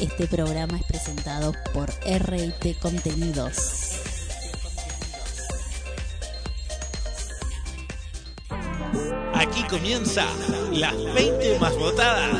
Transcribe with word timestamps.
Este 0.00 0.28
programa 0.28 0.76
es 0.76 0.84
presentado 0.84 1.52
por 1.74 1.90
RT 1.90 2.78
Contenidos. 2.80 3.96
Aquí 9.34 9.64
comienza 9.68 10.24
las 10.72 10.94
20 11.14 11.58
más 11.58 11.76
votadas. 11.76 12.38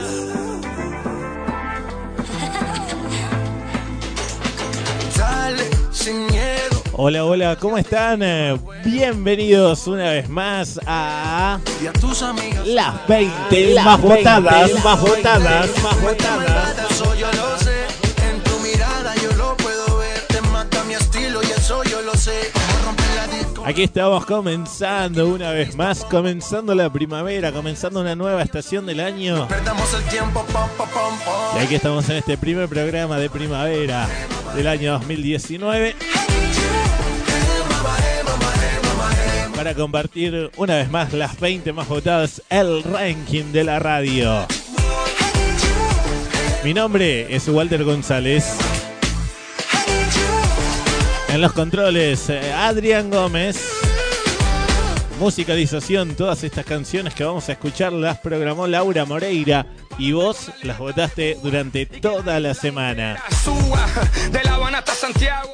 Dale 5.16 5.64
sin 5.90 6.26
miedo 6.26 6.82
Hola, 7.00 7.24
hola, 7.24 7.56
¿cómo 7.56 7.78
están? 7.78 8.20
Bienvenidos 8.84 9.86
una 9.86 10.10
vez 10.10 10.28
más 10.28 10.80
a 10.84 11.60
y 11.80 11.86
a 11.86 11.92
tus 11.92 12.22
amigas. 12.22 12.66
las 12.66 13.06
20 13.06 13.74
Las 13.74 13.84
más 13.84 14.02
20, 14.02 14.16
votadas, 14.18 14.84
más 14.84 15.00
votadas, 15.00 15.66
20, 15.66 15.82
más 15.82 16.02
votadas. 16.02 16.77
Eso 16.98 17.14
yo 17.14 17.30
lo 17.30 17.56
sé. 17.58 17.86
En 18.28 18.42
tu 18.42 18.58
mirada 18.58 19.14
yo 19.22 19.30
lo 19.36 19.56
puedo 19.58 19.98
ver. 19.98 20.20
Te 20.26 20.40
mata 20.42 20.82
mi 20.82 20.94
estilo 20.94 21.40
y 21.44 21.46
eso 21.46 21.84
yo 21.84 22.02
lo 22.02 22.12
sé. 22.14 22.50
Como 22.52 22.86
romper 22.86 23.06
la 23.14 23.26
disco. 23.28 23.62
Aquí 23.64 23.84
estamos 23.84 24.26
comenzando 24.26 25.28
una 25.28 25.52
vez 25.52 25.76
más, 25.76 26.04
comenzando 26.04 26.74
la 26.74 26.92
primavera, 26.92 27.52
comenzando 27.52 28.00
una 28.00 28.16
nueva 28.16 28.42
estación 28.42 28.84
del 28.84 28.98
año. 28.98 29.46
Y 31.54 31.58
aquí 31.62 31.76
estamos 31.76 32.08
en 32.10 32.16
este 32.16 32.36
primer 32.36 32.68
programa 32.68 33.16
de 33.18 33.30
primavera 33.30 34.08
del 34.56 34.66
año 34.66 34.94
2019 34.94 35.94
para 39.54 39.74
compartir 39.74 40.50
una 40.56 40.74
vez 40.74 40.90
más 40.90 41.12
las 41.12 41.38
20 41.38 41.72
más 41.72 41.86
votadas, 41.86 42.42
el 42.50 42.82
ranking 42.82 43.52
de 43.52 43.62
la 43.62 43.78
radio. 43.78 44.48
Mi 46.64 46.74
nombre 46.74 47.34
es 47.34 47.48
Walter 47.48 47.84
González. 47.84 48.44
En 51.28 51.40
los 51.40 51.52
controles, 51.52 52.28
eh, 52.30 52.52
Adrián 52.52 53.10
Gómez. 53.10 53.58
Musicalización, 55.20 56.14
todas 56.14 56.42
estas 56.42 56.64
canciones 56.64 57.14
que 57.14 57.24
vamos 57.24 57.48
a 57.48 57.52
escuchar 57.52 57.92
las 57.92 58.18
programó 58.18 58.66
Laura 58.66 59.04
Moreira 59.04 59.66
y 59.98 60.12
vos 60.12 60.50
las 60.62 60.78
votaste 60.78 61.36
durante 61.42 61.86
toda 61.86 62.40
la 62.40 62.54
semana. 62.54 63.22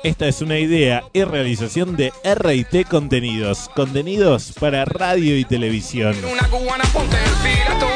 Esta 0.03 0.27
es 0.27 0.41
una 0.41 0.59
idea 0.59 1.05
y 1.13 1.25
realización 1.25 1.97
de 1.97 2.13
RT 2.25 2.89
Contenidos, 2.89 3.71
contenidos 3.75 4.53
para 4.59 4.85
radio 4.85 5.37
y 5.39 5.45
televisión. 5.45 6.15
Una 6.25 6.49
cubana 6.49 6.85
ponte 6.93 7.17
el 7.17 7.94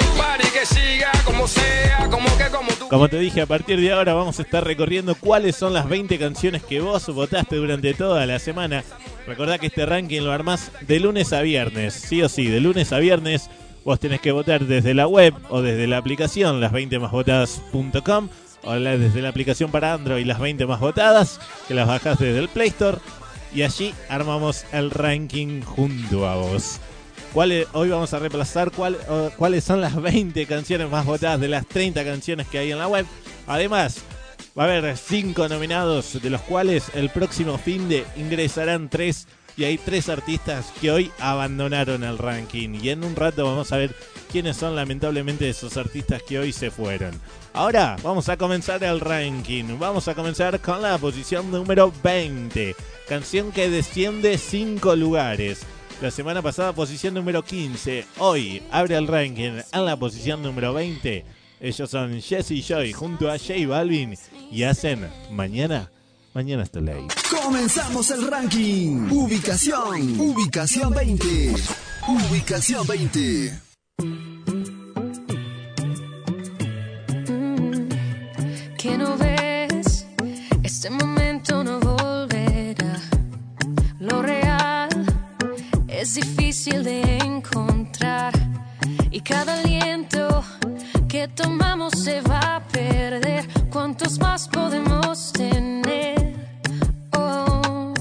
que 0.59 0.67
siga 0.67 1.12
como 1.25 1.47
sea, 1.47 2.09
como 2.11 2.27
que 2.37 2.45
como 2.51 2.70
tú. 2.73 2.89
Como 2.89 3.09
te 3.09 3.19
dije, 3.19 3.42
a 3.42 3.47
partir 3.47 3.81
de 3.81 3.92
ahora 3.92 4.14
vamos 4.14 4.39
a 4.39 4.42
estar 4.42 4.65
recorriendo 4.65 5.15
cuáles 5.15 5.56
son 5.56 5.73
las 5.73 5.89
20 5.89 6.19
canciones 6.19 6.62
que 6.62 6.81
vos 6.81 7.06
votaste 7.15 7.56
durante 7.56 7.95
toda 7.95 8.27
la 8.27 8.39
semana. 8.39 8.83
Recordá 9.27 9.59
que 9.59 9.67
este 9.67 9.87
ranking 9.87 10.23
lo 10.23 10.33
armás 10.33 10.73
de 10.81 11.00
lunes 11.00 11.33
a 11.33 11.42
viernes, 11.42 11.95
sí 11.95 12.23
o 12.23 12.28
sí, 12.28 12.47
de 12.47 12.61
lunes 12.61 12.92
a 12.92 12.98
viernes. 12.98 13.50
Vos 13.84 14.00
tenés 14.00 14.20
que 14.20 14.33
votar 14.33 14.65
desde 14.65 14.95
la 14.95 15.06
web 15.06 15.34
o 15.48 15.62
desde 15.62 15.87
la 15.87 15.98
aplicación 15.98 16.61
las 16.61 16.72
20 16.72 16.98
más 16.98 17.11
votadas.com 17.12 18.28
o 18.65 18.75
la- 18.75 18.98
desde 18.98 19.22
la 19.22 19.28
aplicación 19.28 19.70
para 19.70 19.93
Android 19.95 20.27
las 20.27 20.41
20 20.41 20.67
más 20.67 20.81
votadas, 20.81 21.41
que 21.69 21.75
las 21.75 21.87
bajás 21.87 22.19
desde 22.19 22.39
el 22.41 22.48
Play 22.48 22.69
Store 22.69 22.98
y 23.55 23.62
allí 23.62 23.95
armamos 24.09 24.65
el 24.72 24.91
ranking 24.91 25.62
junto 25.62 26.27
a 26.28 26.34
vos. 26.37 26.81
¿Cuáles- 27.33 27.69
hoy 27.73 27.91
vamos 27.91 28.12
a 28.15 28.19
reemplazar 28.19 28.71
cuáles 29.37 29.65
son 29.65 29.81
las 29.81 29.95
20 30.03 30.47
canciones 30.47 30.91
más 30.91 31.05
votadas 31.05 31.41
de 31.41 31.48
las 31.48 31.67
30 31.67 32.05
canciones 32.05 32.48
que 32.48 32.59
hay 32.59 32.73
en 32.73 32.79
la 32.79 32.89
web. 32.89 33.07
Además, 33.47 33.98
va 34.59 34.65
a 34.65 34.67
haber 34.67 34.97
5 34.97 35.49
nominados, 35.49 36.21
de 36.21 36.31
los 36.31 36.41
cuales 36.43 36.84
el 36.95 37.11
próximo 37.11 37.59
fin 37.59 37.89
de 37.89 38.05
ingresarán 38.17 38.89
3 38.89 39.27
y 39.56 39.65
hay 39.65 39.77
3 39.77 40.09
artistas 40.09 40.73
que 40.81 40.91
hoy 40.91 41.11
abandonaron 41.19 42.03
el 42.05 42.16
ranking. 42.19 42.78
Y 42.81 42.91
en 42.91 43.05
un 43.05 43.15
rato 43.16 43.45
vamos 43.45 43.72
a 43.72 43.77
ver 43.77 43.95
quiénes 44.33 44.56
son 44.56 44.75
lamentablemente 44.77 45.49
esos 45.49 45.77
artistas 45.77 46.22
que 46.22 46.39
hoy 46.39 46.53
se 46.53 46.71
fueron. 46.71 47.21
Ahora 47.53 47.97
vamos 48.03 48.28
a 48.28 48.37
comenzar 48.37 48.83
el 48.84 49.00
ranking. 49.00 49.78
Vamos 49.78 50.06
a 50.09 50.15
comenzar 50.15 50.60
con 50.60 50.81
la 50.83 50.97
posición 50.99 51.50
número 51.50 51.93
20. 52.03 52.75
Canción 53.09 53.50
que 53.53 53.69
desciende 53.69 54.39
5 54.39 54.95
lugares. 54.97 55.60
La 56.00 56.12
semana 56.12 56.41
pasada 56.42 56.72
posición 56.72 57.14
número 57.14 57.42
15. 57.42 58.06
Hoy 58.19 58.62
abre 58.70 58.97
el 58.97 59.09
ranking 59.09 59.60
en 59.72 59.84
la 59.84 59.97
posición 59.97 60.41
número 60.42 60.72
20. 60.72 61.25
Ellos 61.60 61.91
son 61.91 62.20
Jesse 62.20 62.64
Joy 62.64 62.92
junto 62.92 63.28
a 63.28 63.36
J 63.36 63.66
Balvin 63.66 64.14
y 64.53 64.62
hacen 64.62 65.10
Mañana, 65.32 65.91
Mañana 66.34 66.62
está 66.62 66.81
ley. 66.81 67.04
Comenzamos 67.42 68.12
el 68.12 68.28
ranking. 68.28 69.10
Ubicación. 69.10 70.20
Ubicación 70.20 70.94
20. 70.94 71.54
Ubicación 72.06 72.86
20. 72.86 73.60
Difícil 86.69 86.84
de 86.84 87.19
encontrar 87.19 88.33
y 89.11 89.21
cada 89.21 89.61
aliento 89.61 90.45
que 91.09 91.29
tomamos 91.29 91.93
se 91.93 92.21
va 92.23 92.56
a 92.56 92.61
perder. 92.69 93.47
¿Cuántos 93.71 94.19
más 94.19 94.49
podemos 94.49 95.33
tener? 95.33 96.34
Oh. 97.12 97.95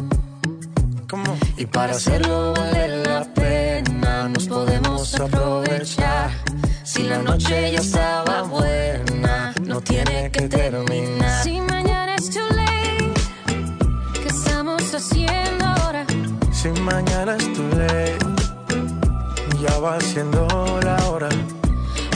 Y 1.58 1.66
para 1.66 1.94
hacerlo 1.94 2.54
vale 2.54 3.04
la 3.04 3.24
pena, 3.34 4.30
nos 4.30 4.48
podemos 4.48 5.16
aprovechar. 5.20 6.32
Si 6.84 7.04
la 7.04 7.20
noche 7.20 7.72
ya 7.72 7.80
estaba 7.80 8.44
buena, 8.44 9.54
no 9.66 9.82
tiene 9.82 10.32
que 10.32 10.48
terminar. 10.48 11.44
Si 11.44 11.60
mañana 11.62 12.16
es 12.16 12.30
too 12.30 12.48
late, 12.56 13.14
¿qué 14.22 14.28
estamos 14.28 14.94
haciendo 14.94 15.66
ahora? 15.66 16.06
Si 16.52 16.70
mañana 16.82 17.36
es 17.36 17.54
tu 17.54 17.64
ley, 17.76 18.27
ya 19.68 19.80
va 19.80 20.00
siendo 20.02 20.48
la 20.84 20.96
hora. 21.10 21.30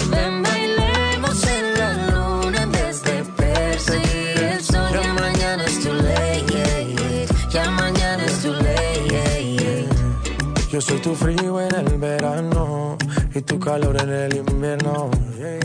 Ven, 0.10 0.44
bailemos 0.44 1.44
en 1.58 1.66
la 1.80 1.90
luna 2.10 2.62
en 2.64 2.72
vez 2.72 3.04
de 3.04 3.24
perseguir 3.38 4.44
el 4.44 4.62
sol. 4.64 4.90
Ya 4.94 5.14
mañana 5.14 5.64
es 5.66 5.80
too 5.84 5.94
late, 5.94 6.46
yeah, 6.54 6.82
yeah. 6.82 7.50
ya 7.50 7.70
mañana 7.72 8.24
es 8.26 8.42
too 8.42 8.54
late. 8.54 9.08
yeah. 9.10 9.90
Yo 10.72 10.80
soy 10.82 11.00
tu 11.00 11.14
frío 11.16 11.60
en 11.62 11.76
el 11.76 11.98
verano 11.98 12.98
y 13.34 13.42
tu 13.42 13.60
calor 13.60 13.96
en 14.02 14.10
el 14.10 14.36
invierno. 14.38 15.10
yeah, 15.38 15.60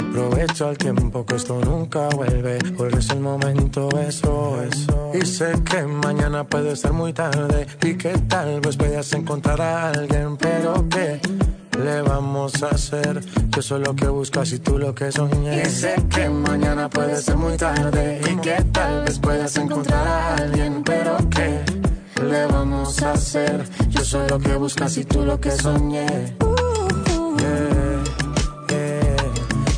yeah. 0.00 0.08
Aprovecho 0.08 0.70
el 0.70 0.78
tiempo 0.78 1.24
que 1.24 1.36
esto 1.36 1.60
nunca 1.64 2.08
vuelve, 2.08 2.58
porque 2.76 2.98
es 2.98 3.10
el 3.10 3.20
momento, 3.20 3.88
eso, 4.00 4.62
eso. 4.62 5.12
Y 5.14 5.24
sé 5.26 5.52
que 5.70 5.82
mañana 5.82 6.44
puede 6.44 6.76
ser 6.76 6.92
muy 6.92 7.12
tarde 7.12 7.66
y 7.82 7.94
que 7.94 8.10
tal 8.28 8.60
vez 8.60 8.76
puedas 8.76 9.12
encontrar 9.12 9.60
a 9.60 9.90
alguien, 9.90 10.36
pero 10.36 10.88
¿qué 10.88 11.20
le 11.82 12.02
vamos 12.02 12.62
a 12.62 12.68
hacer? 12.68 13.22
Yo 13.50 13.62
soy 13.62 13.84
lo 13.84 13.94
que 13.94 14.08
buscas 14.08 14.52
y 14.52 14.58
tú 14.58 14.78
lo 14.78 14.94
que 14.94 15.10
soñé. 15.12 15.62
Y 15.62 15.66
sé 15.66 15.94
que 16.14 16.28
mañana 16.28 16.88
puede 16.88 17.16
ser 17.16 17.36
muy 17.36 17.56
tarde 17.56 18.20
y 18.30 18.36
que 18.36 18.62
tal 18.72 19.04
vez 19.04 19.18
puedas 19.18 19.56
encontrar 19.56 20.06
a 20.06 20.34
alguien, 20.36 20.82
pero 20.84 21.16
¿qué? 21.30 21.80
le 22.24 22.46
vamos 22.46 23.02
a 23.02 23.12
hacer? 23.12 23.64
Yo 23.88 24.04
soy 24.04 24.28
lo 24.28 24.38
que 24.38 24.54
buscas 24.54 24.96
y 24.96 25.04
tú 25.04 25.24
lo 25.24 25.40
que 25.40 25.50
soñé. 25.50 26.36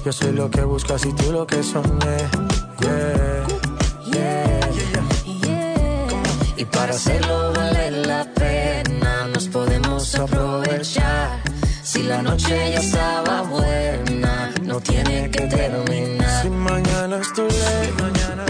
Yo 0.04 0.12
soy 0.12 0.32
lo 0.32 0.50
que 0.50 0.64
buscas 0.64 1.04
y 1.06 1.12
tú 1.12 1.30
lo 1.30 1.46
que 1.46 1.62
soñé. 1.62 2.16
Yeah, 2.80 3.46
yeah. 4.12 4.70
Yeah. 5.44 6.22
Y 6.56 6.64
para 6.64 6.92
hacerlo 6.92 7.52
vale 7.52 7.90
la 7.92 8.24
pena, 8.34 9.28
nos 9.32 9.46
podemos 9.46 10.12
aprovechar. 10.16 11.40
Si 11.84 12.02
la 12.02 12.20
noche 12.20 12.72
ya 12.72 12.80
estaba 12.80 13.42
buena, 13.42 14.52
no 14.62 14.80
tiene 14.80 15.30
que 15.30 15.42
terminar. 15.46 16.42
Si 16.42 16.50
mañana 16.50 17.18
es 17.18 17.32
tu 17.32 17.42
ley, 17.42 17.92
mañana. 18.00 18.44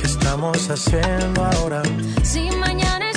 ¿Qué 0.00 0.06
estamos 0.06 0.70
haciendo 0.70 1.44
ahora? 1.44 1.82
Si 2.22 2.48
mañana 2.52 3.07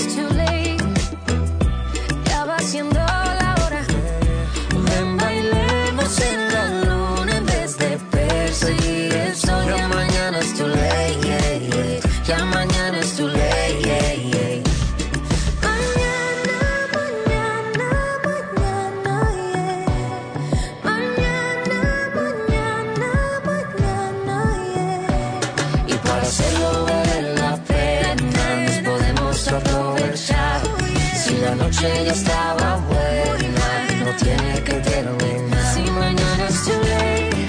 noche 31.82 32.06
ya 32.06 32.12
estaba 32.12 32.78
buena, 32.88 33.88
no 34.00 34.16
tiene 34.18 34.64
que 34.64 34.74
terminar. 34.74 35.74
Si 35.74 35.82
mañana 35.92 36.48
es 36.48 36.64
too 36.66 36.82
late, 36.82 37.46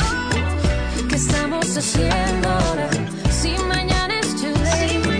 ¿qué 1.08 1.16
estamos 1.16 1.76
haciendo 1.76 2.48
ahora? 2.48 2.88
Si 3.30 3.50
mañana 3.68 4.20
es 4.20 4.34
too 4.40 4.54
late, 4.64 5.18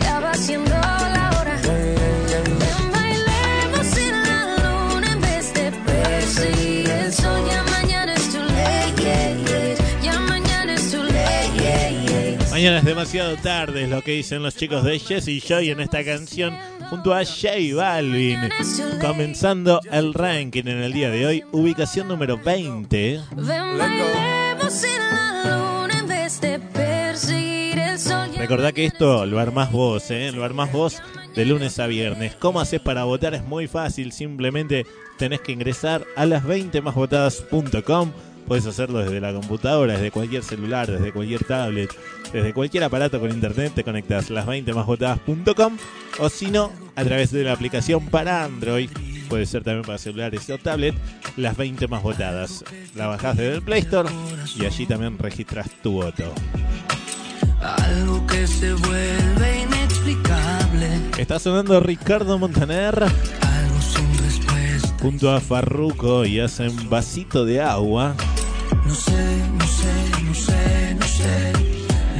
ya 0.00 0.20
va 0.20 0.34
siendo 0.34 0.70
la 0.70 1.30
hora. 1.40 1.56
Ven, 1.62 2.92
bailemos 2.92 3.96
en 3.96 4.22
la 4.22 4.56
luna 4.62 5.12
en 5.12 5.20
vez 5.20 5.54
de 5.54 5.72
perseguir 5.72 6.90
el 6.90 7.12
sol. 7.12 7.40
Ya 7.50 7.62
mañana 7.64 8.14
es 8.14 8.32
too 8.32 8.42
late, 8.42 9.02
yeah, 9.02 9.34
yeah. 9.34 10.02
ya 10.02 10.20
mañana 10.20 10.74
es 10.74 10.90
too 10.90 11.02
late. 11.02 11.50
yeah, 11.56 11.90
yeah. 11.90 12.50
Mañana 12.50 12.78
es 12.78 12.84
demasiado 12.84 13.36
tarde, 13.36 13.84
es 13.84 13.88
lo 13.88 14.02
que 14.02 14.12
dicen 14.12 14.42
los 14.42 14.54
chicos 14.54 14.84
de 14.84 14.98
Jesse 15.00 15.42
Joy 15.42 15.70
en 15.70 15.80
esta 15.80 16.04
canción 16.04 16.56
junto 16.92 17.14
a 17.14 17.24
J 17.24 17.74
Balvin. 17.74 18.50
Comenzando 19.00 19.80
el 19.90 20.12
ranking 20.12 20.64
en 20.66 20.82
el 20.82 20.92
día 20.92 21.08
de 21.08 21.24
hoy, 21.24 21.44
ubicación 21.50 22.06
número 22.06 22.36
20. 22.36 23.18
Ven, 23.34 23.78
bailemos 23.78 24.84
en 24.84 24.98
la 24.98 25.56
luna 25.56 25.98
en 25.98 26.06
vez 26.06 26.38
de 26.42 26.58
perseguir 26.58 27.78
el 27.78 27.98
sol. 27.98 28.30
Ya 28.34 28.40
Recordá 28.40 28.72
que 28.72 28.84
esto 28.84 29.24
lo 29.24 29.40
armás 29.40 29.72
vos, 29.72 30.10
¿eh? 30.10 30.32
Lo 30.32 30.44
armás 30.44 30.70
vos 30.70 31.02
de 31.34 31.46
lunes 31.46 31.78
a 31.78 31.86
viernes. 31.86 32.34
¿Cómo 32.34 32.60
haces 32.60 32.82
para 32.82 33.04
votar? 33.04 33.32
Es 33.32 33.42
muy 33.42 33.68
fácil, 33.68 34.12
simplemente 34.12 34.84
tenés 35.16 35.40
que 35.40 35.52
ingresar 35.52 36.04
a 36.14 36.26
las 36.26 36.44
20másvotadas.com. 36.44 38.12
Puedes 38.46 38.66
hacerlo 38.66 38.98
desde 38.98 39.20
la 39.20 39.32
computadora, 39.32 39.94
desde 39.94 40.10
cualquier 40.10 40.42
celular, 40.42 40.90
desde 40.90 41.12
cualquier 41.12 41.44
tablet, 41.44 41.90
desde 42.32 42.52
cualquier 42.52 42.84
aparato 42.84 43.18
con 43.20 43.30
internet. 43.30 43.72
Te 43.74 43.84
conectas 43.84 44.30
las 44.30 44.46
20másvotadas.com 44.46 45.76
o 46.18 46.28
si 46.28 46.50
no, 46.50 46.70
a 46.96 47.04
través 47.04 47.30
de 47.30 47.44
la 47.44 47.52
aplicación 47.52 48.06
para 48.06 48.44
Android. 48.44 48.90
Puede 49.28 49.46
ser 49.46 49.64
también 49.64 49.84
para 49.86 49.96
celulares 49.96 50.50
o 50.50 50.58
tablet, 50.58 50.94
las 51.36 51.56
20 51.56 51.88
más 51.88 52.02
votadas. 52.02 52.64
La 52.94 53.06
bajás 53.06 53.36
desde 53.38 53.54
el 53.54 53.62
Play 53.62 53.80
Store 53.80 54.08
y 54.56 54.66
allí 54.66 54.84
también 54.86 55.16
registras 55.18 55.70
tu 55.82 55.92
voto. 55.92 56.24
Algo 57.60 58.26
que 58.26 58.46
se 58.46 58.74
vuelve 58.74 59.62
inexplicable, 59.62 60.88
Está 61.16 61.38
sonando 61.38 61.78
Ricardo 61.80 62.38
Montaner 62.38 63.02
algo 63.04 63.80
sin 63.80 64.18
respuesta. 64.18 64.88
junto 65.00 65.30
a 65.30 65.40
Farruko 65.40 66.24
y 66.26 66.40
hacen 66.40 66.90
vasito 66.90 67.44
de 67.44 67.60
agua 67.62 68.16
No 68.92 68.98
sé, 68.98 69.42
no 69.58 69.66
sé, 69.66 70.22
no 70.22 70.34
sé, 70.34 70.94
no 71.00 71.06
sé 71.06 71.52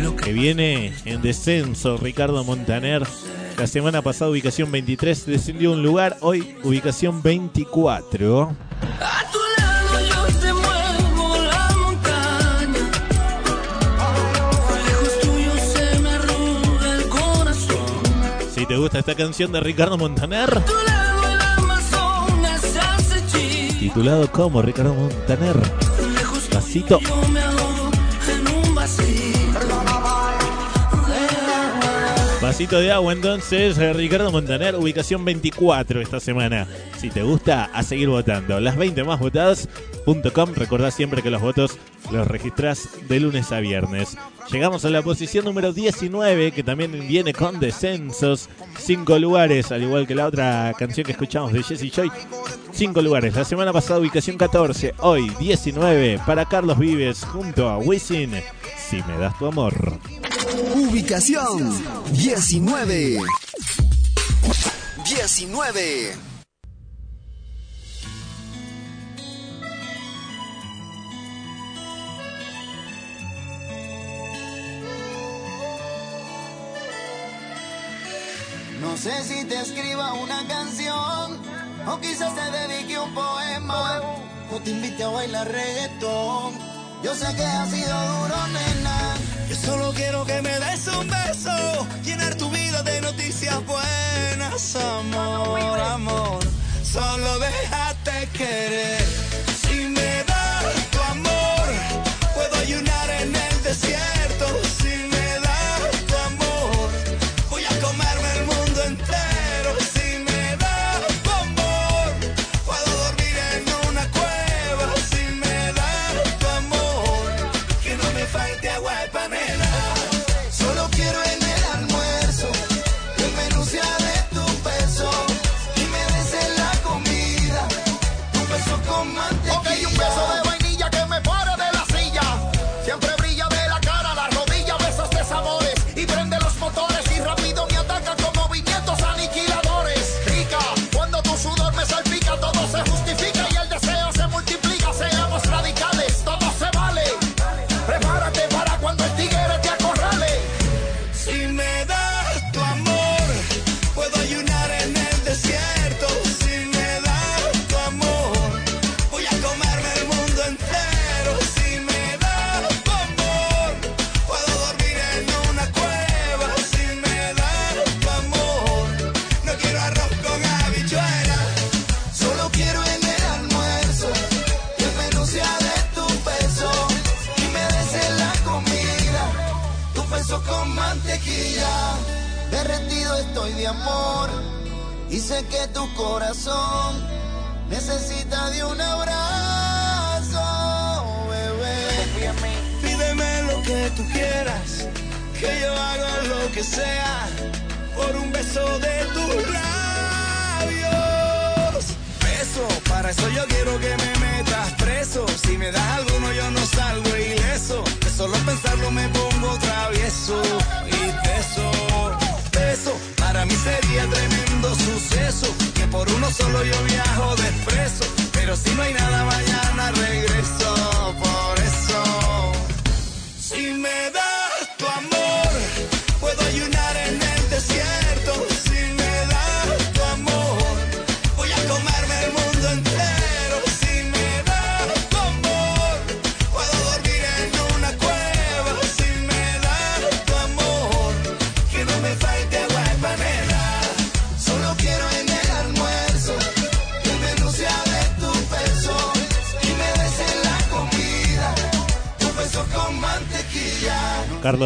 lo 0.03 0.17
que 0.17 0.33
viene 0.33 0.95
en 1.05 1.21
descenso 1.21 1.99
Ricardo 1.99 2.43
Montaner. 2.45 3.03
La 3.59 3.67
semana 3.67 4.01
pasada 4.01 4.31
ubicación 4.31 4.73
23 4.73 5.27
descendió 5.27 5.73
un 5.73 5.83
lugar, 5.83 6.17
hoy 6.23 6.57
ubicación 6.65 7.21
24. 7.23 8.45
a 8.49 9.23
tu 9.31 9.39
lado 9.59 10.01
yo 10.09 10.25
te 10.41 10.53
muevo 10.55 11.37
la 11.45 11.77
montaña. 11.77 12.91
Lejos 14.87 15.21
tuyo 15.21 15.53
se 15.75 15.99
me 16.01 16.09
arruga 16.09 16.95
el 16.95 17.09
corazón. 17.11 17.87
Si 18.55 18.65
te 18.65 18.77
gusta 18.79 18.99
esta 19.01 19.15
canción 19.15 19.53
de 19.53 19.61
Ricardo 19.61 19.99
Montaner, 19.99 20.57
A 20.57 20.65
tu 20.65 20.73
lado 20.87 21.29
el 21.33 21.41
Amazonas 21.59 22.61
se 22.63 22.81
hace 22.81 23.27
chico. 23.27 23.79
titulado 23.79 24.33
como 24.33 24.63
Ricardo 24.63 24.95
Montaner, 24.95 25.57
Lejos 26.53 27.52
Vasito 32.53 32.81
de 32.81 32.93
agua 32.93 33.15
entonces, 33.15 33.79
eh, 33.79 33.95
Ricardo 33.95 34.31
Montaner, 34.31 34.77
ubicación 34.77 35.25
24 35.25 36.03
esta 36.03 36.21
semana. 36.21 36.69
Si 36.99 37.09
te 37.09 37.23
gusta, 37.23 37.71
a 37.73 37.83
seguir 37.83 38.11
votando. 38.11 38.61
Las 38.61 38.77
20 38.77 39.05
más 39.05 39.21
votadas.com, 39.21 40.53
recordá 40.55 40.91
siempre 40.91 41.23
que 41.23 41.31
los 41.31 41.41
votos 41.41 41.79
los 42.11 42.29
registrás 42.29 42.91
de 43.09 43.21
lunes 43.21 43.53
a 43.53 43.61
viernes. 43.61 44.19
Llegamos 44.51 44.85
a 44.85 44.91
la 44.91 45.01
posición 45.01 45.47
número 45.47 45.73
19, 45.73 46.53
que 46.53 46.63
también 46.63 46.93
viene 47.09 47.33
con 47.33 47.59
descensos. 47.59 48.51
Cinco 48.79 49.19
lugares, 49.19 49.73
al 49.73 49.85
igual 49.85 50.07
que 50.07 50.15
la 50.15 50.27
otra 50.27 50.75
canción 50.79 51.07
que 51.07 51.13
escuchamos 51.13 51.55
de 51.55 51.63
Jesse 51.63 51.91
Joy. 51.91 52.13
Cinco 52.71 53.01
lugares. 53.01 53.35
La 53.35 53.47
semana 53.47 53.73
pasada 53.73 53.99
ubicación 53.99 54.37
14, 54.37 54.93
hoy 54.99 55.31
19 55.41 56.21
para 56.27 56.45
Carlos 56.45 56.79
Vives 56.79 57.25
junto 57.25 57.71
a 57.71 57.79
Wisin. 57.79 58.35
Si 58.77 58.97
me 59.05 59.17
das 59.17 59.39
tu 59.39 59.47
amor. 59.47 59.73
Ubicación 60.51 61.83
19. 62.13 63.19
19. 65.05 66.17
No 78.81 78.97
sé 78.97 79.23
si 79.23 79.45
te 79.45 79.61
escriba 79.61 80.13
una 80.15 80.47
canción 80.49 81.41
o 81.87 82.01
quizás 82.01 82.35
te 82.35 82.51
dedique 82.51 82.99
un 82.99 83.15
poema 83.15 84.01
o 84.51 84.59
te 84.61 84.71
invite 84.71 85.05
a 85.05 85.09
bailar 85.09 85.49
reggaetón. 85.49 86.72
Yo 87.03 87.15
sé 87.17 87.35
que 87.35 87.45
ha 87.45 87.67
sido 87.67 87.89
duro, 87.89 88.47
nena. 88.49 89.17
Yo 89.49 89.57
solo 89.57 89.93
quiero 89.93 90.25
que 90.25 90.41
me 90.41 90.59
des 90.61 90.87
un 90.87 91.09
beso, 91.09 91.87
llenar 92.05 92.37
tu 92.37 92.49
vida 92.51 92.83
de 92.85 93.01
noticias 93.01 93.59
buenas, 93.67 94.77
amor, 94.77 95.81
amor. 95.81 96.41
Solo 96.85 97.39
déjate 97.41 98.29
querer. 98.33 99.22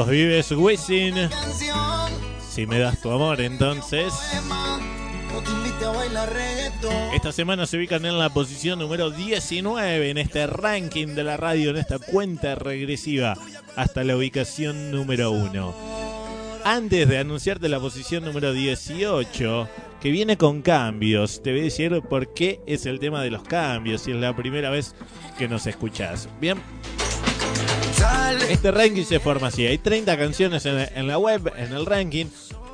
Vives, 0.09 0.53
Wisin. 0.53 1.15
Si 2.49 2.67
me 2.67 2.79
das 2.79 3.01
tu 3.01 3.11
amor, 3.11 3.41
entonces. 3.41 4.13
Esta 7.15 7.33
semana 7.33 7.67
se 7.67 7.77
ubican 7.77 8.05
en 8.05 8.19
la 8.19 8.31
posición 8.31 8.79
número 8.79 9.11
19 9.11 10.11
en 10.11 10.19
este 10.19 10.47
ranking 10.47 11.09
de 11.09 11.25
la 11.25 11.37
radio, 11.37 11.71
en 11.71 11.77
esta 11.77 11.99
cuenta 11.99 12.55
regresiva, 12.55 13.35
hasta 13.75 14.05
la 14.05 14.17
ubicación 14.17 14.91
número 14.91 15.33
1. 15.33 15.75
Antes 16.65 17.09
de 17.09 17.19
anunciarte 17.19 17.69
la 17.69 17.81
posición 17.81 18.25
número 18.25 18.53
18, 18.53 19.69
que 20.01 20.11
viene 20.11 20.37
con 20.37 20.63
cambios, 20.63 21.43
te 21.43 21.51
voy 21.51 21.61
a 21.61 21.65
decir 21.65 22.03
por 22.09 22.33
qué 22.33 22.61
es 22.67 22.87
el 22.87 22.99
tema 22.99 23.23
de 23.23 23.31
los 23.31 23.43
cambios, 23.43 24.03
si 24.03 24.13
es 24.13 24.17
la 24.17 24.35
primera 24.35 24.71
vez 24.71 24.95
que 25.39 25.49
nos 25.49 25.67
escuchás. 25.67 26.29
Bien, 26.41 26.61
este 28.33 28.71
ranking 28.71 29.05
se 29.05 29.21
forma 29.21 29.49
así. 29.49 29.67
Hay 29.67 29.79
30 29.79 30.17
canciones 30.17 30.67
en, 30.67 31.07
la 31.07 31.19
web, 31.19 31.53
en 31.57 31.73
el 31.73 31.87
ranking. 31.87 32.27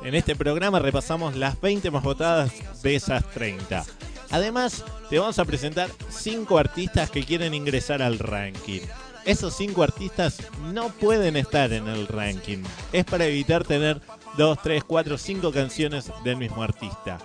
En 0.03 0.15
este 0.15 0.35
programa 0.35 0.79
repasamos 0.79 1.35
las 1.35 1.59
20 1.61 1.91
más 1.91 2.03
votadas 2.03 2.51
de 2.81 2.95
esas 2.95 3.29
30. 3.31 3.85
Además, 4.31 4.83
te 5.09 5.19
vamos 5.19 5.39
a 5.39 5.45
presentar 5.45 5.89
5 6.09 6.57
artistas 6.57 7.09
que 7.09 7.23
quieren 7.23 7.53
ingresar 7.53 8.01
al 8.01 8.19
ranking. 8.19 8.81
Esos 9.25 9.55
5 9.55 9.83
artistas 9.83 10.39
no 10.73 10.89
pueden 10.89 11.37
estar 11.37 11.71
en 11.71 11.87
el 11.87 12.07
ranking. 12.07 12.63
Es 12.91 13.05
para 13.05 13.25
evitar 13.25 13.63
tener 13.63 14.01
2, 14.37 14.57
3, 14.61 14.83
4, 14.83 15.17
5 15.17 15.51
canciones 15.51 16.11
del 16.23 16.37
mismo 16.37 16.63
artista. 16.63 17.19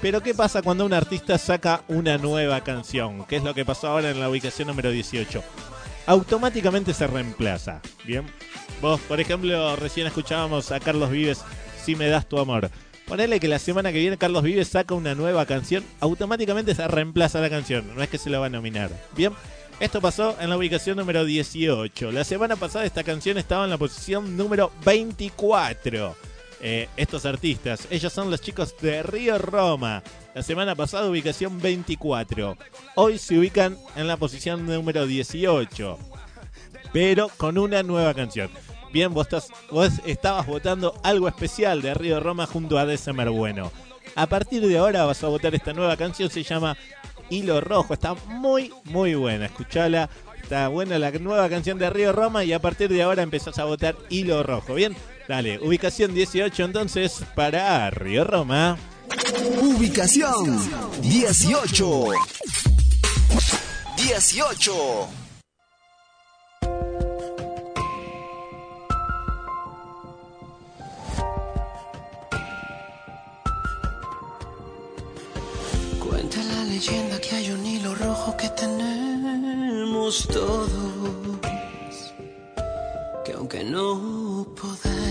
Pero 0.00 0.22
¿qué 0.22 0.34
pasa 0.34 0.62
cuando 0.62 0.84
un 0.84 0.92
artista 0.92 1.38
saca 1.38 1.82
una 1.88 2.18
nueva 2.18 2.62
canción? 2.62 3.24
¿Qué 3.26 3.36
es 3.36 3.44
lo 3.44 3.54
que 3.54 3.64
pasó 3.64 3.88
ahora 3.88 4.10
en 4.10 4.20
la 4.20 4.28
ubicación 4.28 4.68
número 4.68 4.90
18? 4.90 5.42
Automáticamente 6.06 6.94
se 6.94 7.06
reemplaza. 7.06 7.80
Bien, 8.04 8.26
vos, 8.80 9.00
por 9.00 9.20
ejemplo, 9.20 9.76
recién 9.76 10.06
escuchábamos 10.06 10.72
a 10.72 10.80
Carlos 10.80 11.10
Vives, 11.10 11.42
Si 11.82 11.94
me 11.96 12.08
das 12.08 12.28
tu 12.28 12.38
amor. 12.38 12.70
Ponele 13.06 13.38
que 13.38 13.48
la 13.48 13.58
semana 13.58 13.92
que 13.92 13.98
viene 13.98 14.16
Carlos 14.16 14.42
Vives 14.42 14.68
saca 14.68 14.94
una 14.94 15.14
nueva 15.14 15.44
canción, 15.44 15.84
automáticamente 16.00 16.74
se 16.74 16.88
reemplaza 16.88 17.40
la 17.40 17.50
canción, 17.50 17.94
no 17.94 18.02
es 18.02 18.08
que 18.08 18.16
se 18.16 18.30
la 18.30 18.38
va 18.38 18.46
a 18.46 18.50
nominar. 18.50 18.90
Bien, 19.14 19.32
esto 19.80 20.00
pasó 20.00 20.36
en 20.40 20.48
la 20.48 20.56
ubicación 20.56 20.96
número 20.96 21.24
18. 21.24 22.12
La 22.12 22.24
semana 22.24 22.56
pasada 22.56 22.86
esta 22.86 23.04
canción 23.04 23.36
estaba 23.36 23.64
en 23.64 23.70
la 23.70 23.78
posición 23.78 24.36
número 24.36 24.72
24. 24.84 26.16
Eh, 26.60 26.88
estos 26.96 27.26
artistas, 27.26 27.86
ellos 27.90 28.12
son 28.12 28.30
los 28.30 28.40
chicos 28.40 28.74
de 28.80 29.02
Río 29.02 29.38
Roma. 29.38 30.02
La 30.34 30.42
semana 30.42 30.74
pasada 30.74 31.08
ubicación 31.08 31.60
24. 31.60 32.56
Hoy 32.96 33.18
se 33.18 33.38
ubican 33.38 33.76
en 33.96 34.06
la 34.08 34.16
posición 34.16 34.66
número 34.66 35.06
18. 35.06 35.98
Pero 36.92 37.28
con 37.36 37.58
una 37.58 37.82
nueva 37.82 38.14
canción. 38.14 38.50
Bien, 38.92 39.12
vos, 39.12 39.26
estás- 39.26 39.48
vos 39.70 39.90
estabas 40.06 40.46
votando 40.46 40.94
algo 41.02 41.28
especial 41.28 41.82
de 41.82 41.92
Río 41.94 42.20
Roma 42.20 42.46
junto 42.46 42.78
a 42.78 42.86
December 42.86 43.30
Bueno. 43.30 43.72
A 44.14 44.26
partir 44.26 44.64
de 44.66 44.78
ahora 44.78 45.04
vas 45.04 45.24
a 45.24 45.28
votar 45.28 45.54
esta 45.54 45.72
nueva 45.72 45.96
canción, 45.96 46.30
se 46.30 46.44
llama 46.44 46.76
Hilo 47.30 47.60
Rojo. 47.60 47.94
Está 47.94 48.14
muy, 48.14 48.72
muy 48.84 49.14
buena. 49.16 49.46
Escuchala. 49.46 50.08
Está 50.40 50.68
buena 50.68 50.98
la 50.98 51.10
nueva 51.10 51.48
canción 51.48 51.78
de 51.78 51.88
Río 51.90 52.12
Roma 52.12 52.44
y 52.44 52.52
a 52.52 52.60
partir 52.60 52.90
de 52.90 53.02
ahora 53.02 53.22
empezás 53.22 53.58
a 53.58 53.64
votar 53.64 53.96
Hilo 54.10 54.42
Rojo. 54.42 54.74
Bien, 54.74 54.94
dale, 55.28 55.58
ubicación 55.60 56.14
18 56.14 56.64
entonces 56.64 57.22
para 57.34 57.90
Río 57.90 58.24
Roma. 58.24 58.76
Ubicación 59.60 60.60
18. 61.00 62.04
18. 63.96 65.08
Cuenta 75.98 76.42
la 76.42 76.64
leyenda 76.64 77.20
que 77.20 77.34
hay 77.34 77.50
un 77.50 77.64
hilo 77.64 77.94
rojo 77.94 78.36
que 78.36 78.48
tenemos 78.50 80.26
todos, 80.28 80.68
que 83.24 83.32
aunque 83.32 83.64
no 83.64 84.46
podemos 84.60 84.84
ver, 84.84 85.03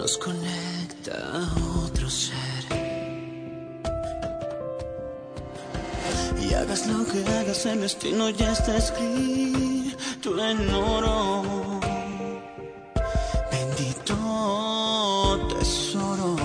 nos 0.00 0.16
conecta 0.16 1.12
a 1.12 1.84
otro 1.84 2.08
ser. 2.08 2.62
Y 6.42 6.54
hagas 6.54 6.86
lo 6.86 7.04
que 7.04 7.20
hagas, 7.36 7.66
el 7.66 7.82
destino 7.82 8.30
ya 8.30 8.50
está 8.52 8.78
escrito 8.78 10.28
en 10.48 10.70
oro. 10.70 11.80
Bendito 13.52 14.16
tesoro. 15.50 16.36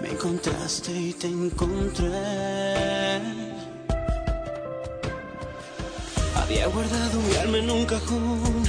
Me 0.00 0.10
encontraste 0.12 0.92
y 0.92 1.12
te 1.14 1.26
encontré. 1.26 3.20
Había 6.40 6.66
guardado 6.68 7.18
mi 7.26 7.34
alma 7.42 7.58
en 7.58 7.70
un 7.70 7.84
cajón 7.86 8.64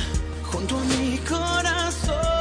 junto 0.52 0.80
a 0.80 0.84
mi 0.86 1.18
corazón. 1.20 2.33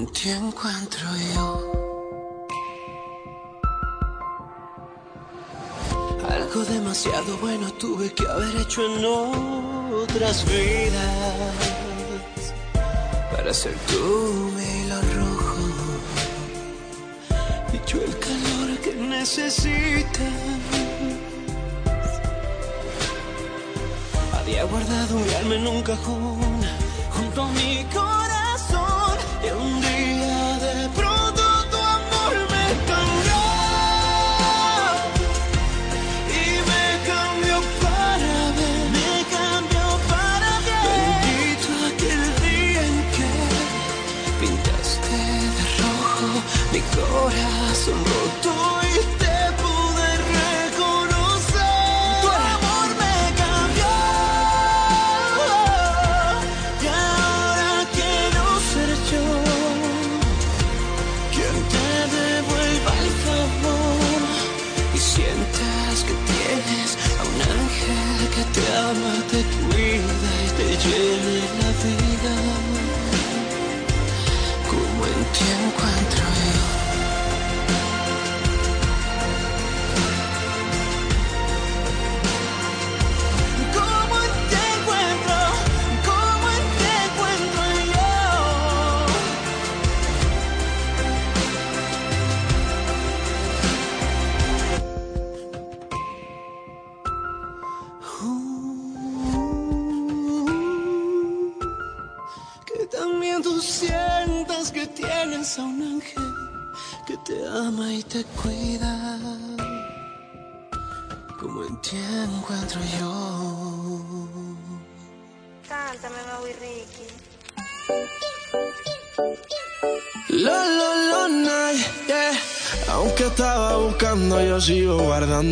En 0.00 0.06
ti 0.06 0.30
encuentro 0.30 1.08
yo. 1.34 1.46
Algo 6.36 6.64
demasiado 6.64 7.36
bueno 7.38 7.70
tuve 7.74 8.10
que 8.14 8.26
haber 8.26 8.56
hecho 8.62 8.80
en 8.86 9.04
otras 10.02 10.44
vidas 10.46 11.34
para 13.30 13.52
ser 13.52 13.76
tú 13.88 14.52
mi 14.56 14.66
hilo 14.78 15.00
rojo 15.16 15.56
y 17.74 17.90
yo 17.90 17.98
el 18.08 18.14
calor 18.26 18.68
que 18.82 18.94
necesitas. 18.94 20.32
Había 24.38 24.64
guardado 24.64 25.18
mi 25.18 25.34
alma 25.34 25.54
en 25.56 25.66
un 25.66 25.82
cajón 25.82 26.60
junto 27.14 27.42
a 27.42 27.52
mi 27.52 27.84
corazón 27.92 28.39
mi 46.72 46.80
corazón 46.80 48.04
roto 48.04 48.80
y 48.82 49.19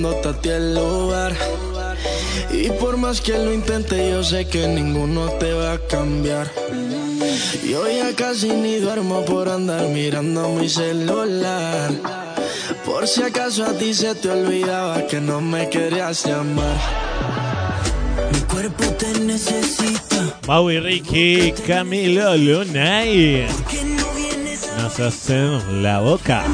guardándote 0.08 0.28
a 0.28 0.40
ti 0.40 0.48
el 0.48 0.74
lugar. 0.74 1.32
Y 2.50 2.70
por 2.70 2.96
más 2.96 3.20
que 3.20 3.38
lo 3.38 3.52
intente, 3.52 4.10
yo 4.10 4.22
sé 4.22 4.46
que 4.46 4.66
ninguno 4.66 5.28
te 5.32 5.52
va 5.52 5.74
a 5.74 5.78
cambiar. 5.78 6.50
Yo 7.68 7.88
ya 7.88 8.14
casi 8.14 8.48
ni 8.48 8.76
duermo 8.76 9.24
por 9.24 9.48
andar 9.48 9.86
mirando 9.88 10.48
mi 10.50 10.68
celular. 10.68 11.90
Por 12.84 13.06
si 13.06 13.22
acaso 13.22 13.64
a 13.64 13.72
ti 13.72 13.92
se 13.92 14.14
te 14.14 14.30
olvidaba 14.30 15.06
que 15.06 15.20
no 15.20 15.40
me 15.40 15.68
querías 15.68 16.24
llamar. 16.24 16.76
Mi 18.32 18.40
cuerpo 18.40 18.84
te 18.94 19.20
necesita. 19.20 20.38
Maui 20.46 20.80
Ricky, 20.80 21.52
Camilo 21.66 22.36
Lunay. 22.36 23.46
Nos 24.78 25.00
hacen 25.00 25.82
la 25.82 26.00
boca. 26.00 26.44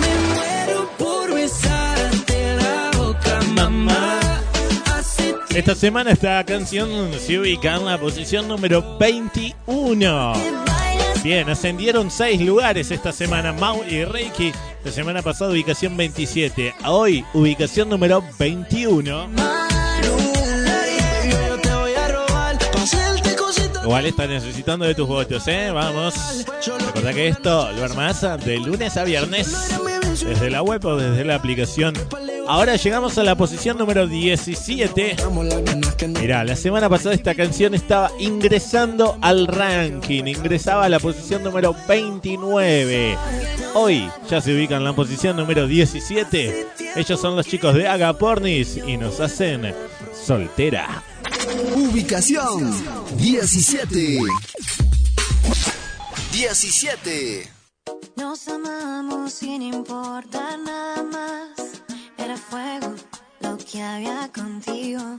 Esta 5.55 5.77
semana 5.77 6.11
esta 6.11 6.43
canción 6.45 7.13
se 7.17 7.39
ubica 7.39 7.77
en 7.77 7.85
la 7.85 7.97
posición 7.97 8.49
número 8.49 8.99
21. 8.99 10.33
Bien, 11.23 11.49
ascendieron 11.49 12.11
6 12.11 12.41
lugares 12.41 12.91
esta 12.91 13.13
semana. 13.13 13.53
Mau 13.53 13.85
y 13.89 14.05
Reiki. 14.05 14.53
La 14.85 14.91
semana 14.91 15.23
pasada 15.23 15.53
ubicación 15.53 15.97
27. 15.97 16.75
Hoy 16.87 17.25
ubicación 17.35 17.89
número 17.89 18.25
21. 18.37 19.29
yo 20.03 21.61
te 21.63 21.73
voy 21.73 21.95
a 21.95 22.09
robar. 22.09 22.59
Pa' 22.59 22.83
hacerte 22.83 23.37
cositas. 23.37 23.85
Igual 23.85 24.07
está 24.07 24.27
necesitando 24.27 24.85
de 24.85 24.97
tus 24.97 25.07
votos, 25.07 25.47
¿eh? 25.47 25.71
Vamos. 25.71 26.45
Recuerda 26.87 27.13
que 27.13 27.29
esto 27.29 27.71
lo 27.71 27.85
armás 27.85 28.23
de 28.45 28.59
lunes 28.59 28.97
a 28.97 29.05
viernes. 29.05 29.55
Desde 30.21 30.51
la 30.51 30.63
web 30.63 30.85
o 30.85 30.97
desde 30.97 31.25
la 31.25 31.37
aplicación. 31.37 31.95
Ahora 32.47 32.77
llegamos 32.77 33.17
a 33.17 33.23
la 33.23 33.37
posición 33.37 33.79
número 33.79 34.07
17. 34.07 35.17
Amo 35.25 35.43
las 35.45 35.65
ganas 35.65 35.95
que 35.95 36.09
no 36.09 36.21
Mirá, 36.21 36.45
la 36.45 36.57
semana 36.57 36.89
pasada 36.89 37.15
esta 37.15 37.35
canción 37.35 37.75
estaba 37.75 38.11
ingresando 38.19 39.17
al 39.23 39.47
ranking, 39.47 40.25
ingresaba 40.25 40.85
a 40.85 40.89
la 40.89 41.01
posición 41.01 41.43
número 41.43 41.75
29. 41.89 43.17
Hoy 43.75 44.11
ya 44.29 44.41
se 44.41 44.55
ubica 44.55 44.77
en 44.77 44.85
la 44.85 44.93
posición 44.93 45.37
número 45.37 45.67
17. 45.67 46.67
Ellos 46.97 47.21
son 47.21 47.35
los 47.35 47.47
chicos 47.47 47.75
de 47.75 47.89
Agapornis 47.89 48.77
y 48.77 48.97
nos 48.97 49.21
hacen 49.21 49.75
soltera. 50.15 51.03
Ubicación 51.75 52.73
17. 53.17 54.19
17. 56.33 57.51
Nos 58.17 58.49
amamos 58.49 59.33
sin 59.33 59.63
importar 59.63 60.59
nada 60.59 61.03
más. 61.03 61.84
Era 62.25 62.39
fuego 62.39 62.95
lo 63.41 63.59
que 63.59 63.83
había 63.83 64.31
contigo. 64.33 65.19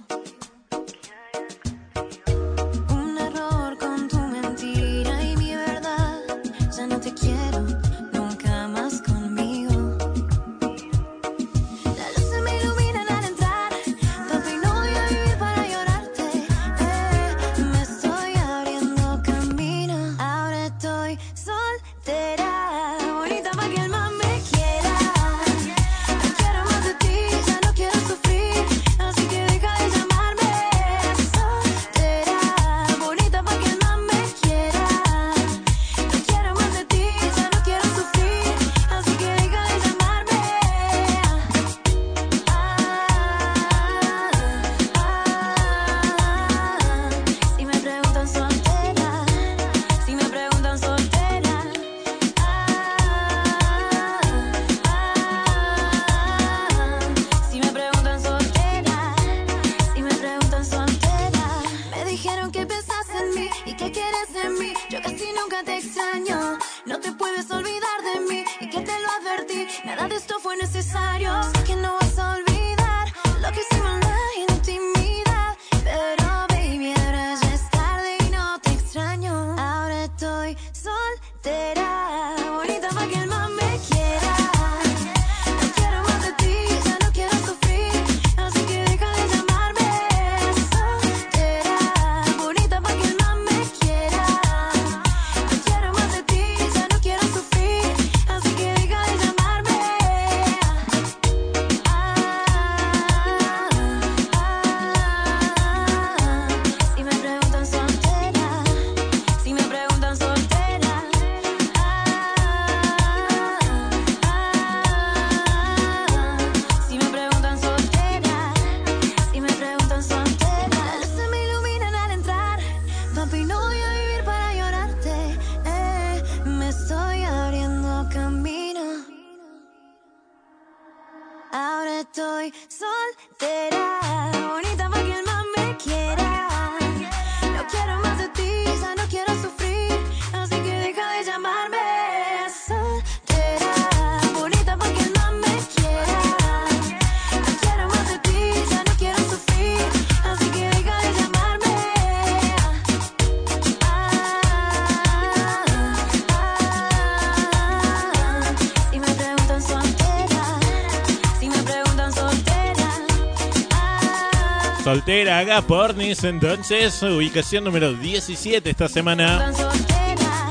Soltera, 164.96 165.40
haga 165.40 165.62
pornis, 165.62 166.24
entonces, 166.24 167.04
ubicación 167.04 167.66
número 167.66 167.92
17 167.92 168.70
esta 168.70 168.88
semana. 168.88 169.52
soltera, 169.52 170.50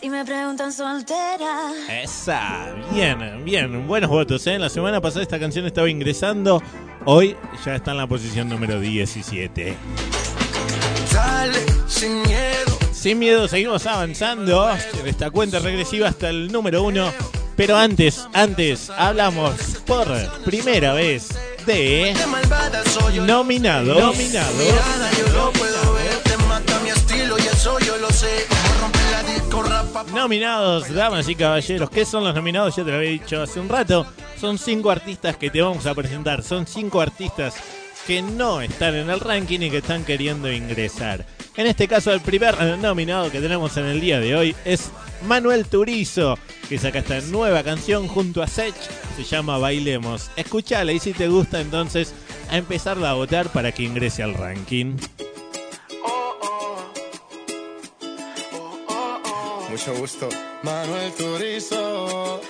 si 0.00 0.08
me 0.08 0.24
preguntan 0.24 0.72
soltera. 0.72 1.72
Esa, 1.86 2.74
bien, 2.94 3.44
bien, 3.44 3.86
buenos 3.86 4.08
votos, 4.08 4.46
¿eh? 4.46 4.58
La 4.58 4.70
semana 4.70 5.02
pasada 5.02 5.22
esta 5.22 5.38
canción 5.38 5.66
estaba 5.66 5.90
ingresando, 5.90 6.62
hoy 7.04 7.36
ya 7.62 7.74
está 7.74 7.90
en 7.90 7.98
la 7.98 8.06
posición 8.06 8.48
número 8.48 8.80
17. 8.80 9.76
Dale, 11.12 11.58
sin 11.86 12.22
miedo. 12.22 12.78
Sin 12.90 13.18
miedo, 13.18 13.48
seguimos 13.48 13.84
avanzando 13.84 14.66
en 14.70 15.06
esta 15.06 15.30
cuenta 15.30 15.58
regresiva 15.58 16.08
hasta 16.08 16.30
el 16.30 16.50
número 16.50 16.84
1. 16.84 17.12
Pero 17.54 17.76
antes, 17.76 18.26
antes, 18.32 18.88
hablamos 18.88 19.82
por 19.84 20.08
primera 20.44 20.94
vez 20.94 21.28
de 21.68 22.14
Qué 22.16 22.26
malvada 22.26 22.82
soy 22.86 23.16
yo. 23.16 23.24
nominados. 23.26 23.96
Nominados. 23.98 24.54
Mirada, 24.54 25.10
yo 25.18 25.28
lo 25.32 25.52
puedo 25.52 25.92
ver. 25.94 26.16
Te 26.24 26.36
mata 26.48 26.80
mi 26.80 26.88
estilo 26.90 27.38
y 27.38 27.42
eso 27.42 27.78
yo 27.80 27.96
lo 27.98 28.10
sé. 28.10 28.46
Como 28.48 28.80
romper 28.80 29.02
la 29.12 29.22
disco, 29.22 29.62
rapa. 29.62 30.04
Nominados, 30.14 30.92
damas 30.92 31.28
y 31.28 31.34
caballeros. 31.34 31.90
¿Qué 31.90 32.04
son 32.04 32.24
los 32.24 32.34
nominados? 32.34 32.74
Ya 32.74 32.84
te 32.84 32.90
lo 32.90 32.96
había 32.96 33.10
dicho 33.10 33.42
hace 33.42 33.60
un 33.60 33.68
rato. 33.68 34.06
Son 34.40 34.56
cinco 34.58 34.90
artistas 34.90 35.36
que 35.36 35.50
te 35.50 35.60
vamos 35.60 35.84
a 35.86 35.94
presentar. 35.94 36.42
Son 36.42 36.66
cinco 36.66 37.00
artistas 37.00 37.54
que 38.08 38.22
no 38.22 38.62
están 38.62 38.94
en 38.94 39.10
el 39.10 39.20
ranking 39.20 39.60
y 39.60 39.70
que 39.70 39.76
están 39.76 40.02
queriendo 40.02 40.50
ingresar. 40.50 41.26
En 41.58 41.66
este 41.66 41.86
caso, 41.86 42.10
el 42.10 42.22
primer 42.22 42.56
nominado 42.78 43.30
que 43.30 43.38
tenemos 43.38 43.76
en 43.76 43.84
el 43.84 44.00
día 44.00 44.18
de 44.18 44.34
hoy 44.34 44.56
es 44.64 44.90
Manuel 45.26 45.66
Turizo, 45.66 46.38
que 46.70 46.78
saca 46.78 47.00
esta 47.00 47.20
nueva 47.20 47.62
canción 47.62 48.08
junto 48.08 48.42
a 48.42 48.46
Sech. 48.46 48.74
Se 49.14 49.24
llama 49.24 49.58
Bailemos. 49.58 50.30
Escúchala 50.36 50.90
y 50.92 51.00
si 51.00 51.12
te 51.12 51.28
gusta, 51.28 51.60
entonces 51.60 52.14
a 52.48 52.56
empezarla 52.56 53.10
a 53.10 53.14
votar 53.14 53.50
para 53.50 53.72
que 53.72 53.82
ingrese 53.82 54.22
al 54.22 54.32
ranking. 54.32 54.96
Mucho 59.70 59.94
gusto. 59.96 60.30
Manuel 60.62 61.12
Turizo. 61.12 62.40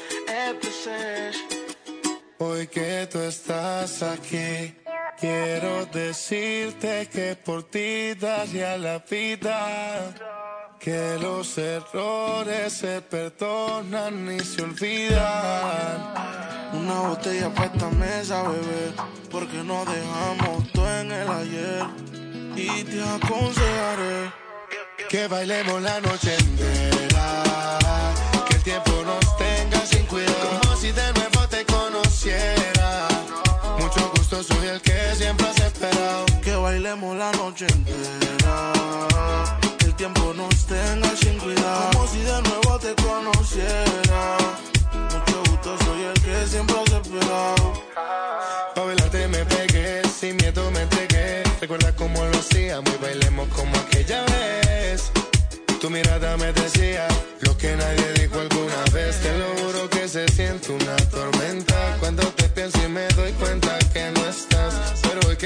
Hoy 2.41 2.69
que 2.69 3.09
tú 3.11 3.19
estás 3.19 4.01
aquí, 4.01 4.73
quiero 5.19 5.87
decirte 5.87 7.09
que 7.13 7.35
por 7.35 7.65
ti 7.65 8.15
daría 8.15 8.79
la 8.79 9.01
vida. 9.01 10.15
Que 10.79 11.19
los 11.21 11.59
errores 11.59 12.73
se 12.75 13.03
perdonan 13.03 14.31
y 14.31 14.39
se 14.39 14.63
olvidan. 14.63 16.15
Una 16.75 17.01
botella 17.09 17.53
para 17.53 17.73
esta 17.73 17.91
mesa, 17.91 18.43
bebé. 18.43 18.93
Porque 19.33 19.57
no 19.65 19.85
dejamos 19.85 20.73
todo 20.73 21.01
en 21.01 21.11
el 21.11 21.29
ayer. 21.29 21.87
Y 22.55 22.85
te 22.85 23.03
aconsejaré. 23.03 24.33
Que 25.09 25.27
bailemos 25.27 25.83
la 25.83 26.01
noche 26.01 26.37
entera. 26.37 27.43
Que 28.49 28.55
el 28.55 28.63
tiempo 28.63 28.93
nos 29.05 29.28
noche 37.33 37.67
entera. 37.67 38.73
El 39.81 39.95
tiempo 39.95 40.33
nos 40.35 40.67
tenga 40.67 41.17
sin 41.17 41.39
cuidado. 41.39 41.91
Como 41.93 42.07
si 42.07 42.19
de 42.19 42.43
nuevo 42.43 42.79
te 42.79 42.95
conociera. 43.03 44.39
Mucho 44.93 45.51
gusto, 45.51 45.77
soy 45.85 46.03
el 46.05 46.21
que 46.23 46.47
siempre 46.47 46.77
has 46.81 46.93
esperado. 46.93 47.73
Pa' 48.75 48.85
bailarte 48.85 49.29
me 49.29 49.45
pegué, 49.45 50.03
sin 50.09 50.37
miedo 50.37 50.71
me 50.71 50.83
entregué. 50.83 51.43
Recuerda 51.61 51.95
cómo 51.97 52.25
lo 52.25 52.39
hacíamos 52.39 52.93
y 52.95 53.03
bailemos 53.03 53.49
como 53.49 53.77
aquella 53.79 54.25
vez. 54.25 55.11
Tu 55.81 55.91
mirada 55.91 56.37
me 56.37 56.53
decía 56.53 57.07
lo 57.41 57.57
que 57.57 57.75
nadie 57.77 58.13
dijo 58.21 58.41
alguna 58.41 58.85
vez. 58.93 59.21
Te 59.21 59.37
lo 59.39 59.47
juro 59.61 59.91
que 59.91 60.09
se 60.09 60.29
siente 60.29 60.73
una 60.73 60.97
tormenta. 61.11 61.97
Cuando 62.01 62.23
te 62.33 62.49
pienso 62.49 62.79
y 62.85 62.89
me 62.89 63.07
doy 63.09 63.33
cuenta 63.33 63.79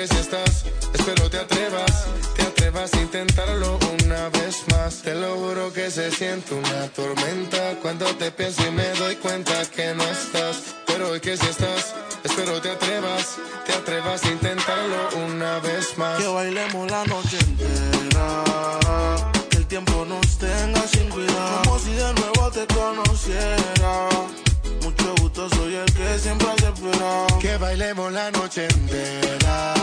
que 0.02 0.14
si 0.14 0.20
estás, 0.20 0.64
espero 0.94 1.30
te 1.30 1.38
atrevas. 1.38 2.06
Te 2.34 2.42
atrevas 2.42 2.92
a 2.94 3.00
intentarlo 3.00 3.78
una 4.04 4.28
vez 4.30 4.64
más. 4.70 5.02
Te 5.02 5.14
lo 5.14 5.36
juro 5.36 5.72
que 5.72 5.90
se 5.90 6.10
siente 6.10 6.54
una 6.54 6.88
tormenta. 6.88 7.76
Cuando 7.80 8.06
te 8.16 8.32
pienso 8.32 8.66
y 8.66 8.70
me 8.72 8.88
doy 8.94 9.16
cuenta 9.16 9.64
que 9.66 9.94
no 9.94 10.02
estás. 10.02 10.74
Pero 10.86 11.10
hoy 11.10 11.20
que 11.20 11.36
si 11.36 11.46
estás, 11.46 11.94
espero 12.24 12.60
te 12.60 12.70
atrevas. 12.70 13.36
Te 13.64 13.72
atrevas 13.74 14.24
a 14.24 14.30
intentarlo 14.30 15.24
una 15.26 15.60
vez 15.60 15.96
más. 15.96 16.20
Que 16.20 16.26
bailemos 16.26 16.90
la 16.90 17.04
noche 17.04 17.38
entera. 17.38 18.44
Que 19.50 19.58
el 19.58 19.66
tiempo 19.66 20.04
nos 20.04 20.38
tenga 20.38 20.82
sin 20.88 21.08
cuidado. 21.10 21.62
Como 21.62 21.78
si 21.78 21.92
de 21.92 22.12
nuevo 22.14 22.50
te 22.50 22.66
conociera. 22.74 24.08
Gusto, 25.20 25.48
soy 25.50 25.74
el 25.74 25.84
que 25.92 26.18
siempre 26.18 26.46
has 26.48 26.62
esperado. 26.62 27.26
Que 27.40 27.56
bailemos 27.56 28.12
la 28.12 28.30
noche 28.30 28.68
entera. 28.68 29.74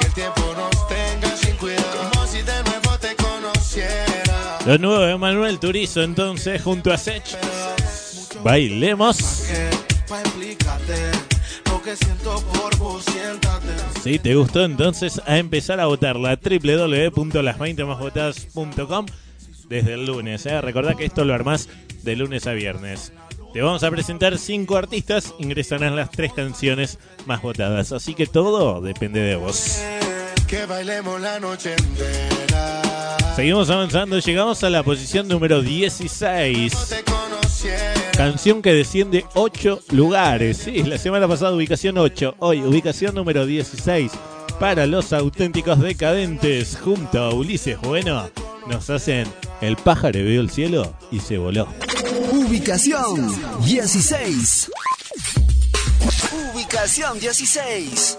Que 0.00 0.06
el 0.06 0.12
tiempo 0.14 0.54
nos 0.56 0.88
tenga 0.88 1.36
sin 1.36 1.56
cuidado. 1.56 2.10
Como 2.12 2.26
si 2.26 2.42
de 2.42 2.62
nuevo 2.64 2.98
te 2.98 3.14
conociera. 3.16 4.58
Lo 4.66 4.78
nuevo 4.78 5.00
de 5.00 5.16
Manuel 5.16 5.58
Turizo, 5.58 6.02
entonces, 6.02 6.62
junto 6.62 6.92
a 6.92 6.98
Sech. 6.98 7.24
Bailemos. 8.42 9.16
Que 9.18 9.70
pa' 10.08 10.20
explicarte 10.20 11.10
lo 11.66 11.82
que 11.82 11.96
siento 11.96 12.40
por 12.52 12.76
vos, 12.78 13.04
siéntate. 13.04 13.68
Si 14.02 14.18
te 14.18 14.34
gustó, 14.34 14.64
entonces 14.64 15.20
a 15.26 15.38
empezar 15.38 15.80
a 15.80 15.86
votarla 15.86 16.36
www.las20másvotadas.com 16.36 19.06
desde 19.68 19.94
el 19.94 20.06
lunes. 20.06 20.46
¿eh? 20.46 20.60
Recordá 20.60 20.94
que 20.94 21.04
esto 21.04 21.24
lo 21.24 21.34
armás 21.34 21.68
de 22.02 22.16
lunes 22.16 22.46
a 22.46 22.52
viernes. 22.52 23.12
Te 23.52 23.60
vamos 23.60 23.82
a 23.82 23.90
presentar 23.90 24.38
cinco 24.38 24.76
artistas, 24.76 25.34
ingresarán 25.38 25.94
las 25.94 26.10
tres 26.10 26.32
canciones 26.32 26.98
más 27.26 27.42
votadas. 27.42 27.92
Así 27.92 28.14
que 28.14 28.26
todo 28.26 28.80
depende 28.80 29.20
de 29.20 29.36
vos. 29.36 29.78
Que 30.46 30.64
bailemos 30.64 31.20
la 31.20 31.38
noche 31.38 31.74
entera. 31.74 32.82
Seguimos 33.36 33.68
avanzando, 33.68 34.18
llegamos 34.18 34.64
a 34.64 34.70
la 34.70 34.82
posición 34.82 35.28
número 35.28 35.60
16. 35.60 36.88
Te 36.88 37.02
conociera. 37.04 37.92
Canción 38.16 38.62
que 38.62 38.72
desciende 38.72 39.26
8 39.34 39.80
lugares. 39.90 40.56
Sí, 40.58 40.82
la 40.82 40.96
semana 40.96 41.28
pasada 41.28 41.52
ubicación 41.52 41.98
8. 41.98 42.36
Hoy 42.38 42.62
ubicación 42.62 43.14
número 43.14 43.44
16. 43.44 44.12
Para 44.60 44.86
los 44.86 45.12
auténticos 45.12 45.78
decadentes. 45.80 46.78
Junto 46.82 47.18
a 47.18 47.34
Ulises 47.34 47.78
Bueno. 47.80 48.30
Nos 48.66 48.88
hacen 48.90 49.26
El 49.62 49.76
pájaro 49.76 50.18
vio 50.24 50.40
el 50.40 50.50
cielo 50.50 50.92
y 51.12 51.20
se 51.20 51.38
voló. 51.38 51.68
Ubicación 52.32 53.30
16. 53.64 54.70
Ubicación 56.52 57.20
16. 57.20 58.18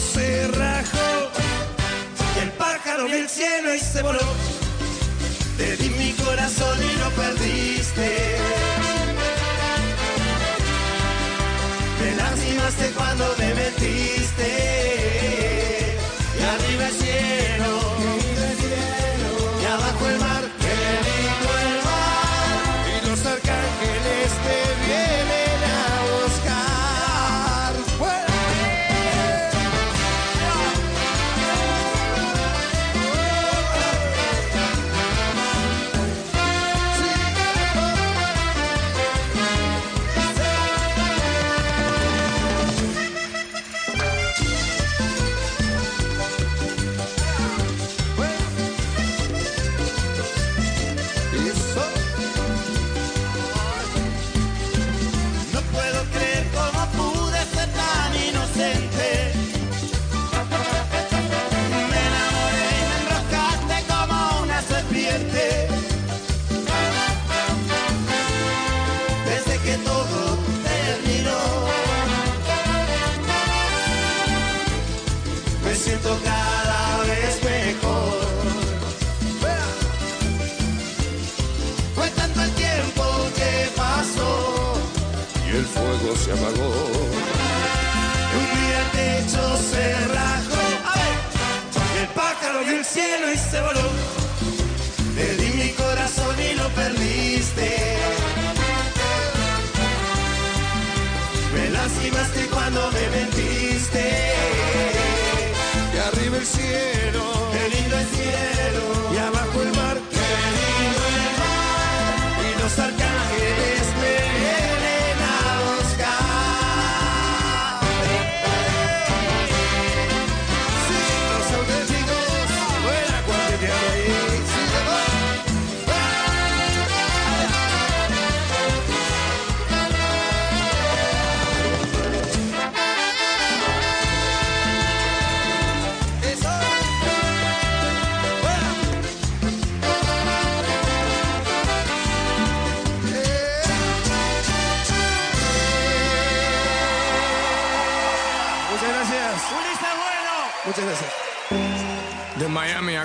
Se 0.00 0.48
rajó 0.48 1.30
el 2.42 2.50
pájaro 2.52 3.04
vio 3.04 3.16
el 3.16 3.28
cielo 3.28 3.74
y 3.74 3.78
se 3.78 4.02
voló. 4.02 4.18
Te 5.58 5.76
di 5.76 5.90
mi 5.90 6.12
corazón 6.12 6.78
y 6.82 6.98
lo 6.98 7.10
perdiste. 7.10 8.38
Me 12.00 12.16
lastimaste 12.16 12.90
cuando 12.96 13.34
me 13.38 13.54
metiste. 13.54 14.89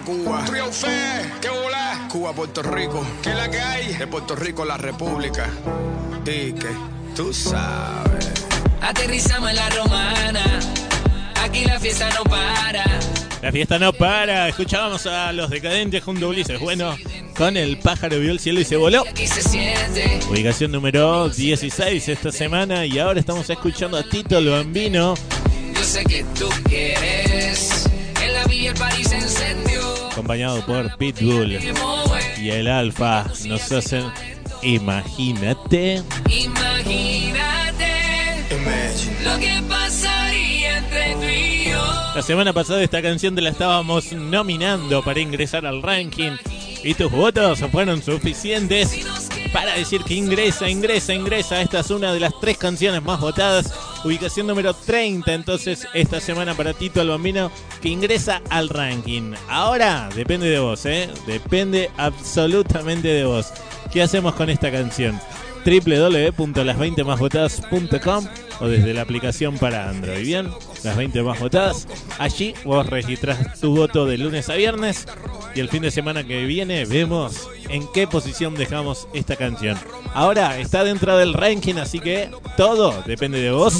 Cuba. 0.06 0.46
Río 0.46 0.72
Fe, 0.72 1.32
qué 1.41 1.50
bola. 1.50 2.08
Cuba, 2.12 2.32
Puerto 2.32 2.62
Rico. 2.62 3.04
¿Qué 3.24 3.32
es 3.32 3.36
la 3.36 3.50
que 3.50 3.60
hay? 3.60 3.94
De 3.96 4.06
Puerto 4.06 4.36
Rico, 4.36 4.63
la 4.63 4.78
República. 4.78 5.50
Y 6.22 6.54
que 6.54 6.70
tú 7.15 7.34
sabes. 7.34 8.32
Aterrizamos 8.82 9.50
en 9.50 9.56
la 9.56 9.70
romana. 9.72 10.60
Aquí 11.41 11.65
la 11.65 11.80
fiesta 11.80 12.10
no 12.12 12.24
para. 12.24 12.84
La 13.41 13.52
fiesta 13.52 13.80
no 13.80 13.94
para. 13.94 14.48
Escuchábamos 14.48 15.08
a 15.08 15.34
los 15.34 15.50
decadentes 15.50 16.04
junto 16.04 16.28
a 16.28 16.30
Ulises. 16.30 16.60
Bueno, 16.60 16.96
con 17.36 17.58
el 17.58 17.80
pájaro 17.80 18.20
vio 18.20 18.32
el 18.32 18.39
cielo 18.39 18.60
y 18.60 18.65
se 18.65 18.76
voló. 18.76 19.04
Aquí 19.10 19.26
se 19.26 19.41
siente. 19.41 20.20
Ubicación 20.30 20.72
número 20.72 21.30
16 21.30 22.10
esta 22.10 22.32
semana. 22.32 22.86
Y 22.86 23.00
ahora 23.00 23.20
estamos 23.20 23.50
escuchando 23.50 23.98
a 23.98 24.04
Tito 24.04 24.38
el 24.38 24.50
Bambino. 24.50 25.15
Yo 25.74 25.84
sé 25.84 26.04
que 26.06 26.24
tú 26.38 26.48
quieres. 26.70 27.35
Acompañado 30.15 30.65
por 30.65 30.95
Pitbull 30.95 31.60
y 32.41 32.49
el 32.49 32.69
Alfa. 32.69 33.25
Nos 33.47 33.69
hacen. 33.69 34.06
Imagínate. 34.62 36.01
Imagínate 36.30 37.36
lo 39.25 39.38
que 39.38 39.62
pasaría 39.67 40.78
entre 40.78 41.15
tú 41.15 41.23
y 41.23 41.69
yo. 41.69 41.84
La 42.15 42.21
semana 42.21 42.54
pasada 42.54 42.82
esta 42.82 43.01
canción 43.01 43.36
te 43.36 43.41
la 43.41 43.49
estábamos 43.49 44.13
nominando 44.13 45.04
para 45.04 45.19
ingresar 45.19 45.65
al 45.65 45.82
ranking. 45.82 46.38
Y 46.82 46.93
tus 46.93 47.12
votos 47.12 47.60
fueron 47.69 48.01
suficientes 48.01 49.06
para 49.51 49.73
decir 49.73 50.01
que 50.06 50.13
ingresa, 50.13 50.69
ingresa, 50.69 51.13
ingresa. 51.13 51.60
Esta 51.60 51.82
es 51.82 51.89
una 51.91 52.13
de 52.13 52.21
las 52.21 52.39
tres 52.39 52.58
canciones 52.58 53.04
más 53.04 53.19
votadas. 53.19 53.73
Ubicación 54.06 54.46
número 54.46 54.76
30. 54.76 55.34
Entonces, 55.34 55.88
esta 55.96 56.22
semana 56.22 56.54
para 56.54 56.74
Tito 56.74 57.02
el 57.02 57.10
que 57.82 57.89
ingresa 57.89 58.44
al 58.52 58.70
ranking. 58.70 59.34
Ahora 59.50 60.10
depende 60.15 60.48
de 60.48 60.60
vos, 60.60 60.86
¿eh? 60.86 61.10
Depende 61.26 61.89
absolutamente 61.98 63.08
de 63.08 63.26
vos. 63.26 63.52
¿Qué 63.91 64.04
hacemos 64.04 64.36
con 64.36 64.52
esta 64.52 64.72
canción? 64.72 65.20
www.las20másvotadas.com 65.65 68.28
o 68.60 68.68
desde 68.68 68.94
la 68.94 69.02
aplicación 69.02 69.58
para 69.58 69.89
Android. 69.89 70.26
Bien, 70.26 70.50
las 70.84 70.98
20 70.98 71.24
más 71.24 71.39
votadas. 71.39 71.88
Allí 72.20 72.54
vos 72.63 72.86
registrás 72.88 73.60
tu 73.60 73.76
voto 73.76 74.06
de 74.06 74.18
lunes 74.18 74.50
a 74.50 74.56
viernes 74.56 75.06
y 75.54 75.60
el 75.60 75.70
fin 75.70 75.82
de 75.82 75.91
semana 75.91 76.26
que 76.26 76.46
viene 76.46 76.86
vemos 76.86 77.48
en 77.70 77.88
qué 77.94 78.08
posición 78.08 78.56
dejamos 78.56 79.08
esta 79.13 79.36
canción. 79.36 79.78
Ahora 80.13 80.58
está 80.60 80.84
dentro 80.84 81.18
del 81.18 81.34
ranking, 81.34 81.76
así 81.76 82.00
que 82.00 82.30
todo 82.58 83.04
depende 83.06 83.39
de 83.41 83.52
vos. 83.52 83.74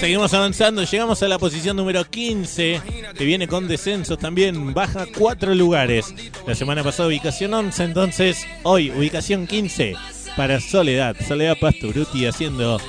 Seguimos 0.00 0.34
avanzando, 0.34 0.84
llegamos 0.84 1.22
a 1.22 1.28
la 1.28 1.38
posición 1.38 1.76
número 1.76 2.04
15, 2.04 2.82
que 3.16 3.24
viene 3.24 3.48
con 3.48 3.68
descensos 3.68 4.18
también, 4.18 4.74
baja 4.74 5.06
4 5.16 5.54
lugares. 5.54 6.14
La 6.46 6.54
semana 6.54 6.82
pasada 6.84 7.08
ubicación 7.08 7.54
11, 7.54 7.84
entonces 7.84 8.46
hoy 8.62 8.90
ubicación 8.90 9.46
15 9.46 9.94
para 10.38 10.60
Soledad. 10.60 11.16
Soledad 11.26 11.58
Pasturuti 11.60 12.24
haciendo, 12.24 12.80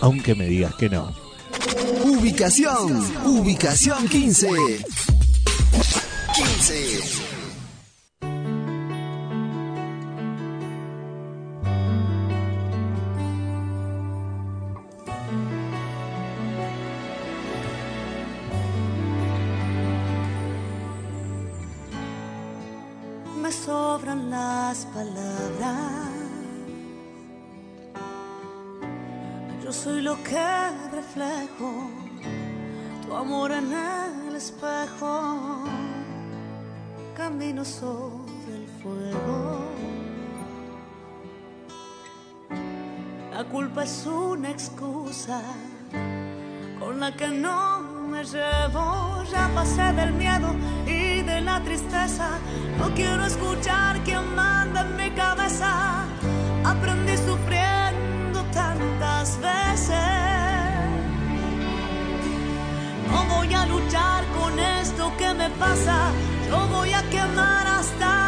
aunque 0.00 0.34
me 0.34 0.46
digas 0.46 0.74
que 0.74 0.88
no. 0.88 1.14
Ubicación, 2.02 3.00
ubicación 3.24 4.08
15. 4.08 4.48
15. 6.34 7.28
me 23.40 23.52
sobran 23.52 24.28
las 24.28 24.84
palabras. 24.86 25.37
Yo 29.68 29.74
soy 29.74 30.00
lo 30.00 30.16
que 30.22 30.48
reflejo, 30.90 31.90
tu 33.04 33.14
amor 33.14 33.52
en 33.52 33.70
el 34.26 34.34
espejo. 34.34 35.62
Camino 37.14 37.66
sobre 37.66 38.54
el 38.62 38.66
fuego. 38.82 39.58
La 43.30 43.44
culpa 43.44 43.84
es 43.84 44.06
una 44.06 44.48
excusa 44.48 45.42
con 46.80 46.98
la 46.98 47.14
que 47.14 47.28
no 47.28 47.82
me 48.08 48.24
llevo. 48.24 49.22
Ya 49.30 49.50
pasé 49.54 49.92
del 49.92 50.14
miedo 50.14 50.48
y 50.86 51.20
de 51.20 51.42
la 51.42 51.62
tristeza. 51.62 52.38
No 52.78 52.94
quiero 52.94 53.22
escuchar 53.26 54.02
quién 54.02 54.34
manda 54.34 54.80
en 54.80 54.96
mi 54.96 55.10
cabeza. 55.10 56.06
Aprendí 56.64 57.17
que 65.18 65.34
me 65.34 65.50
pasa. 65.50 66.12
Yo 66.48 66.66
voy 66.68 66.92
a 66.92 67.02
quemar 67.10 67.66
hasta 67.66 68.27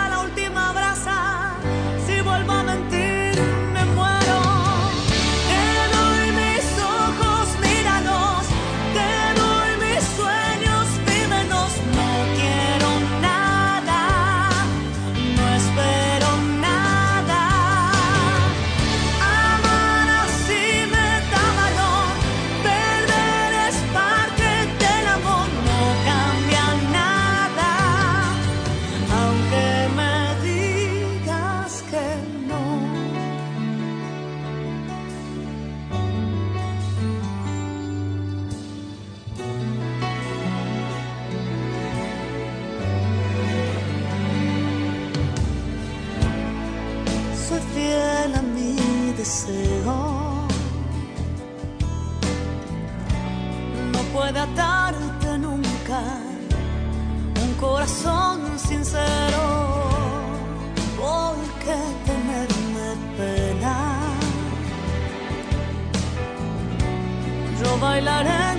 bailaré 68.01 68.50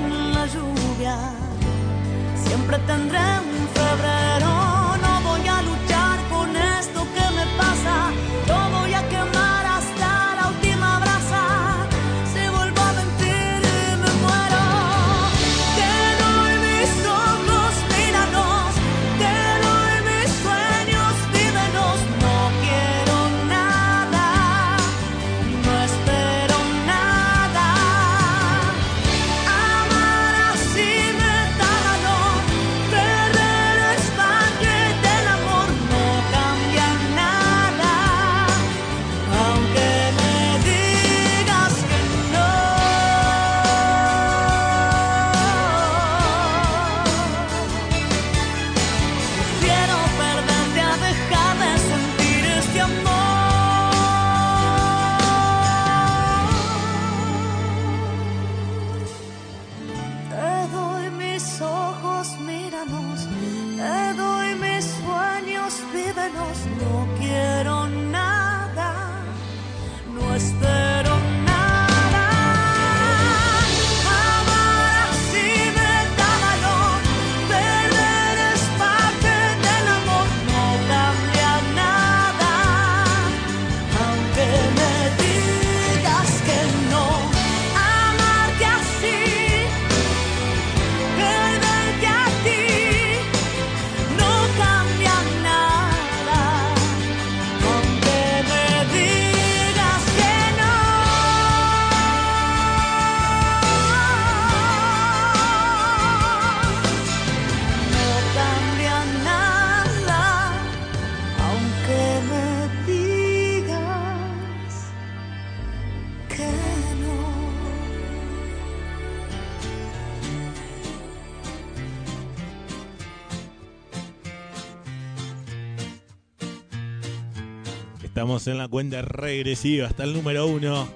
Estamos 128.22 128.46
en 128.46 128.60
la 128.60 128.68
cuenta 128.68 129.02
regresiva 129.02 129.88
hasta 129.88 130.04
el 130.04 130.14
número 130.14 130.46
uno. 130.46 130.88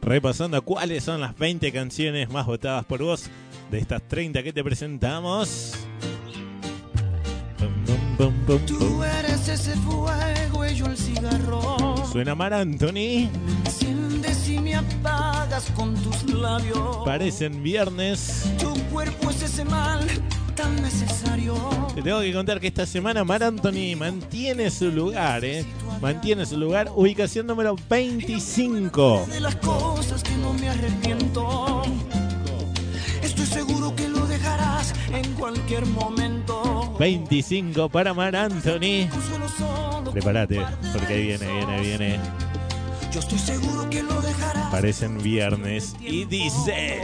Repasando 0.00 0.62
cuáles 0.62 1.02
son 1.02 1.20
las 1.20 1.36
20 1.36 1.72
canciones 1.72 2.30
más 2.30 2.46
votadas 2.46 2.84
por 2.84 3.02
vos 3.02 3.24
de 3.72 3.80
estas 3.80 4.00
30 4.06 4.44
que 4.44 4.52
te 4.52 4.62
presentamos. 4.62 5.72
Tú 8.64 9.02
eres 9.02 9.48
ese 9.48 9.74
fuego 9.78 10.64
y 10.64 10.74
yo 10.76 10.86
el 10.86 10.96
cigarro. 10.96 11.96
Suena 12.12 12.36
Mar 12.36 12.54
Anthony. 12.54 13.28
Enciendes 13.66 14.48
y 14.48 14.60
me 14.60 14.76
apagas 14.76 15.68
con 15.74 15.96
tus 15.96 16.32
labios. 16.32 16.98
Parecen 17.04 17.60
viernes. 17.64 18.48
Tu 18.60 18.72
cuerpo 18.92 19.30
es 19.30 19.42
ese 19.42 19.64
mal 19.64 20.06
tan 20.54 20.80
necesario. 20.82 21.54
Te 21.94 22.02
tengo 22.02 22.20
que 22.20 22.32
contar 22.32 22.60
que 22.60 22.68
esta 22.68 22.86
semana 22.86 23.24
Mar 23.24 23.42
Anthony 23.42 23.96
mantiene 23.96 24.70
su 24.70 24.90
lugar, 24.90 25.44
¿eh? 25.44 25.64
Mantiene 26.00 26.46
su 26.46 26.56
lugar. 26.56 26.90
Ubicación 26.94 27.46
número 27.46 27.76
25. 27.88 29.26
De 29.30 29.40
las 29.40 29.56
cosas 29.56 30.22
que 30.22 30.34
no 30.36 30.52
me 30.54 30.68
arrepiento. 30.68 31.82
Estoy 33.22 33.46
seguro 33.46 33.94
que 33.94 34.08
lo 34.08 34.26
dejarás 34.26 34.94
en 35.12 35.32
cualquier 35.34 35.86
momento. 35.86 36.96
25 36.98 37.88
para 37.88 38.14
Mar 38.14 38.34
Anthony. 38.34 39.08
Prepárate, 40.12 40.60
porque 40.92 41.14
ahí 41.14 41.26
viene, 41.26 41.46
viene, 41.46 41.80
viene. 41.80 42.20
Yo 43.12 43.20
estoy 43.20 43.38
seguro 43.38 43.88
que 43.90 44.02
lo 44.02 44.20
dejarás. 44.20 44.70
Parecen 44.70 45.22
viernes 45.22 45.94
y 46.00 46.24
dice. 46.24 47.00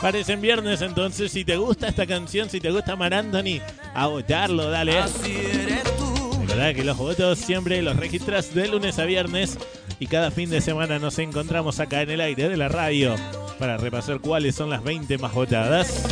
Parecen 0.00 0.40
viernes, 0.40 0.80
entonces 0.80 1.32
si 1.32 1.44
te 1.44 1.56
gusta 1.56 1.88
esta 1.88 2.06
canción, 2.06 2.48
si 2.48 2.60
te 2.60 2.70
gusta 2.70 2.94
Mar 2.94 3.14
Anthony, 3.14 3.60
a 3.94 4.06
votarlo, 4.06 4.70
dale. 4.70 4.94
Recordá 6.40 6.72
que 6.72 6.84
los 6.84 6.96
votos 6.96 7.38
siempre 7.38 7.82
los 7.82 7.96
registras 7.96 8.54
de 8.54 8.68
lunes 8.68 8.98
a 8.98 9.04
viernes 9.04 9.58
y 9.98 10.06
cada 10.06 10.30
fin 10.30 10.50
de 10.50 10.60
semana 10.60 10.98
nos 10.98 11.18
encontramos 11.18 11.80
acá 11.80 12.02
en 12.02 12.10
el 12.10 12.20
aire 12.20 12.48
de 12.48 12.56
la 12.56 12.68
radio 12.68 13.16
para 13.58 13.76
repasar 13.76 14.20
cuáles 14.20 14.54
son 14.54 14.70
las 14.70 14.84
20 14.84 15.18
más 15.18 15.34
votadas. 15.34 16.04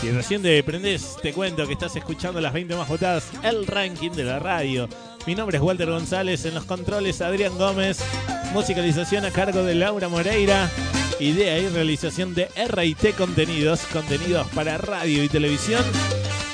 Si 0.00 0.10
recién 0.12 0.42
te 0.42 0.62
prendes, 0.62 1.16
te 1.20 1.32
cuento 1.32 1.66
que 1.66 1.72
estás 1.72 1.96
escuchando 1.96 2.40
las 2.40 2.52
20 2.52 2.76
más 2.76 2.88
votadas, 2.88 3.28
el 3.42 3.66
ranking 3.66 4.12
de 4.12 4.24
la 4.24 4.38
radio. 4.38 4.88
Mi 5.26 5.34
nombre 5.34 5.56
es 5.56 5.62
Walter 5.62 5.90
González, 5.90 6.44
en 6.44 6.54
los 6.54 6.64
controles 6.64 7.20
Adrián 7.20 7.58
Gómez, 7.58 7.98
musicalización 8.52 9.24
a 9.24 9.32
cargo 9.32 9.64
de 9.64 9.74
Laura 9.74 10.08
Moreira, 10.08 10.70
idea 11.20 11.58
y 11.58 11.68
realización 11.68 12.34
de 12.34 12.48
RT 12.56 13.16
Contenidos, 13.16 13.80
contenidos 13.92 14.46
para 14.48 14.78
radio 14.78 15.22
y 15.24 15.28
televisión. 15.28 15.82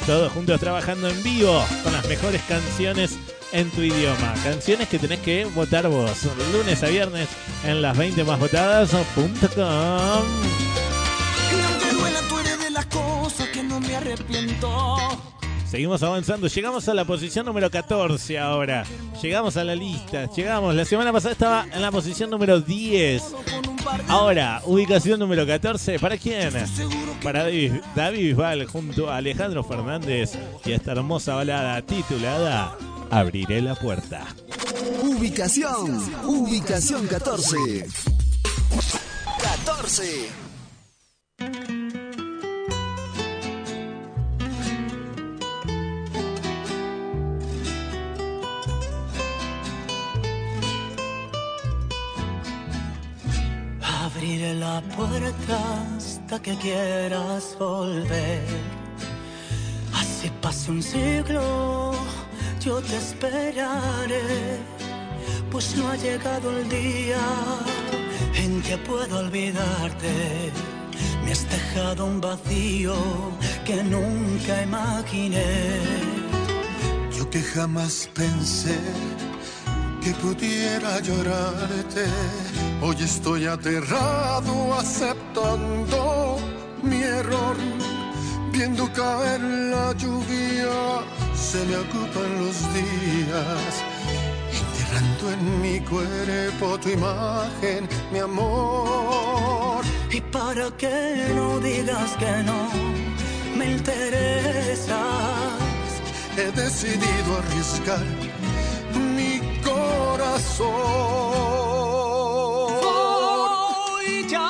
Todos 0.07 0.33
juntos 0.33 0.61
trabajando 0.61 1.09
en 1.09 1.23
vivo 1.23 1.65
con 1.83 1.93
las 1.93 2.07
mejores 2.09 2.43
canciones 2.43 3.19
en 3.53 3.71
tu 3.71 3.83
idioma. 3.83 4.35
Canciones 4.43 4.89
que 4.89 4.99
tenés 4.99 5.21
que 5.21 5.45
votar 5.47 5.89
vos. 5.89 6.27
Lunes 6.53 6.83
a 6.83 6.89
viernes 6.89 7.29
en 7.65 7.83
las 7.83 7.97
20 7.97 8.25
más 8.25 8.39
votadas.com. 8.39 9.33
Seguimos 15.73 16.03
avanzando, 16.03 16.49
llegamos 16.49 16.87
a 16.89 16.95
la 16.95 17.05
posición 17.07 17.47
número 17.47 17.71
14 17.71 18.39
ahora. 18.39 18.85
Llegamos 19.23 19.57
a 19.57 19.65
la 19.65 19.75
lista, 19.75 20.29
llegamos. 20.35 20.75
La 20.75 20.85
semana 20.85 21.13
pasada 21.13 21.33
estaba 21.33 21.67
en 21.73 21.81
la 21.81 21.91
posición 21.91 22.29
número 22.29 22.61
10. 22.61 23.23
Ahora, 24.09 24.63
ubicación 24.65 25.19
número 25.21 25.47
14. 25.47 25.99
¿Para 25.99 26.17
quién? 26.17 26.53
Para 27.23 27.45
David, 27.45 27.73
David 27.95 28.19
Bisbal 28.29 28.67
junto 28.67 29.11
a 29.11 29.17
Alejandro 29.17 29.65
Fernández 29.65 30.33
y 30.65 30.73
esta 30.73 30.93
hermosa 30.93 31.35
balada 31.35 31.81
titulada 31.83 32.77
Abriré 33.11 33.61
la 33.61 33.75
puerta. 33.75 34.27
Ubicación, 35.03 36.01
ubicación 36.25 37.07
14. 37.07 37.87
14. 39.43 40.29
Abriré 54.23 54.55
la 54.55 54.81
puerta 54.95 55.59
hasta 55.97 56.41
que 56.41 56.57
quieras 56.59 57.57
volver. 57.59 58.45
Así 59.93 60.31
pase 60.41 60.71
un 60.71 60.81
siglo, 60.81 61.93
yo 62.61 62.81
te 62.83 62.99
esperaré. 62.99 64.61
Pues 65.51 65.77
no 65.77 65.89
ha 65.89 65.97
llegado 65.97 66.57
el 66.57 66.69
día 66.69 67.19
en 68.37 68.63
que 68.63 68.79
puedo 68.79 69.19
olvidarte. 69.19 70.53
Me 71.25 71.33
has 71.33 71.45
dejado 71.51 72.07
un 72.07 72.21
vacío 72.21 72.95
que 73.65 73.83
nunca 73.83 74.63
imaginé. 74.63 75.81
Yo 77.19 77.29
que 77.29 77.43
jamás 77.43 78.09
pensé 78.15 78.79
que 80.03 80.13
pudiera 80.15 81.01
llorarte. 81.01 82.05
Hoy 82.83 82.97
estoy 83.01 83.47
aterrado 83.47 84.75
aceptando 84.75 86.39
mi 86.83 87.03
error. 87.03 87.57
Viendo 88.53 88.93
caer 88.93 89.41
la 89.41 89.93
lluvia, 89.93 91.03
se 91.35 91.65
me 91.67 91.77
ocupan 91.77 92.31
los 92.43 92.57
días. 92.75 93.73
Enterrando 94.61 95.31
en 95.31 95.61
mi 95.63 95.81
cuerpo 95.81 96.79
tu 96.79 96.91
imagen, 96.91 97.89
mi 98.13 98.19
amor. 98.19 99.85
Y 100.11 100.21
para 100.21 100.71
que 100.77 101.33
no 101.35 101.61
digas 101.61 102.11
que 102.19 102.43
no 102.43 102.69
me 103.57 103.73
interesas, 103.73 104.93
He 106.35 106.51
decidido 106.53 107.37
arriesgar 107.41 108.32
corazón. 109.93 111.13
voy 112.83 114.11
ya 114.29 114.49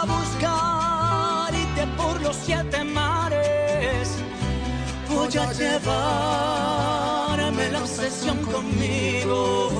a 0.00 0.04
buscarte 0.14 1.82
por 1.96 2.14
los 2.22 2.36
siete 2.36 2.84
mares. 2.84 4.06
Voy 5.08 5.36
a 5.44 5.52
llevarme 5.52 6.04
la 7.70 7.80
obsesión 7.80 8.38
conmigo 8.52 9.70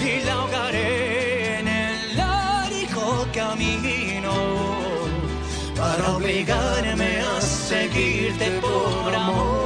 y 0.00 0.20
la 0.24 0.32
ahogaré 0.34 1.58
en 1.60 1.68
el 1.68 2.16
largo 2.16 3.26
camino 3.32 4.34
para 5.76 6.16
obligarme 6.16 7.20
a 7.20 7.40
seguirte 7.40 8.50
por 8.60 9.14
amor. 9.14 9.65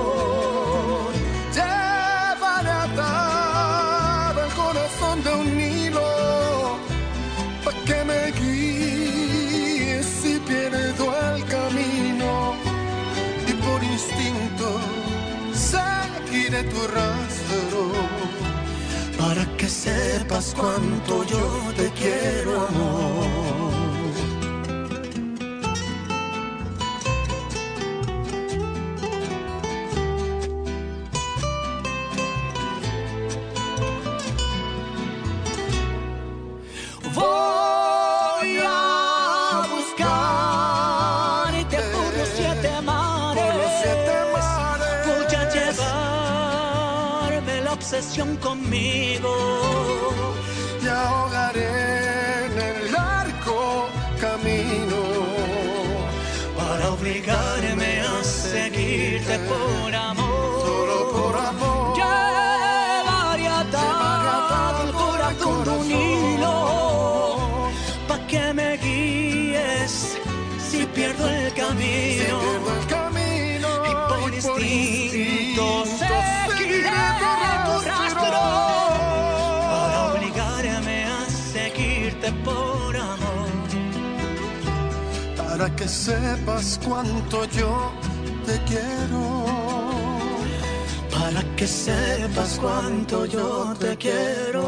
Rastro 16.89 17.93
para 19.18 19.45
que 19.57 19.68
sepas 19.68 20.55
cuánto 20.59 21.24
yo 21.24 21.72
te 21.76 21.91
quiero, 21.91 22.66
amor. 22.66 23.49
Para 85.61 85.77
que 85.77 85.87
sepas 85.89 86.81
cuánto 86.83 87.45
yo 87.45 87.93
te 88.47 88.59
quiero. 88.65 89.45
Para 91.13 91.43
que 91.55 91.67
sepas 91.67 92.59
cuánto 92.59 93.27
yo 93.27 93.75
te 93.79 93.95
quiero. 93.99 94.65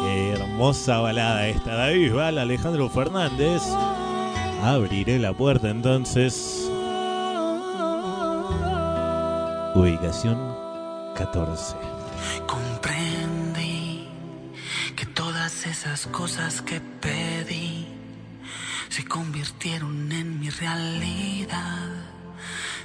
Qué 0.00 0.32
hermosa 0.32 1.00
balada 1.00 1.48
esta. 1.48 1.74
David 1.74 2.04
Bisbal, 2.04 2.38
Alejandro 2.38 2.88
Fernández. 2.88 3.62
Abriré 4.62 5.18
la 5.18 5.32
puerta 5.32 5.70
entonces. 5.70 6.70
Ubicación 9.74 10.38
14. 11.16 11.91
Esas 16.02 16.12
cosas 16.12 16.62
que 16.62 16.80
pedí 16.80 17.86
se 18.88 19.04
convirtieron 19.04 20.10
en 20.10 20.40
mi 20.40 20.50
realidad. 20.50 21.90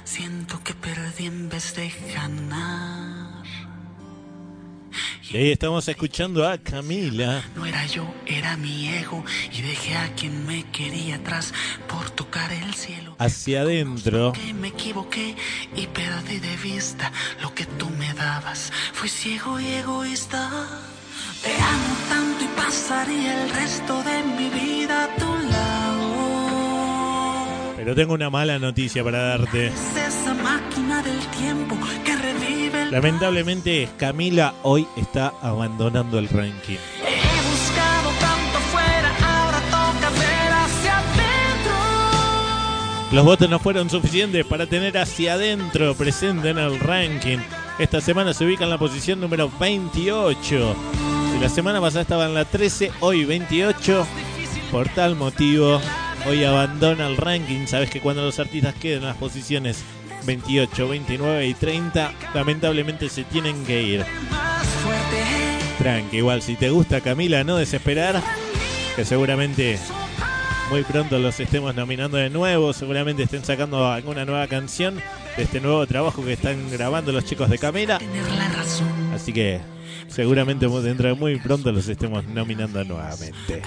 Siento 0.04 0.62
que 0.62 0.72
perdí 0.72 1.26
en 1.26 1.48
vez 1.48 1.74
de 1.74 1.92
ganar. 2.14 3.44
Y 5.30 5.36
ahí 5.36 5.50
estamos 5.50 5.88
escuchando 5.88 6.48
a 6.48 6.58
Camila. 6.58 7.42
No 7.56 7.66
era 7.66 7.84
yo, 7.86 8.06
era 8.24 8.56
mi 8.56 8.88
ego. 8.88 9.24
Y 9.52 9.62
dejé 9.62 9.96
a 9.96 10.14
quien 10.14 10.46
me 10.46 10.62
quería 10.70 11.16
atrás 11.16 11.52
por 11.88 12.08
tocar 12.10 12.52
el 12.52 12.72
cielo. 12.74 13.16
Hacia 13.18 13.62
adentro. 13.62 14.32
Que 14.32 14.54
me 14.54 14.68
equivoqué 14.68 15.34
y 15.74 15.88
perdí 15.88 16.38
de 16.38 16.56
vista 16.58 17.10
lo 17.42 17.52
que 17.52 17.66
tú 17.66 17.90
me 17.90 18.14
dabas. 18.14 18.72
Fui 18.92 19.08
ciego 19.08 19.58
y 19.58 19.66
egoísta. 19.66 20.97
Te 21.42 21.54
amo 21.54 21.96
tanto 22.08 22.44
y 22.44 22.48
pasaría 22.56 23.44
el 23.44 23.50
resto 23.50 24.02
de 24.02 24.22
mi 24.24 24.48
vida 24.50 25.04
a 25.04 25.14
tu 25.16 25.26
lado. 25.48 25.78
Pero 27.76 27.94
tengo 27.94 28.14
una 28.14 28.28
mala 28.28 28.58
noticia 28.58 29.04
para 29.04 29.18
darte. 29.22 29.68
Es 29.68 29.96
esa 29.96 30.34
máquina 30.34 31.00
del 31.02 31.20
tiempo 31.28 31.76
que 32.04 32.16
revive 32.16 32.82
el 32.82 32.90
Lamentablemente, 32.90 33.88
Camila 33.96 34.52
hoy 34.62 34.86
está 34.96 35.32
abandonando 35.40 36.18
el 36.18 36.28
ranking. 36.28 36.78
He 37.06 37.48
buscado 37.48 38.10
tanto 38.18 38.58
fuera, 38.72 39.10
ahora 39.22 39.60
toca 39.70 40.10
ver 40.10 40.52
hacia 40.52 40.98
adentro. 40.98 41.76
Los 43.12 43.24
votos 43.24 43.48
no 43.48 43.60
fueron 43.60 43.88
suficientes 43.88 44.44
para 44.44 44.66
tener 44.66 44.98
hacia 44.98 45.34
adentro 45.34 45.94
presente 45.94 46.50
en 46.50 46.58
el 46.58 46.80
ranking. 46.80 47.38
Esta 47.78 48.00
semana 48.00 48.34
se 48.34 48.44
ubica 48.44 48.64
en 48.64 48.70
la 48.70 48.78
posición 48.78 49.20
número 49.20 49.48
28. 49.60 51.07
Si 51.38 51.44
la 51.44 51.50
semana 51.50 51.80
pasada 51.80 52.02
estaba 52.02 52.26
en 52.26 52.34
la 52.34 52.44
13, 52.44 52.90
hoy 52.98 53.24
28. 53.24 54.04
Por 54.72 54.88
tal 54.88 55.14
motivo, 55.14 55.80
hoy 56.26 56.42
abandona 56.42 57.06
el 57.06 57.16
ranking. 57.16 57.68
Sabes 57.68 57.90
que 57.90 58.00
cuando 58.00 58.24
los 58.24 58.40
artistas 58.40 58.74
queden 58.74 59.02
en 59.02 59.04
las 59.04 59.16
posiciones 59.18 59.84
28, 60.26 60.88
29 60.88 61.46
y 61.46 61.54
30, 61.54 62.12
lamentablemente 62.34 63.08
se 63.08 63.22
tienen 63.22 63.64
que 63.64 63.82
ir. 63.84 64.04
Tranqui, 65.78 66.16
igual 66.16 66.42
si 66.42 66.56
te 66.56 66.70
gusta 66.70 67.00
Camila, 67.00 67.44
no 67.44 67.56
desesperar, 67.56 68.20
que 68.96 69.04
seguramente 69.04 69.78
muy 70.70 70.82
pronto 70.82 71.20
los 71.20 71.38
estemos 71.38 71.72
nominando 71.72 72.16
de 72.16 72.30
nuevo, 72.30 72.72
seguramente 72.72 73.22
estén 73.22 73.44
sacando 73.44 73.86
alguna 73.86 74.24
nueva 74.24 74.48
canción 74.48 75.00
de 75.36 75.44
este 75.44 75.60
nuevo 75.60 75.86
trabajo 75.86 76.24
que 76.24 76.32
están 76.32 76.68
grabando 76.68 77.12
los 77.12 77.24
chicos 77.24 77.48
de 77.48 77.58
Camila. 77.58 78.00
Así 79.14 79.32
que 79.32 79.77
seguramente 80.06 80.66
dentro 80.68 81.08
de 81.08 81.14
muy 81.14 81.38
pronto 81.38 81.72
los 81.72 81.88
estemos 81.88 82.24
nominando 82.26 82.84
nuevamente. 82.84 83.62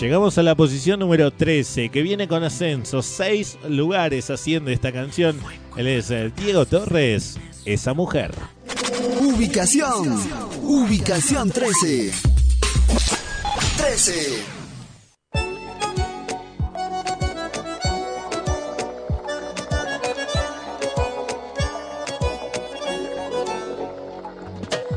Llegamos 0.00 0.36
a 0.36 0.42
la 0.42 0.54
posición 0.54 1.00
número 1.00 1.30
13, 1.30 1.88
que 1.88 2.02
viene 2.02 2.28
con 2.28 2.44
ascenso. 2.44 3.00
Seis 3.00 3.58
lugares 3.66 4.28
asciende 4.28 4.74
esta 4.74 4.92
canción. 4.92 5.38
Él 5.76 5.86
es 5.86 6.10
eh, 6.10 6.30
Diego 6.36 6.66
Torres, 6.66 7.38
esa 7.64 7.94
mujer. 7.94 8.32
Ubicación. 9.20 10.20
Ubicación 10.62 11.50
13. 11.50 12.12
13. 13.78 14.55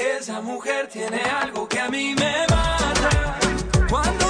Esa 0.00 0.40
mujer 0.40 0.88
tiene 0.88 1.20
algo 1.24 1.68
que 1.68 1.78
a 1.78 1.90
mí 1.90 2.14
me 2.14 2.46
mata. 2.48 3.38
Cuando 3.90 4.29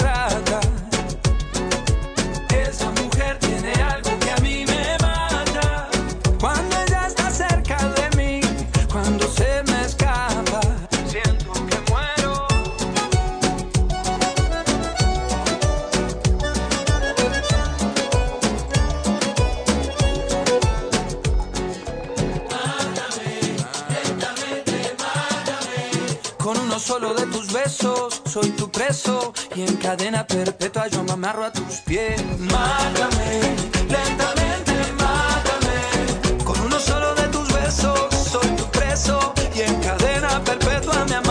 Solo 26.91 27.13
de 27.13 27.25
tus 27.27 27.53
besos 27.53 28.21
soy 28.25 28.49
tu 28.49 28.69
preso 28.69 29.31
y 29.55 29.61
en 29.61 29.77
cadena 29.77 30.27
perpetua 30.27 30.87
yo 30.87 31.01
me 31.05 31.13
amarro 31.13 31.45
a 31.45 31.51
tus 31.53 31.79
pies. 31.85 32.21
Mátame, 32.37 33.39
lentamente 33.87 34.73
mátame. 34.99 36.43
Con 36.43 36.59
uno 36.59 36.77
solo 36.81 37.15
de 37.15 37.29
tus 37.29 37.47
besos 37.53 38.13
soy 38.29 38.47
tu 38.57 38.65
preso 38.71 39.33
y 39.55 39.61
en 39.61 39.75
cadena 39.79 40.43
perpetua 40.43 41.05
me 41.05 41.15
amarro 41.15 41.30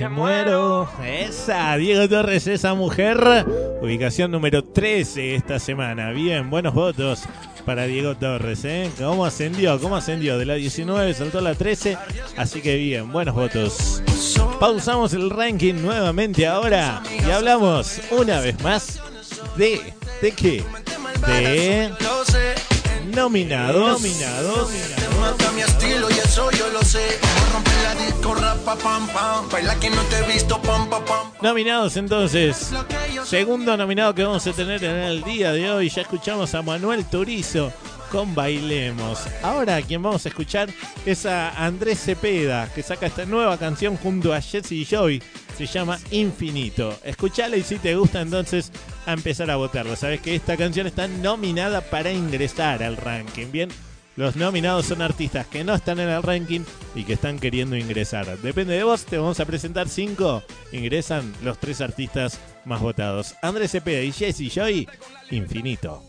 que 0.00 0.08
muero. 0.08 0.88
Esa, 1.04 1.76
Diego 1.76 2.08
Torres, 2.08 2.46
esa 2.46 2.72
mujer. 2.72 3.44
Ubicación 3.82 4.30
número 4.30 4.64
13 4.64 5.34
esta 5.34 5.58
semana. 5.58 6.10
Bien, 6.12 6.48
buenos 6.48 6.72
votos 6.72 7.24
para 7.66 7.84
Diego 7.84 8.16
Torres, 8.16 8.64
¿eh? 8.64 8.90
¿Cómo 8.96 9.26
ascendió? 9.26 9.78
¿Cómo 9.78 9.96
ascendió? 9.96 10.38
De 10.38 10.46
la 10.46 10.54
19 10.54 11.12
saltó 11.12 11.40
a 11.40 11.42
la 11.42 11.54
13. 11.54 11.98
Así 12.38 12.62
que 12.62 12.76
bien, 12.76 13.12
buenos 13.12 13.34
votos. 13.34 14.02
Pausamos 14.58 15.12
el 15.12 15.28
ranking 15.28 15.74
nuevamente 15.74 16.46
ahora 16.46 17.02
y 17.06 17.30
hablamos 17.30 18.00
una 18.10 18.40
vez 18.40 18.58
más 18.62 19.00
de. 19.56 19.92
¿De 20.22 20.32
qué? 20.32 20.64
De. 21.26 21.90
Nominados. 23.14 24.00
Nominados. 24.00 24.70
Y 25.82 26.19
eso 26.30 26.48
yo 26.52 26.68
lo 26.68 26.80
sé. 26.82 27.18
Rompe 27.52 27.70
la 27.82 27.94
disco, 27.96 28.34
rapa, 28.34 28.76
pam, 28.76 29.08
pam. 29.08 29.48
Baila 29.50 29.74
que 29.80 29.90
no 29.90 30.00
te 30.02 30.18
he 30.18 30.32
visto, 30.32 30.62
pam, 30.62 30.88
pam, 30.88 31.04
pam. 31.04 31.32
Nominados 31.42 31.96
entonces. 31.96 32.70
Segundo 33.24 33.76
nominado 33.76 34.14
que 34.14 34.22
vamos 34.22 34.46
a 34.46 34.52
tener 34.52 34.82
en 34.84 34.96
el 34.96 35.24
día 35.24 35.50
de 35.52 35.68
hoy. 35.68 35.88
Ya 35.88 36.02
escuchamos 36.02 36.54
a 36.54 36.62
Manuel 36.62 37.04
Turizo 37.04 37.72
con 38.12 38.32
Bailemos. 38.32 39.24
Ahora 39.42 39.82
quien 39.82 40.02
vamos 40.02 40.24
a 40.24 40.28
escuchar 40.28 40.68
es 41.04 41.26
a 41.26 41.50
Andrés 41.50 42.00
Cepeda, 42.00 42.72
que 42.72 42.84
saca 42.84 43.06
esta 43.06 43.24
nueva 43.24 43.58
canción 43.58 43.96
junto 43.96 44.32
a 44.32 44.40
Jesse 44.40 44.88
Joy. 44.88 45.20
Se 45.58 45.66
llama 45.66 45.98
Infinito. 46.12 46.96
Escuchala 47.02 47.56
y 47.56 47.64
si 47.64 47.78
te 47.78 47.96
gusta 47.96 48.20
entonces 48.20 48.70
a 49.04 49.14
empezar 49.14 49.50
a 49.50 49.56
votarlo. 49.56 49.96
Sabes 49.96 50.20
que 50.20 50.36
esta 50.36 50.56
canción 50.56 50.86
está 50.86 51.08
nominada 51.08 51.80
para 51.80 52.12
ingresar 52.12 52.84
al 52.84 52.96
ranking. 52.96 53.50
Bien, 53.50 53.68
los 54.20 54.36
nominados 54.36 54.84
son 54.84 55.00
artistas 55.00 55.46
que 55.46 55.64
no 55.64 55.74
están 55.74 55.98
en 55.98 56.10
el 56.10 56.22
ranking 56.22 56.60
y 56.94 57.04
que 57.04 57.14
están 57.14 57.38
queriendo 57.38 57.74
ingresar. 57.74 58.36
Depende 58.40 58.74
de 58.74 58.84
vos, 58.84 59.06
te 59.06 59.16
vamos 59.16 59.40
a 59.40 59.46
presentar 59.46 59.88
cinco. 59.88 60.42
Ingresan 60.72 61.34
los 61.42 61.56
tres 61.58 61.80
artistas 61.80 62.38
más 62.66 62.82
votados. 62.82 63.34
Andrés 63.40 63.70
Cepeda 63.70 64.02
y 64.02 64.12
Jesse 64.12 64.52
Joy, 64.52 64.86
Infinito. 65.30 66.02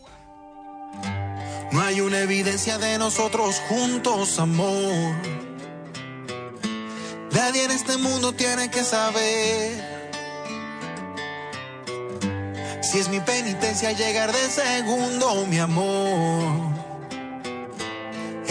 No 1.71 1.81
hay 1.81 2.01
una 2.01 2.19
evidencia 2.19 2.77
de 2.77 2.97
nosotros 2.97 3.61
juntos, 3.69 4.39
amor. 4.39 5.15
Nadie 7.31 7.63
en 7.63 7.71
este 7.71 7.95
mundo 7.95 8.33
tiene 8.33 8.69
que 8.69 8.83
saber. 8.83 9.89
Si 12.83 12.99
es 12.99 13.07
mi 13.07 13.21
penitencia 13.21 13.93
llegar 13.93 14.33
de 14.33 14.49
segundo, 14.49 15.45
mi 15.45 15.59
amor. 15.59 16.80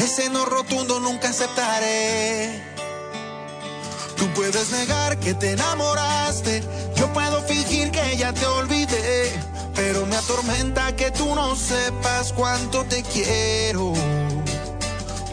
Ese 0.01 0.31
no 0.31 0.47
rotundo 0.47 0.99
nunca 0.99 1.29
aceptaré. 1.29 2.59
Tú 4.17 4.27
puedes 4.35 4.71
negar 4.71 5.19
que 5.19 5.35
te 5.35 5.53
enamoraste. 5.53 6.63
Yo 6.97 7.13
puedo 7.13 7.43
fingir 7.43 7.91
que 7.91 8.17
ya 8.17 8.33
te 8.33 8.47
olvidé. 8.47 9.31
Pero 9.75 10.07
me 10.07 10.17
atormenta 10.17 10.97
que 10.97 11.11
tú 11.11 11.35
no 11.35 11.55
sepas 11.55 12.33
cuánto 12.33 12.85
te 12.85 13.03
quiero. 13.03 13.93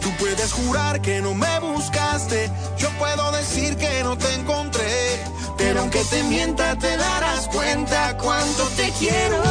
Tú 0.02 0.10
puedes 0.18 0.52
jurar 0.52 1.00
que 1.00 1.22
no 1.22 1.32
me 1.32 1.60
buscaste. 1.60 2.50
Yo 2.76 2.90
puedo 2.98 3.32
decir 3.32 3.74
que 3.78 4.02
no 4.02 4.18
te 4.18 4.34
encontré. 4.34 5.18
Pero 5.56 5.80
aunque 5.80 6.04
te 6.04 6.22
mienta, 6.24 6.76
te 6.76 6.94
darás 6.94 7.48
cuenta 7.48 8.18
cuánto 8.18 8.64
te 8.76 8.90
quiero. 8.98 9.42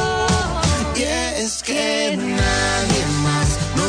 Y 0.96 1.04
es 1.04 1.64
que 1.64 2.16
nadie 2.18 3.06
más, 3.24 3.47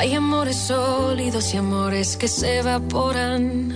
Hay 0.00 0.14
amores 0.14 0.56
sólidos 0.56 1.52
y 1.52 1.58
amores 1.58 2.16
que 2.16 2.26
se 2.26 2.60
evaporan. 2.60 3.70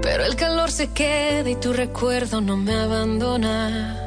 Pero 0.00 0.24
el 0.24 0.34
calor 0.34 0.70
se 0.70 0.86
queda 0.86 1.50
y 1.50 1.56
tu 1.56 1.74
recuerdo 1.74 2.40
no 2.40 2.56
me 2.56 2.74
abandona. 2.74 3.98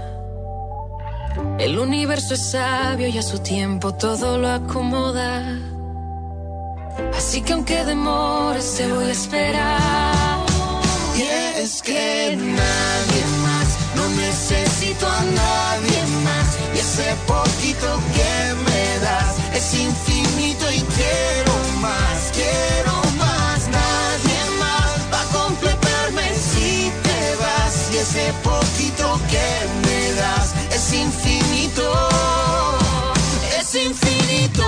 El 1.60 1.78
universo 1.78 2.34
es 2.34 2.50
sabio 2.50 3.08
y 3.08 3.16
a 3.16 3.22
su 3.22 3.38
tiempo 3.44 3.94
todo 3.94 4.40
lo 4.40 4.50
acomoda. 4.50 5.56
Así 7.16 7.44
que 7.44 7.54
aunque 7.54 7.86
demores 7.86 8.74
te 8.76 8.92
voy 8.92 9.06
a 9.06 9.12
esperar. 9.12 10.46
Y 11.16 11.62
es 11.62 11.84
que 11.84 12.36
nadie 12.36 13.24
más, 13.44 13.78
no 13.96 14.10
necesito 14.20 15.08
a 15.08 15.22
nadie 15.22 16.02
más. 16.24 16.58
Y 16.74 16.80
ese 16.80 17.16
poquito 17.28 17.88
que 18.16 18.56
me 18.66 18.75
es 19.56 19.74
infinito 19.74 20.70
y 20.70 20.82
quiero 20.82 21.54
más, 21.80 22.32
quiero 22.34 22.94
más. 23.18 23.68
Nadie 23.70 24.40
más 24.60 25.14
va 25.14 25.22
a 25.22 25.46
completarme 25.46 26.36
si 26.36 26.92
te 27.04 27.36
vas. 27.42 27.90
Y 27.94 27.98
ese 27.98 28.34
poquito 28.44 29.20
que 29.30 29.48
me 29.88 30.12
das 30.14 30.54
es 30.72 30.94
infinito, 30.94 31.90
es 33.58 33.76
infinito. 33.76 34.64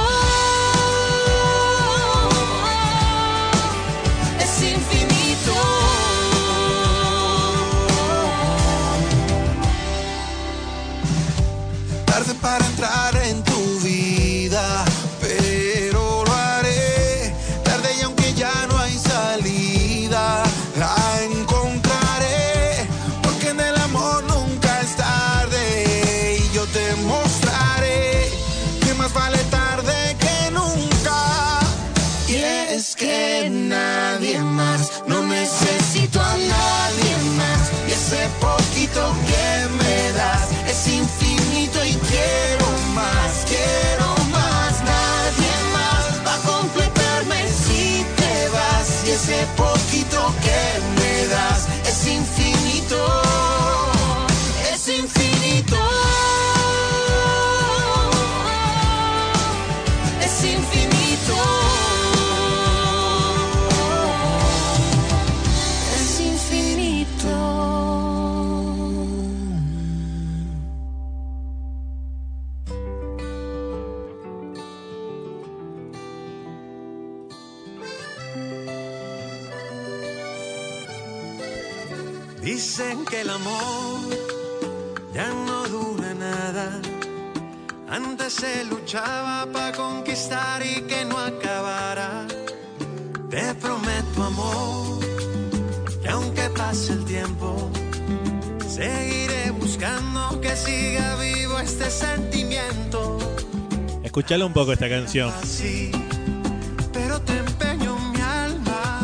Escuchala 104.17 104.47
un 104.47 104.53
poco 104.53 104.73
esta 104.73 104.89
canción. 104.89 105.31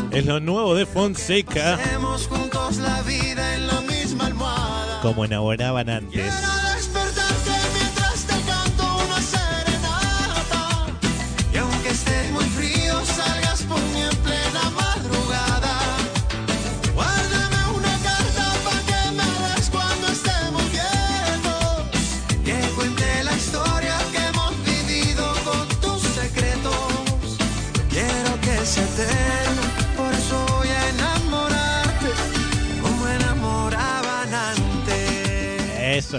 Es 0.10 0.26
lo 0.26 0.40
nuevo 0.40 0.74
de 0.74 0.88
Fonseca. 0.88 1.80
Como 5.04 5.26
enamoraban 5.26 5.90
antes. 5.92 6.34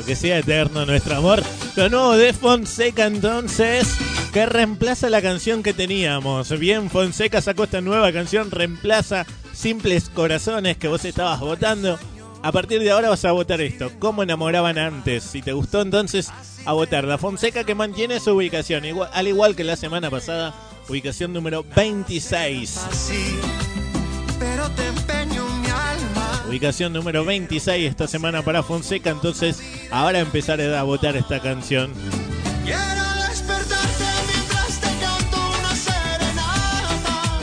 Que 0.03 0.17
sea 0.17 0.39
eterno 0.39 0.85
nuestro 0.85 1.17
amor. 1.17 1.43
Lo 1.77 1.89
nuevo 1.89 2.17
de 2.17 2.33
Fonseca 2.33 3.07
entonces, 3.07 3.97
que 4.33 4.45
reemplaza 4.45 5.09
la 5.09 5.23
canción 5.23 5.63
que 5.63 5.73
teníamos. 5.73 6.59
Bien, 6.59 6.91
Fonseca 6.91 7.41
sacó 7.41 7.65
esta 7.65 7.81
nueva 7.81 8.13
canción, 8.13 8.51
reemplaza 8.51 9.25
Simples 9.53 10.11
Corazones 10.11 10.79
que 10.79 10.89
vos 10.89 11.05
estabas 11.05 11.39
votando. 11.39 11.97
A 12.43 12.51
partir 12.51 12.81
de 12.81 12.91
ahora 12.91 13.09
vas 13.09 13.25
a 13.25 13.33
votar 13.33 13.61
esto, 13.61 13.93
como 14.01 14.25
enamoraban 14.25 14.79
antes. 14.79 15.23
Si 15.23 15.43
te 15.43 15.53
gustó 15.53 15.81
entonces, 15.81 16.31
a 16.65 16.73
votar. 16.73 17.05
La 17.05 17.17
Fonseca 17.17 17.63
que 17.63 17.77
mantiene 17.77 18.19
su 18.19 18.33
ubicación, 18.33 18.83
al 19.13 19.29
igual 19.29 19.55
que 19.55 19.63
la 19.63 19.77
semana 19.77 20.11
pasada, 20.11 20.55
ubicación 20.89 21.33
número 21.33 21.65
26. 21.77 22.77
Así, 22.91 23.39
pero 24.41 24.69
te 24.71 24.87
empeño 24.89 24.95
mi 24.95 25.03
alma. 25.03 25.04
Ubicación 26.55 26.93
número 26.93 27.25
26 27.25 27.91
esta 27.91 28.07
semana 28.07 28.41
para 28.43 28.63
Fonseca, 28.63 29.11
entonces 29.11 29.61
ahora 29.91 30.21
empezaré 30.21 30.73
a 30.77 30.85
votar 30.85 31.17
esta 31.17 31.41
canción. 31.41 31.93
Quiero 32.65 32.79
despertarte 33.29 34.05
mientras 34.29 34.81
te 34.81 34.87
una 34.87 35.75
serenata. 35.75 37.41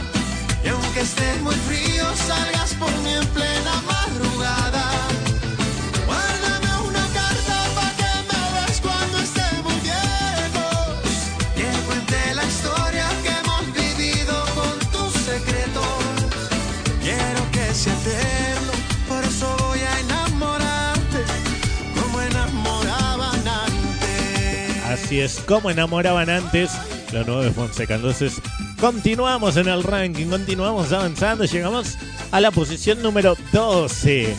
Así 25.11 25.19
es, 25.19 25.41
como 25.45 25.69
enamoraban 25.69 26.29
antes 26.29 26.71
lo 27.11 27.25
nuevo 27.25 27.41
de 27.41 27.51
Fonseca. 27.51 27.95
Entonces, 27.95 28.41
continuamos 28.79 29.57
en 29.57 29.67
el 29.67 29.83
ranking, 29.83 30.27
continuamos 30.27 30.93
avanzando, 30.93 31.43
llegamos 31.43 31.97
a 32.31 32.39
la 32.39 32.49
posición 32.49 33.01
número 33.01 33.35
12. 33.51 34.33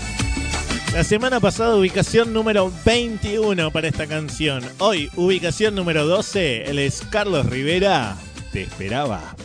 La 0.95 1.05
semana 1.05 1.41
pasada, 1.41 1.77
ubicación 1.77 2.33
número 2.33 2.73
21 2.87 3.71
para 3.71 3.89
esta 3.89 4.07
canción. 4.07 4.65
Hoy, 4.79 5.11
ubicación 5.15 5.75
número 5.75 6.07
12, 6.07 6.71
él 6.71 6.79
es 6.79 7.03
Carlos 7.11 7.45
Rivera. 7.45 8.17
Te 8.51 8.63
esperaba. 8.63 9.37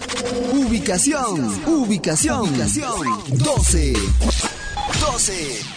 Ubicación, 0.54 1.62
ubicación, 1.68 2.40
ubicación 2.40 3.04
12. 3.38 3.94
12. 5.12 5.77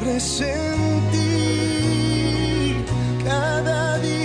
presentí 0.00 1.24
cada 3.24 3.98
día 3.98 4.15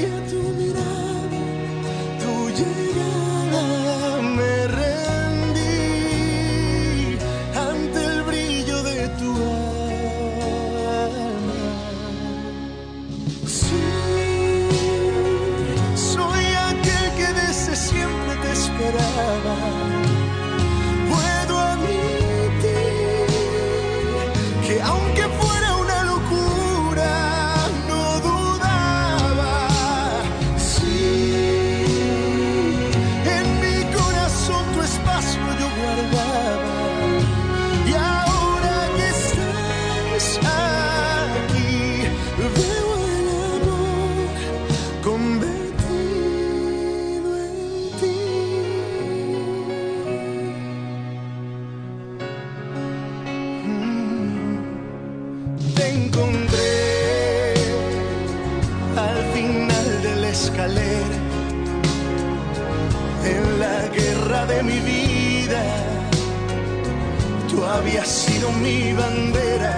Tú 67.72 67.78
habías 67.78 68.08
sido 68.10 68.52
mi 68.52 68.92
bandera 68.92 69.74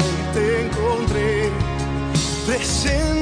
y 0.00 0.34
te 0.34 0.66
encontré, 0.66 1.48
presentí 2.44 3.19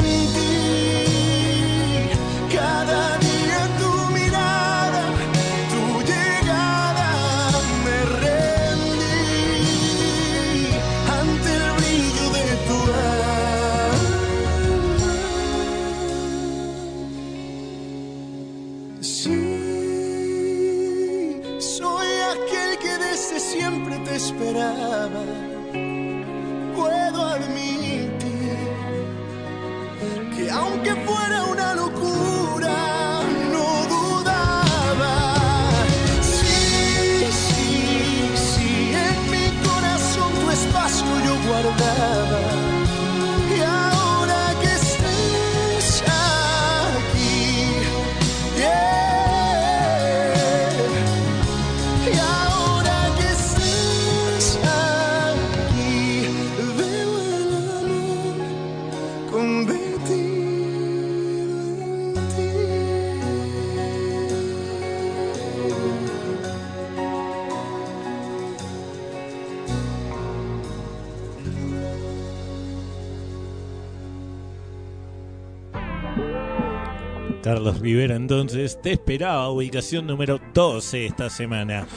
Carlos 77.58 77.80
Rivera 77.80 78.14
entonces 78.14 78.80
te 78.80 78.92
esperaba, 78.92 79.50
ubicación 79.50 80.06
número 80.06 80.40
12 80.54 81.06
esta 81.06 81.28
semana. 81.28 81.88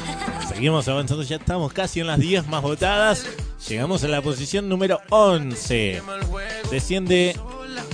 Seguimos 0.51 0.87
avanzando, 0.87 1.21
ya 1.21 1.35
estamos 1.35 1.71
casi 1.71 1.99
en 1.99 2.07
las 2.07 2.19
10 2.19 2.47
más 2.47 2.63
votadas. 2.63 3.27
Llegamos 3.69 4.03
a 4.03 4.07
la 4.07 4.23
posición 4.23 4.67
número 4.67 4.99
11. 5.11 6.01
Desciende 6.71 7.39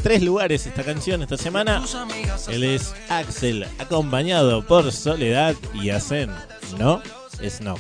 tres 0.02 0.24
lugares 0.24 0.66
esta 0.66 0.82
canción 0.82 1.22
esta 1.24 1.36
semana. 1.36 1.84
Él 2.48 2.64
es 2.64 2.96
Axel, 3.10 3.68
acompañado 3.80 4.66
por 4.66 4.90
Soledad 4.94 5.54
y 5.74 5.90
Asen. 5.90 6.32
No 6.80 7.02
es 7.42 7.60
no. 7.60 7.76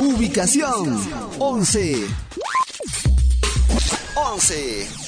Ubicación 0.00 0.98
11. 1.38 2.06
11. 4.14 5.07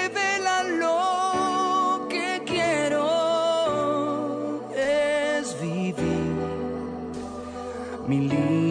mi 8.11 8.19
libertad 8.19 8.70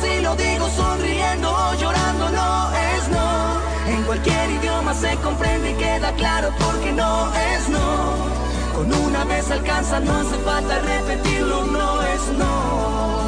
si 0.00 0.20
lo 0.20 0.34
digo 0.36 0.68
sonriendo 0.70 1.50
o 1.50 1.74
llorando, 1.74 2.30
no 2.30 2.70
es 2.72 3.08
no. 3.08 3.92
En 3.92 4.02
cualquier 4.04 4.50
idioma 4.50 4.94
se 4.94 5.16
comprende 5.16 5.70
y 5.70 5.74
queda 5.74 6.12
claro 6.12 6.50
porque 6.58 6.92
no 6.92 7.32
es 7.34 7.68
no. 7.68 8.38
Con 8.74 8.92
una 8.92 9.24
vez 9.24 9.50
alcanza, 9.50 10.00
no 10.00 10.12
hace 10.14 10.36
falta 10.38 10.78
repetirlo, 10.80 11.64
no 11.66 12.02
es 12.02 12.22
no. 12.38 13.27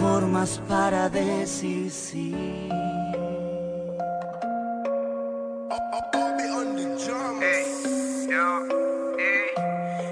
Formas 0.00 0.60
para 0.68 1.08
decir 1.08 1.90
sí. 1.90 2.34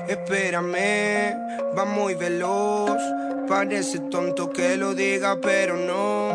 Espérame, 0.09 1.37
va 1.76 1.85
muy 1.85 2.14
veloz. 2.14 3.01
Parece 3.49 3.99
tonto 4.11 4.51
que 4.51 4.76
lo 4.76 4.95
diga, 4.95 5.41
pero 5.41 5.76
no. 5.76 6.30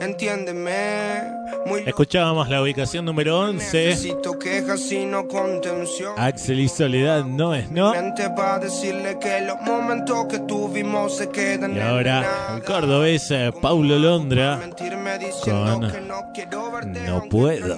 Entiéndeme. 0.00 1.22
Muy 1.66 1.82
Escuchábamos 1.86 2.48
la 2.48 2.62
ubicación 2.62 3.04
número 3.04 3.40
11. 3.40 3.86
necesito 3.88 4.38
quejas 4.38 4.80
sino 4.80 5.26
contención. 5.26 6.14
Axel 6.16 6.60
y 6.60 6.68
Soledad 6.68 7.24
no 7.24 7.54
es 7.54 7.70
no. 7.70 7.92
Que 7.92 9.40
los 9.40 9.60
momentos 9.62 10.26
que 10.26 10.38
tuvimos 10.40 11.16
se 11.16 11.28
quedan 11.30 11.76
Y 11.76 11.80
ahora 11.80 12.54
el 12.54 12.62
cordobés 12.62 13.30
eh, 13.30 13.52
Paulo 13.60 13.98
Londra 13.98 14.60
con 14.60 14.70
no 17.06 17.22
puedo. 17.28 17.76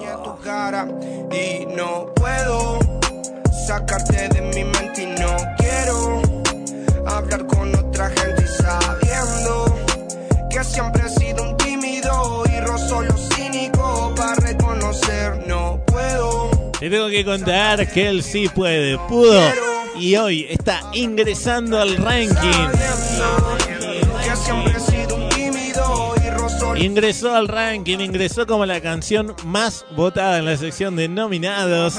y 1.32 1.66
no 1.66 2.12
puedo 2.14 2.78
sacarte 3.66 4.28
de 4.28 4.40
mi 4.42 4.64
mente 4.64 5.02
y 5.02 5.06
no 5.06 5.36
quiero 5.56 5.79
Te 16.91 16.97
Te 16.97 17.03
tengo 17.03 17.09
que 17.09 17.24
contar 17.24 17.88
que 17.93 18.09
él 18.09 18.20
sí 18.20 18.49
puede, 18.49 18.99
pudo. 19.07 19.41
Y 19.97 20.16
hoy 20.16 20.47
está 20.51 20.80
ingresando 20.93 21.78
al 21.78 21.97
ranking. 21.97 22.68
Ingresó 26.74 27.32
al 27.32 27.47
ranking, 27.47 27.99
ingresó 28.01 28.45
como 28.45 28.66
la 28.66 28.80
canción 28.80 29.36
más 29.45 29.86
votada 29.95 30.38
en 30.38 30.47
la 30.47 30.57
sección 30.57 30.97
de 30.97 31.07
nominados. 31.07 31.97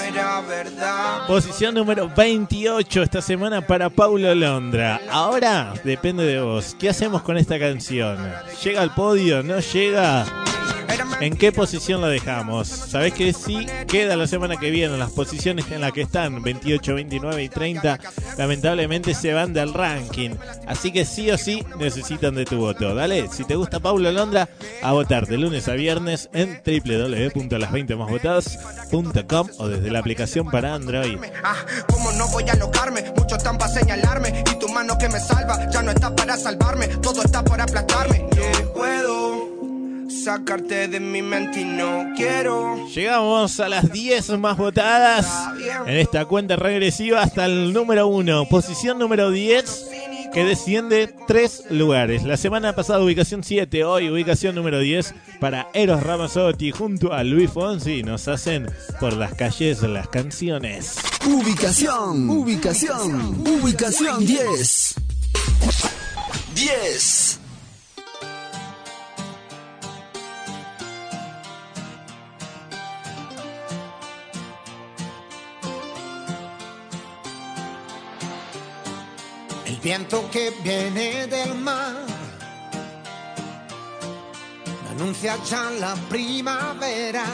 Posición 1.26 1.74
número 1.74 2.12
28 2.14 3.04
esta 3.04 3.22
semana 3.22 3.66
para 3.66 3.89
Paulo 3.89 4.36
Londra. 4.36 5.00
Ahora 5.10 5.74
depende 5.86 6.26
de 6.26 6.42
vos. 6.42 6.76
¿Qué 6.78 6.89
hacemos 6.89 7.22
con 7.22 7.38
esta 7.38 7.58
canción? 7.58 8.18
¿Llega 8.62 8.82
al 8.82 8.94
podio? 8.94 9.42
¿No 9.42 9.62
llega? 9.62 10.41
¿En 11.20 11.36
qué 11.36 11.52
posición 11.52 11.99
la 12.02 12.08
dejamos? 12.08 12.68
Sabés 12.68 13.14
que 13.14 13.34
sí 13.34 13.66
queda 13.88 14.16
la 14.16 14.28
semana 14.28 14.58
que 14.58 14.70
viene. 14.72 14.97
Las 14.97 15.12
posiciones 15.12 15.70
en 15.72 15.82
las 15.82 15.91
que 15.91 16.02
están, 16.02 16.41
28, 16.41 16.95
29 16.95 17.43
y 17.43 17.49
30, 17.49 17.99
lamentablemente 18.38 19.14
se 19.14 19.34
van 19.34 19.54
del 19.54 19.74
ranking. 19.74 20.32
Así 20.68 20.91
que 20.91 21.06
sí 21.06 21.30
o 21.32 21.38
sí 21.38 21.64
necesitan 21.78 22.36
de 22.36 22.45
tu 22.45 22.58
voto. 22.58 22.93
Dale, 22.95 23.28
si 23.30 23.43
te 23.43 23.56
gusta 23.56 23.80
Paulo 23.80 24.12
Londra, 24.12 24.49
a 24.82 24.91
votar 24.91 25.28
de 25.28 25.38
lunes 25.38 25.68
a 25.68 25.74
viernes 25.74 26.30
en 26.34 26.62
www.las20másvotadas.com 26.66 29.49
o 29.58 29.68
desde 29.68 29.91
la 29.91 29.99
aplicación 29.99 30.49
para 30.49 30.74
Android. 30.74 31.20
Ah, 31.43 31.58
¿cómo 31.89 32.12
no 32.14 32.28
voy 32.30 32.45
a 32.49 32.54
alocarme? 32.54 33.12
Mucho 33.18 33.36
están 33.36 33.58
para 33.58 33.74
señalarme. 33.74 34.43
Y 34.52 34.60
tu 34.60 34.70
mano 34.70 34.97
que 34.97 35.10
me 35.10 35.20
salva 35.20 35.70
ya 35.70 35.82
no 35.82 35.91
está 35.91 36.16
para 36.16 36.38
salvarme. 36.38 36.88
Todo 36.88 37.24
está 37.24 37.43
para 37.43 37.64
aplastarme. 37.64 38.30
No 38.36 38.74
puedo 38.74 39.51
sacarte 40.12 40.88
de 40.88 40.99
mi 40.99 41.22
mente 41.22 41.62
y 41.62 41.66
no 41.66 42.14
quiero. 42.16 42.88
Llegamos 42.88 43.59
a 43.59 43.70
las 43.70 43.91
10 43.91 44.38
más 44.38 44.57
votadas 44.57 45.28
en 45.86 45.97
esta 45.97 46.26
cuenta 46.26 46.55
regresiva 46.55 47.22
hasta 47.22 47.45
el 47.45 47.74
número 47.74 48.07
1. 48.07 48.45
Posición 48.49 48.99
número 48.99 49.32
10 49.32 49.89
que 50.34 50.45
desciende 50.45 51.14
3 51.28 51.66
lugares. 51.72 52.24
La 52.24 52.38
semana 52.38 52.74
pasada 52.74 53.03
ubicación 53.03 53.43
7, 53.43 53.84
hoy 53.84 54.09
ubicación 54.09 54.55
número 54.55 54.80
10 54.80 55.14
para 55.39 55.68
Eros 55.74 56.03
Ramazzotti 56.03 56.72
junto 56.72 57.14
a 57.14 57.24
Luis 57.24 57.51
Fonsi. 57.51 58.03
Nos 58.03 58.28
hacen 58.28 58.70
por 58.99 59.14
las 59.14 59.34
calles 59.34 59.82
las 59.84 60.07
canciones. 60.07 60.95
Ubicación, 61.26 62.30
ubicación, 62.30 63.43
ubicación 63.45 64.26
10. 64.26 64.95
10. 66.55 67.41
Viento 79.82 80.29
que 80.32 80.51
viene 80.63 81.27
del 81.27 81.55
mar 81.55 81.95
me 84.84 84.89
anuncia 84.89 85.38
ya 85.43 85.71
la 85.71 85.95
primavera. 86.09 87.25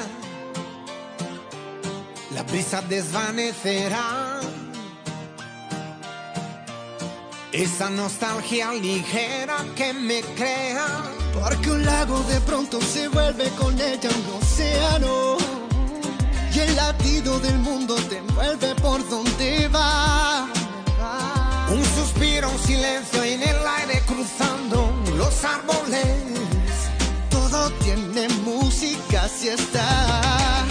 La 2.33 2.43
brisa 2.43 2.81
desvanecerá 2.81 4.39
esa 7.51 7.89
nostalgia 7.89 8.71
ligera 8.73 9.65
que 9.75 9.93
me 9.93 10.21
crea. 10.21 11.03
Porque 11.33 11.71
un 11.71 11.85
lago 11.85 12.19
de 12.23 12.39
pronto 12.41 12.79
se 12.81 13.07
vuelve 13.07 13.49
con 13.51 13.79
ella 13.79 14.09
un 14.09 14.41
océano. 14.41 15.37
Y 16.53 16.59
el 16.59 16.75
latido 16.75 17.39
del 17.39 17.57
mundo 17.59 17.95
te 18.09 18.17
envuelve 18.17 18.75
por 18.75 19.07
donde 19.09 19.67
va. 19.67 20.47
Un 21.69 21.83
suspiro, 21.83 22.16
un 22.45 22.59
silencio 22.59 23.23
en 23.23 23.41
el 23.41 23.57
aire 23.79 24.01
cruzando 24.05 24.93
los 25.15 25.43
árboles. 25.43 26.05
Todo 27.29 27.71
tiene 27.83 28.27
música 28.45 29.27
si 29.27 29.49
está. 29.49 30.65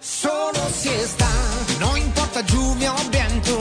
Solo 0.00 0.60
si 0.72 0.90
está, 0.90 1.30
no 1.80 1.96
importa 1.96 2.40
lluvia 2.42 2.92
o 2.92 3.10
viento, 3.10 3.58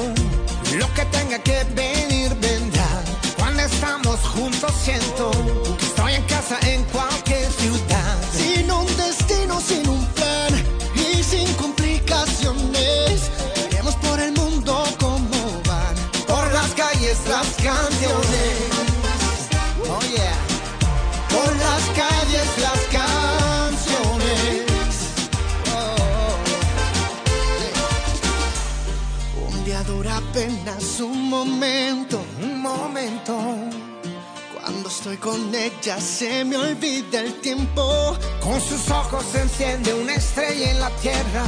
lo 0.77 0.93
que 0.93 1.05
tenga 1.05 1.39
que 1.39 1.63
venir 1.75 2.35
vendrá. 2.35 2.89
Cuando 3.37 3.61
estamos 3.63 4.19
juntos 4.19 4.71
siento 4.83 5.31
un 31.28 31.32
momento, 31.32 32.23
un 32.41 32.61
momento. 32.61 33.36
Cuando 34.53 34.88
estoy 34.88 35.17
con 35.17 35.53
ella 35.53 35.99
se 35.99 36.45
me 36.45 36.55
olvida 36.55 37.19
el 37.19 37.34
tiempo. 37.41 38.15
Con 38.41 38.61
sus 38.61 38.89
ojos 38.89 39.25
se 39.32 39.41
enciende 39.41 39.93
una 39.93 40.13
estrella 40.13 40.71
en 40.71 40.80
la 40.80 40.89
tierra. 41.01 41.43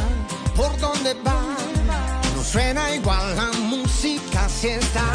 ¿Por 0.55 0.77
donde 0.79 1.13
va? 1.25 1.41
No 2.35 2.43
suena 2.43 2.93
igual 2.93 3.35
la 3.37 3.51
música 3.59 4.49
si 4.49 4.67
está. 4.67 5.07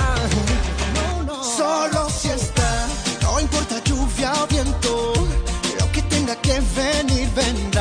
Solo 1.59 2.09
si 2.09 2.29
está, 2.29 2.87
no 3.21 3.39
importa 3.41 3.83
lluvia 3.85 4.33
o 4.43 4.47
viento, 4.47 5.13
lo 5.79 5.93
que 5.93 6.03
tenga 6.03 6.35
que 6.37 6.59
venir 6.75 7.29
vendrá. 7.35 7.74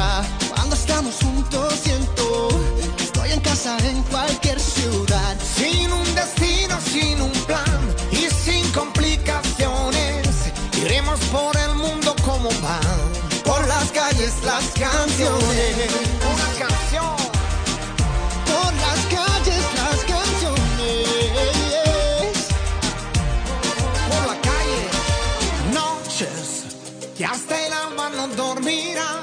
Hasta 27.25 27.65
el 27.65 27.73
alma 27.73 28.09
no 28.09 28.27
dormirá. 28.29 29.21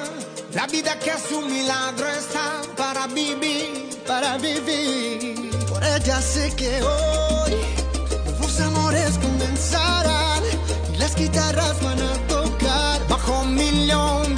La 0.55 0.67
vida 0.67 0.99
que 0.99 1.11
es 1.11 1.31
un 1.33 1.53
milagro 1.53 2.09
está 2.09 2.63
para 2.77 3.07
vivir. 3.07 3.89
para 4.07 4.39
vivir. 4.39 5.51
Por 5.69 5.85
ella 5.85 6.21
sé 6.21 6.53
que 6.57 6.83
hoy 6.83 7.55
nuevos 8.27 8.61
amores 8.61 9.19
comenzarán 9.19 10.43
y 10.93 10.97
las 10.97 11.15
guitarras 11.15 11.81
van 11.83 12.01
a 12.01 12.13
tocar 12.27 13.07
Bajo 13.09 13.43
un 13.43 13.55
millón 13.55 14.30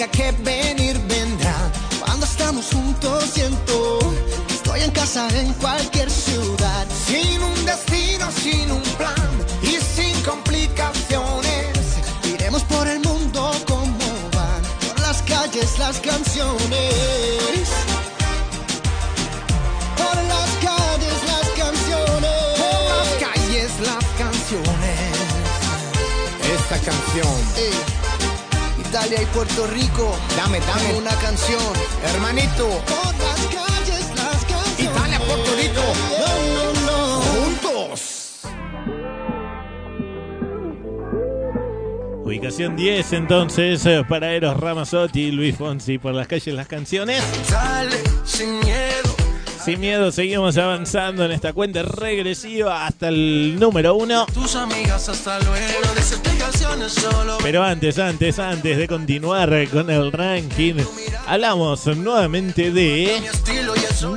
tenga 0.00 0.12
que 0.12 0.32
venir 0.42 0.98
vendrá. 1.08 1.70
Cuando 2.00 2.24
estamos 2.24 2.66
juntos 2.72 3.24
siento 3.34 3.98
que 4.48 4.54
estoy 4.54 4.80
en 4.80 4.90
casa 4.92 5.28
en 5.38 5.52
cualquier 5.54 6.10
ciudad. 6.10 6.86
Sin 7.06 7.42
un 7.42 7.64
destino, 7.66 8.30
sin 8.30 8.70
un 8.70 8.82
plan 8.96 9.30
y 9.62 9.76
sin 9.78 10.18
complicaciones. 10.22 11.76
Iremos 12.24 12.62
por 12.64 12.86
el 12.88 13.00
mundo 13.00 13.52
como 13.66 13.98
van, 14.32 14.62
por 14.86 15.00
las 15.00 15.22
calles 15.22 15.78
las 15.78 15.98
canciones. 16.00 17.68
Por 19.96 20.16
las 20.32 20.50
calles 20.64 21.18
las 21.26 21.48
canciones. 21.62 22.30
Por 22.62 22.80
las 22.92 23.08
calles 23.24 23.70
las 23.80 24.04
canciones. 24.16 25.10
Esta 26.56 26.78
canción. 26.78 27.36
Ey, 27.56 27.99
Italia 29.00 29.22
y 29.22 29.26
Puerto 29.34 29.66
Rico. 29.68 30.14
Dame, 30.36 30.60
dame. 30.60 30.98
una 30.98 31.14
canción. 31.16 31.62
Hermanito, 32.04 32.68
Por 32.68 33.14
las 33.14 33.46
calles 33.46 34.10
las 34.14 34.44
canciones. 34.44 34.78
Italia, 34.78 35.18
Puerto 35.20 35.56
Rico. 35.56 35.82
No, 36.18 36.72
no, 36.74 36.86
no. 36.86 37.20
juntos. 37.22 38.40
Ubicación 42.24 42.76
10 42.76 43.12
entonces 43.14 43.86
eh, 43.86 44.04
para 44.06 44.34
Eros 44.34 44.60
Ramazzotti 44.60 45.20
y 45.22 45.30
Luis 45.30 45.56
Fonsi 45.56 45.96
por 45.96 46.12
las 46.12 46.28
calles 46.28 46.54
las 46.54 46.68
canciones. 46.68 47.22
Dale, 47.50 47.96
sin 48.26 48.60
miedo. 48.60 49.19
Sin 49.64 49.78
miedo 49.78 50.10
seguimos 50.10 50.56
avanzando 50.56 51.24
en 51.24 51.32
esta 51.32 51.52
cuenta 51.52 51.82
regresiva 51.82 52.86
hasta 52.86 53.08
el 53.08 53.58
número 53.58 53.94
1. 53.94 54.26
Tus 54.32 54.54
amigas 54.56 55.08
hasta 55.08 55.38
luego. 55.40 55.90
Explicaciones 55.96 56.92
solo. 56.92 57.36
Pero 57.42 57.62
antes, 57.62 57.98
antes, 57.98 58.38
antes 58.38 58.78
de 58.78 58.88
continuar 58.88 59.50
con 59.68 59.90
el 59.90 60.12
ranking, 60.12 60.76
hablamos 61.26 61.86
nuevamente 61.88 62.70
de 62.70 63.22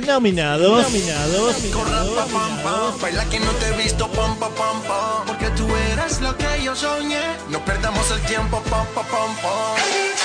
nominados. 0.06 0.82
Nominados. 0.82 1.56
Corra, 1.72 2.04
pa, 2.04 2.24
pam, 2.26 2.62
pam. 2.62 3.00
Baila 3.02 3.24
que 3.26 3.40
no 3.40 3.50
te 3.52 3.68
he 3.68 3.82
visto, 3.82 4.08
pam, 4.08 4.38
pam, 4.38 4.52
pam, 4.54 4.82
pam. 4.82 5.26
Porque 5.26 5.50
tú 5.50 5.66
eres 5.92 6.20
lo 6.22 6.34
que 6.38 6.46
yo 6.64 6.74
soñé. 6.74 7.20
No 7.50 7.62
perdamos 7.64 8.10
el 8.10 8.20
tiempo, 8.22 8.62
pam, 8.70 8.86
pam, 8.94 9.06
pam, 9.06 9.36
pam. 9.42 10.23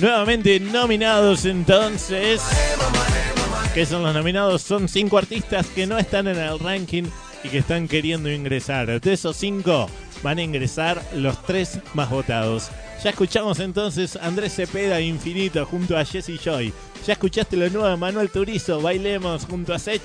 Nuevamente 0.00 0.58
nominados 0.60 1.44
entonces. 1.44 2.40
¿Qué 3.74 3.84
son 3.84 4.02
los 4.02 4.14
nominados? 4.14 4.62
Son 4.62 4.88
cinco 4.88 5.18
artistas 5.18 5.66
que 5.66 5.86
no 5.86 5.98
están 5.98 6.26
en 6.26 6.38
el 6.38 6.58
ranking 6.58 7.04
y 7.44 7.48
que 7.48 7.58
están 7.58 7.86
queriendo 7.86 8.30
ingresar. 8.30 8.98
De 9.00 9.12
esos 9.12 9.36
cinco 9.36 9.90
van 10.22 10.38
a 10.38 10.42
ingresar 10.42 11.02
los 11.14 11.42
tres 11.42 11.80
más 11.92 12.08
votados. 12.08 12.70
Ya 13.04 13.10
escuchamos 13.10 13.60
entonces 13.60 14.16
a 14.16 14.26
Andrés 14.26 14.54
Cepeda 14.54 15.00
Infinito 15.02 15.66
junto 15.66 15.98
a 15.98 16.04
Jesse 16.04 16.40
Joy. 16.42 16.72
Ya 17.06 17.14
escuchaste 17.14 17.56
lo 17.56 17.68
nuevo 17.70 17.88
de 17.88 17.96
Manuel 17.96 18.30
Turizo, 18.30 18.80
Bailemos 18.80 19.46
junto 19.46 19.72
a 19.72 19.78
Sech. 19.78 20.02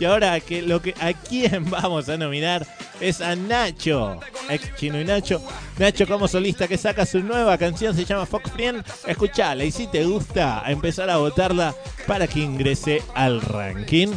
Y 0.00 0.04
ahora 0.04 0.38
que 0.40 0.62
lo 0.62 0.80
que 0.80 0.94
a 1.00 1.12
quién 1.12 1.68
vamos 1.70 2.08
a 2.08 2.16
nominar 2.16 2.66
es 3.00 3.20
a 3.20 3.34
Nacho, 3.36 4.20
ex 4.48 4.74
Chino 4.76 5.00
y 5.00 5.04
Nacho. 5.04 5.42
Nacho 5.78 6.06
como 6.06 6.28
solista 6.28 6.68
que 6.68 6.78
saca 6.78 7.04
su 7.04 7.20
nueva 7.20 7.58
canción, 7.58 7.94
se 7.94 8.04
llama 8.04 8.26
Fox 8.26 8.50
Friend. 8.52 8.84
Escuchala 9.06 9.64
y 9.64 9.70
si 9.70 9.86
te 9.86 10.04
gusta, 10.04 10.64
a 10.64 10.70
empezar 10.70 11.10
a 11.10 11.18
votarla 11.18 11.74
para 12.06 12.26
que 12.26 12.40
ingrese 12.40 13.02
al 13.14 13.40
ranking. 13.40 14.08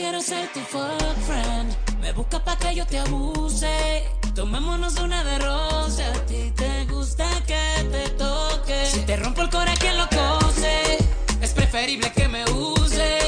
Quiero 0.00 0.22
ser. 0.22 0.48
Me 2.10 2.16
busca 2.16 2.40
pa' 2.40 2.56
que 2.56 2.74
yo 2.74 2.84
te 2.86 2.98
abuse. 2.98 4.02
Tomémonos 4.34 4.98
una 4.98 5.22
de 5.22 5.38
rosa. 5.38 6.08
A 6.08 6.26
ti 6.26 6.50
te 6.56 6.84
gusta 6.86 7.24
que 7.46 7.84
te 7.92 8.08
toque. 8.18 8.84
Si 8.84 9.02
te 9.02 9.16
rompo 9.16 9.42
el 9.42 9.48
corazón, 9.48 9.76
¿quién 9.78 9.96
lo 9.96 10.08
cose? 10.08 10.98
Es 11.40 11.52
preferible 11.52 12.10
que 12.12 12.26
me 12.26 12.44
use. 12.46 13.18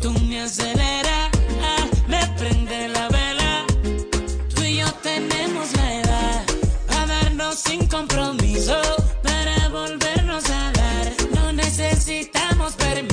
Tú 0.00 0.12
me 0.12 0.40
aceleras, 0.40 1.28
ah, 1.62 1.86
me 2.08 2.26
prende 2.38 2.88
la 2.88 3.08
vela. 3.08 3.66
Tú 4.54 4.62
y 4.62 4.78
yo 4.78 4.90
tenemos 5.02 5.76
la 5.76 5.94
edad 6.00 6.44
a 6.88 7.06
darnos 7.06 7.58
sin 7.58 7.86
compromiso 7.86 8.80
para 9.22 9.68
volvernos 9.68 10.48
a 10.48 10.72
dar. 10.72 11.12
No 11.34 11.52
necesitamos 11.52 12.72
permiso, 12.76 13.11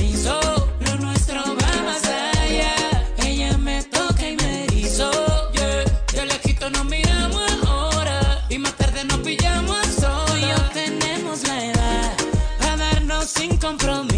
darnos 13.30 13.32
sin 13.32 14.09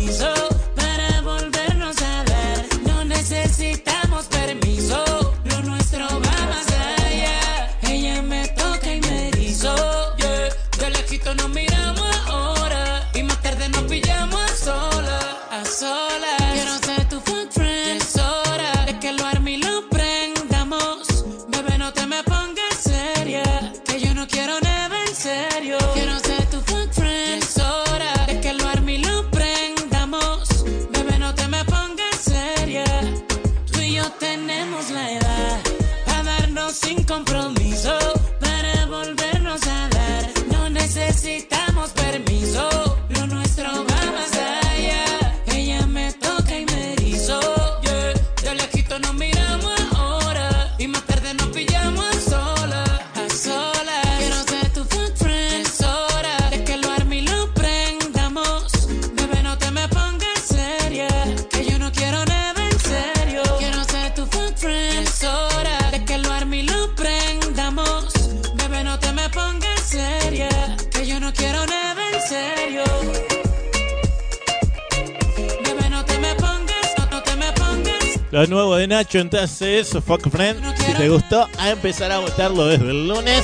de 78.83 78.89
Nacho 78.89 79.21
entonces, 79.21 79.97
Fuck 80.05 80.29
Friend. 80.29 80.61
Si 80.77 80.93
te 80.95 81.09
gustó, 81.09 81.49
a 81.57 81.71
empezar 81.71 82.11
a 82.11 82.19
votarlo 82.19 82.67
desde 82.67 82.91
el 82.91 83.07
lunes. 83.07 83.41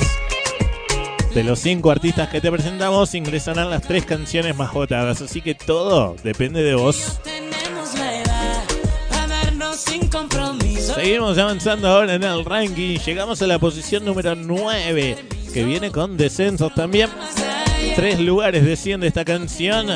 De 1.33 1.45
los 1.45 1.59
cinco 1.59 1.91
artistas 1.91 2.27
que 2.27 2.41
te 2.41 2.51
presentamos, 2.51 3.15
ingresarán 3.15 3.69
las 3.69 3.83
tres 3.83 4.03
canciones 4.03 4.57
más 4.57 4.73
votadas. 4.73 5.21
Así 5.21 5.41
que 5.41 5.55
todo 5.55 6.17
depende 6.23 6.61
de 6.61 6.75
vos. 6.75 7.21
Seguimos 10.95 11.37
avanzando 11.37 11.87
ahora 11.87 12.15
en 12.15 12.23
el 12.23 12.43
ranking. 12.43 12.97
Llegamos 12.97 13.41
a 13.41 13.47
la 13.47 13.59
posición 13.59 14.03
número 14.03 14.35
9, 14.35 15.17
que 15.53 15.63
viene 15.63 15.89
con 15.89 16.17
descensos 16.17 16.73
también. 16.75 17.09
Tres 17.95 18.19
lugares 18.19 18.65
desciende 18.65 19.07
esta 19.07 19.23
canción. 19.23 19.87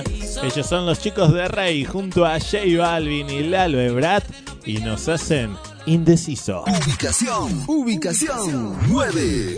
Ellos 0.42 0.66
son 0.66 0.86
los 0.86 1.00
chicos 1.00 1.34
de 1.34 1.50
Rey 1.50 1.84
junto 1.84 2.26
a 2.26 2.40
J 2.40 2.60
Balvin 2.78 3.30
y 3.30 3.44
Lalo 3.44 3.82
Ebrat 3.82 4.24
y 4.66 4.78
nos 4.80 5.08
hacen 5.10 5.58
indeciso. 5.86 6.64
Ubicación, 6.64 7.64
ubicación 7.68 8.78
9. 8.88 9.58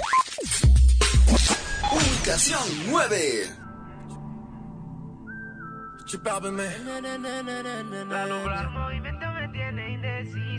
Ubicación 1.92 2.64
9. 2.90 3.16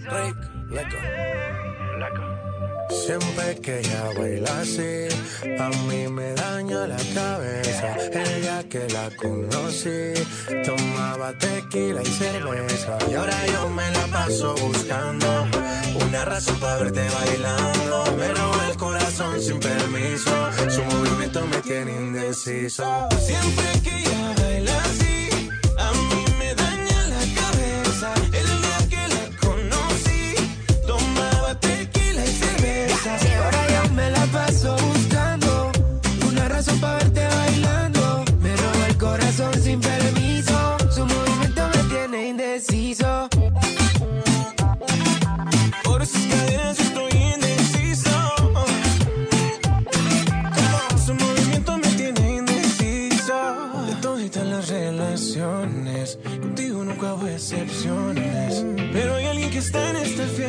Rick, 0.08 0.36
leco. 0.70 2.35
Siempre 2.90 3.56
que 3.62 3.80
ella 3.80 4.10
baila 4.16 4.60
así, 4.60 5.08
a 5.58 5.68
mí 5.86 6.08
me 6.08 6.32
daña 6.34 6.86
la 6.86 6.96
cabeza. 7.14 7.96
El 8.12 8.42
día 8.42 8.64
que 8.68 8.88
la 8.88 9.10
conocí, 9.16 10.14
tomaba 10.64 11.32
tequila 11.38 12.02
y 12.02 12.06
cerveza. 12.06 12.98
Y 13.10 13.14
ahora 13.14 13.46
yo 13.46 13.68
me 13.70 13.90
la 13.90 14.06
paso 14.06 14.54
buscando 14.56 15.26
una 16.06 16.24
razón 16.24 16.58
para 16.60 16.76
verte 16.78 17.06
bailando. 17.10 18.04
Me 18.16 18.28
roba 18.28 18.68
el 18.70 18.76
corazón 18.76 19.40
sin 19.40 19.58
permiso, 19.60 20.30
su 20.68 20.82
movimiento 20.84 21.46
me 21.46 21.58
tiene 21.62 21.92
indeciso. 21.92 23.08
Siempre 23.20 23.66
que 23.82 23.98
ella 24.00 24.34
baila 24.36 24.82
así, 24.84 25.05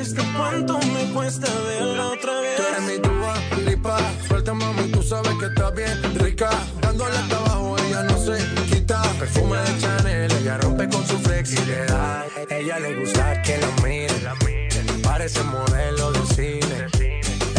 fiesta. 0.07 0.37
¿Cuánto 0.37 0.79
me 0.79 1.13
cuesta 1.13 1.47
verla 1.61 2.07
otra 2.07 2.41
vez? 2.41 2.57
Tú 2.57 2.63
eres 2.63 2.81
mi 2.81 2.99
tuba, 2.99 3.33
lipa. 3.65 3.97
Suelta, 4.27 4.53
mami, 4.53 4.91
tú 4.91 5.01
sabes 5.01 5.33
que 5.39 5.45
estás 5.45 5.73
bien 5.75 6.19
rica. 6.19 6.49
Dándole 6.81 7.17
hasta 7.17 7.37
abajo, 7.37 7.77
ella 7.79 8.03
no 8.03 8.17
se 8.17 8.37
quita. 8.69 9.01
Perfume 9.19 9.57
de 9.57 9.79
Chanel, 9.79 10.31
ella 10.31 10.57
rompe 10.57 10.87
con 10.89 11.05
su 11.05 11.17
flexibilidad. 11.19 12.25
Ella 12.49 12.79
le 12.79 12.95
gusta 12.95 13.41
que 13.41 13.57
la 13.57 13.67
miren. 13.83 15.01
Parece 15.03 15.43
modelo 15.43 16.11
de 16.11 16.25
cine. 16.35 16.87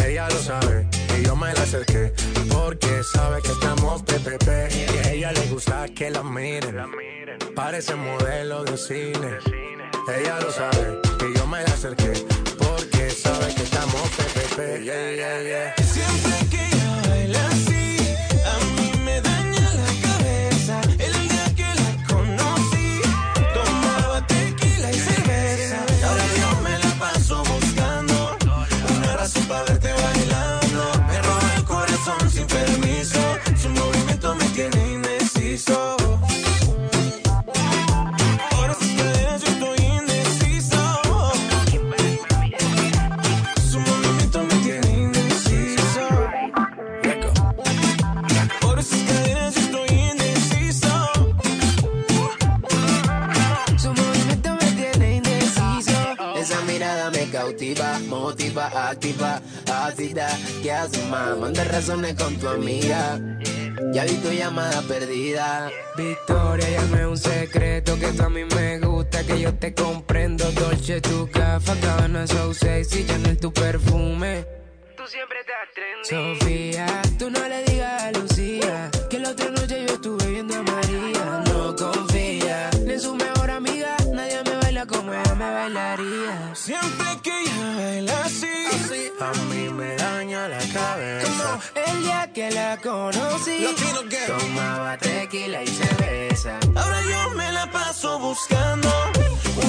Ella 0.05 0.27
lo 0.29 0.37
sabe 0.37 0.87
y 1.17 1.25
yo 1.25 1.35
me 1.35 1.53
la 1.53 1.61
acerqué. 1.61 2.13
Porque 2.49 3.03
sabe 3.13 3.41
que 3.41 3.51
estamos 3.51 4.01
PPP. 4.03 4.47
Y 4.71 5.07
a 5.07 5.11
ella 5.11 5.31
le 5.31 5.47
gusta 5.47 5.87
que 5.89 6.09
la 6.09 6.23
miren. 6.23 6.75
Parece 7.55 7.95
modelo 7.95 8.63
de 8.63 8.77
cine. 8.77 9.37
Ella 10.07 10.39
lo 10.39 10.51
sabe 10.51 10.99
y 11.29 11.37
yo 11.37 11.45
me 11.45 11.61
la 11.61 11.69
acerqué. 11.69 12.28
Porque 13.09 13.21
sabe 13.21 13.55
que 13.55 13.63
estamos 13.63 14.01
PPP. 14.01 14.83
Yeah, 14.83 15.11
yeah, 15.15 15.41
yeah. 15.41 15.75
Siempre 15.83 16.31
que 16.51 16.63
ella 16.63 17.01
baila 17.09 17.47
así, 17.47 17.97
a 18.45 18.55
mí 18.75 18.91
me 19.03 19.19
daña 19.21 19.73
la 19.81 19.91
cabeza. 20.07 20.79
El 20.99 21.13
día 21.27 21.45
que 21.55 21.69
la 21.81 21.91
conocí, 22.07 23.01
tomaba 23.55 24.27
tequila 24.27 24.91
y 24.91 24.99
cerveza. 24.99 25.77
Ahora 26.07 26.23
yo 26.39 26.61
me 26.61 26.77
la 26.77 26.91
paso 26.99 27.43
buscando 27.45 28.37
una 28.95 29.17
razón 29.17 29.43
para 29.45 29.63
verte 29.63 29.91
bailando. 29.91 31.03
Me 31.07 31.21
roba 31.23 31.53
el 31.55 31.63
corazón 31.63 32.29
sin 32.29 32.45
permiso, 32.45 33.19
su 33.59 33.69
movimiento 33.69 34.35
me 34.35 34.45
tiene 34.49 34.93
indeciso. 34.93 35.98
Motiva, 58.49 58.89
activa, 58.89 59.41
ácida. 59.71 60.27
¿Qué 60.61 60.71
haces, 60.71 61.05
más? 61.09 61.37
Manda 61.37 61.63
razones 61.65 62.15
con 62.15 62.35
tu 62.37 62.47
amiga. 62.47 63.19
Ya 63.93 64.03
vi 64.05 64.15
tu 64.15 64.31
llamada 64.31 64.81
perdida. 64.83 65.69
Victoria, 65.95 66.69
llame 66.69 67.05
un 67.05 67.17
secreto 67.17 67.97
que 67.99 68.07
tú 68.07 68.23
a 68.23 68.29
mí 68.29 68.43
me 68.45 68.79
gusta, 68.79 69.23
que 69.23 69.39
yo 69.39 69.53
te 69.55 69.73
comprendo. 69.73 70.51
Dolce, 70.51 71.01
tu 71.01 71.27
gafa, 71.31 71.75
cabana, 71.75 72.25
so 72.27 72.53
sexy, 72.53 73.05
Chanel, 73.05 73.37
tu 73.37 73.51
perfume. 73.53 74.45
Tú 74.97 75.03
siempre 75.07 75.39
estás 75.39 75.69
trendy. 75.73 76.39
Sofía, 76.39 77.01
tú 77.17 77.29
no 77.29 77.47
le 77.47 77.63
digas 77.63 78.03
a 78.03 78.11
Lucía 78.11 78.91
que 79.09 79.19
la 79.19 79.29
otra 79.29 79.49
noche 79.49 79.85
yo 79.87 79.93
estuve 79.93 80.27
viendo 80.27 80.55
a 80.55 80.63
María. 80.63 81.43
No 81.47 81.75
confía 81.75 82.69
ni 82.85 82.93
en 82.93 82.99
su 82.99 83.15
mejor 83.15 83.49
amiga, 83.49 83.95
nadie 84.11 84.43
me 84.43 84.55
baila 84.57 84.85
como 84.85 85.13
ella 85.13 85.35
me 85.35 85.51
bailaría. 85.53 86.51
Siempre 86.53 87.05
que 87.05 87.08
baila 87.99 88.25
así, 88.25 89.11
A 89.19 89.33
mí 89.49 89.69
me 89.69 89.95
daña 89.95 90.47
la 90.47 90.59
cabeza. 90.73 91.59
El 91.75 92.03
día 92.03 92.31
que 92.33 92.51
la 92.51 92.77
conocí, 92.77 93.65
tomaba 94.27 94.97
tequila 94.97 95.63
y 95.63 95.67
cerveza. 95.67 96.57
ahora 96.75 97.01
yo 97.01 97.35
me 97.35 97.51
la 97.51 97.69
paso 97.71 98.19
buscando 98.19 98.89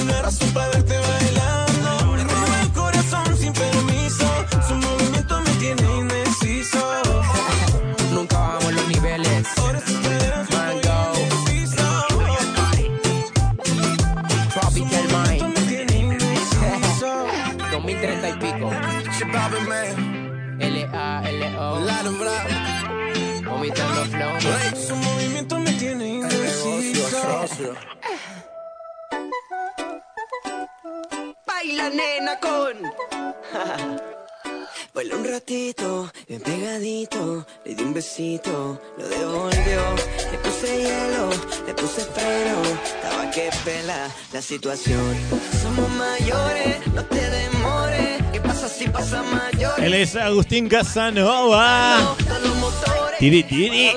una 0.01 0.21
razón 0.21 0.49
para 0.51 0.69
verte 0.69 0.97
bailando. 0.97 2.11
Me 2.13 2.23
roba 2.23 2.61
el 2.61 2.71
corazón 2.71 3.37
sin 3.37 3.53
permiso, 3.53 4.27
su 4.67 4.75
movimiento 4.75 5.41
me 5.41 5.51
tiene 5.55 6.10
L-A-L-O. 22.01 23.49
Vomitando 23.49 24.05
flow. 24.05 24.39
Su 24.87 24.95
movimiento 24.95 25.59
me 25.59 25.71
tiene 25.73 26.07
indeciso. 26.07 27.75
Baila 31.45 31.89
nena 31.89 32.39
con. 32.39 32.77
Baila 34.93 35.15
un 35.15 35.25
ratito, 35.25 36.11
bien 36.27 36.41
pegadito, 36.41 37.45
le 37.63 37.75
di 37.75 37.83
un 37.83 37.93
besito, 37.93 38.81
lo 38.97 39.07
devolvió, 39.07 39.95
le 40.31 40.37
puse 40.39 40.81
hielo, 40.81 41.29
le 41.65 41.73
puse 41.73 42.01
freno, 42.01 42.61
estaba 42.83 43.31
que 43.31 43.49
pela 43.63 44.09
la 44.33 44.41
situación. 44.41 45.15
Somos 45.61 45.89
mayores, 45.91 46.85
no 46.93 47.05
te 47.05 47.29
demores, 47.29 48.10
Él 49.77 49.93
es 49.93 50.15
Agustín 50.15 50.67
Casanova. 50.67 52.15
Tiri, 53.19 53.43
tiri. 53.43 53.91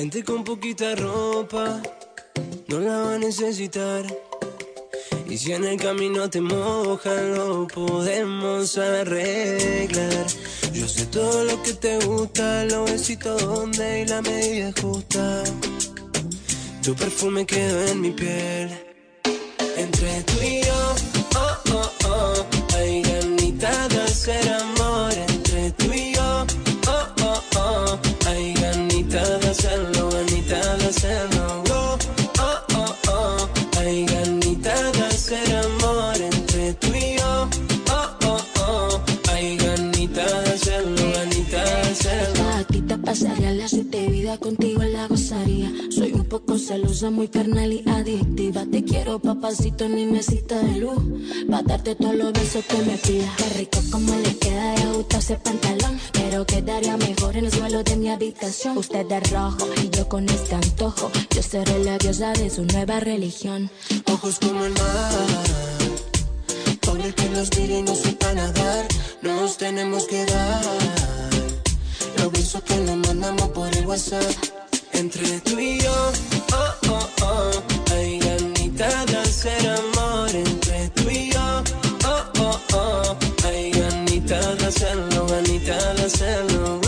Vente 0.00 0.22
con 0.22 0.44
poquita 0.44 0.94
ropa, 0.94 1.82
no 2.68 2.78
la 2.78 2.98
va 2.98 3.14
a 3.14 3.18
necesitar. 3.18 4.06
Y 5.28 5.36
si 5.36 5.50
en 5.52 5.64
el 5.64 5.76
camino 5.76 6.30
te 6.30 6.40
mojan, 6.40 7.34
lo 7.34 7.66
podemos 7.66 8.78
arreglar. 8.78 10.26
Yo 10.72 10.86
sé 10.86 11.04
todo 11.06 11.42
lo 11.42 11.60
que 11.64 11.72
te 11.72 11.98
gusta, 12.06 12.64
los 12.66 12.88
besitos 12.88 13.42
donde 13.42 14.02
y 14.02 14.06
la 14.06 14.22
medida 14.22 14.72
justa. 14.80 15.42
Tu 16.84 16.94
perfume 16.94 17.44
quedó 17.44 17.88
en 17.88 18.00
mi 18.00 18.12
piel. 18.12 18.70
Entre 19.76 20.22
tú 20.22 20.34
y 20.40 20.57
pasaría 43.08 43.52
la 43.52 43.66
suerte 43.66 44.06
vida 44.08 44.36
contigo 44.36 44.82
la 44.82 45.06
gozaría. 45.06 45.72
Soy 45.88 46.12
un 46.12 46.26
poco 46.26 46.58
celosa, 46.58 47.08
muy 47.08 47.28
carnal 47.28 47.72
y 47.72 47.82
adictiva. 47.88 48.66
Te 48.70 48.84
quiero, 48.84 49.18
papacito, 49.18 49.88
ni 49.88 50.04
mesita 50.04 50.58
de 50.58 50.80
luz. 50.80 50.98
Pa' 51.50 51.62
darte 51.62 51.94
todos 51.94 52.14
los 52.14 52.34
besos 52.34 52.62
que 52.66 52.76
me 52.82 52.98
pidas. 52.98 53.34
Qué 53.38 53.58
rico 53.60 53.78
como 53.90 54.14
le 54.14 54.36
queda 54.36 54.74
de 54.74 54.92
gusto 54.92 55.16
ese 55.16 55.36
pantalón. 55.36 55.98
Pero 56.12 56.44
quedaría 56.44 56.98
mejor 56.98 57.34
en 57.38 57.46
el 57.46 57.52
suelo 57.52 57.82
de 57.82 57.96
mi 57.96 58.10
habitación. 58.10 58.76
Usted 58.76 59.06
de 59.06 59.20
rojo 59.20 59.66
y 59.82 59.88
yo 59.88 60.06
con 60.06 60.28
este 60.28 60.56
antojo. 60.56 61.10
Yo 61.34 61.42
seré 61.42 61.82
la 61.82 61.96
diosa 61.96 62.34
de 62.34 62.50
su 62.50 62.66
nueva 62.66 63.00
religión. 63.00 63.70
Ojos 64.12 64.38
como 64.38 64.66
el 64.66 64.72
mar. 64.74 65.12
Pobre 66.82 67.14
que 67.14 67.28
los 67.30 67.48
mire 67.56 67.78
y 67.78 67.82
no 67.84 67.94
sepa 67.94 68.34
nadar. 68.34 68.86
Nos 69.22 69.56
tenemos 69.56 70.04
que 70.04 70.26
dar. 70.26 71.17
Los 72.18 72.32
besos 72.32 72.62
que 72.62 72.76
nos 72.76 72.96
mandamos 73.06 73.48
por 73.50 73.68
el 73.76 73.86
WhatsApp. 73.86 74.22
Entre 74.92 75.40
tú 75.40 75.58
y 75.58 75.78
yo, 75.80 76.12
oh, 76.52 76.90
oh, 76.90 77.08
oh. 77.22 77.50
Hay 77.92 78.18
ganita 78.18 79.04
de 79.06 79.16
hacer 79.18 79.68
amor. 79.68 80.30
Entre 80.34 80.88
tú 80.90 81.10
y 81.10 81.30
yo, 81.30 81.62
oh, 82.06 82.40
oh, 82.40 82.60
oh. 82.74 83.16
Hay 83.46 83.70
ganita 83.70 84.54
de 84.56 84.66
hacerlo, 84.66 85.26
ganita 85.26 85.94
de 85.94 86.04
hacerlo. 86.04 86.87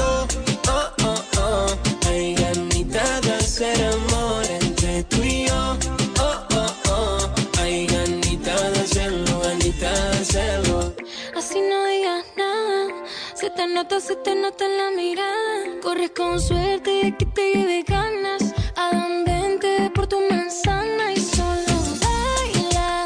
Nota, 13.83 13.99
se 13.99 14.15
te 14.17 14.35
nota 14.35 14.67
en 14.67 14.77
la 14.77 14.91
mirada. 14.91 15.81
Corres 15.83 16.11
con 16.11 16.39
suerte 16.39 16.91
de 17.03 17.17
que 17.17 17.25
te 17.25 17.55
lleve 17.55 17.83
ganas. 17.83 18.53
Adán, 18.77 19.25
vente 19.25 19.91
por 19.95 20.07
tu 20.07 20.19
manzana 20.29 21.11
y 21.13 21.19
solo 21.19 21.77
baila. 22.05 23.05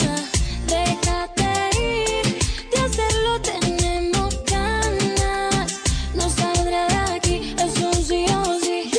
Déjate 0.67 1.47
ir. 1.79 2.39
De 2.73 2.79
hacerlo 2.87 3.41
tenemos 3.41 4.35
ganas. 4.47 5.81
No 6.17 6.29
saldrá 6.29 6.89
de 6.89 7.15
aquí, 7.19 7.55
es 7.57 7.81
un 7.81 7.95
sí 7.95 8.27
o 8.35 8.59
sí. 8.59 8.91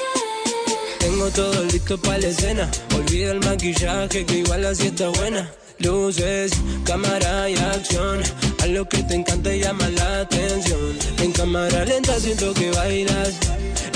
Tengo 1.00 1.30
todo 1.32 1.62
listo 1.66 1.98
para 1.98 2.20
la 2.20 2.28
escena. 2.28 2.72
Olvida 2.96 3.34
el 3.34 3.42
maquillaje 3.42 4.26
que 4.26 4.38
igual 4.38 4.66
así 4.66 4.88
está 4.88 5.10
buena. 5.10 5.52
Luces, 5.80 6.52
cámara 6.86 7.50
y 7.50 7.56
acción. 7.56 8.22
A 8.62 8.68
lo 8.68 8.88
que 8.88 9.04
te 9.04 9.16
encanta 9.16 9.54
y 9.54 9.62
llama 9.62 9.90
la 9.90 10.22
atención. 10.22 10.98
En 11.20 11.32
cámara 11.32 11.86
lenta 11.86 12.20
siento 12.20 12.54
que 12.54 12.72
bailas. 12.72 13.36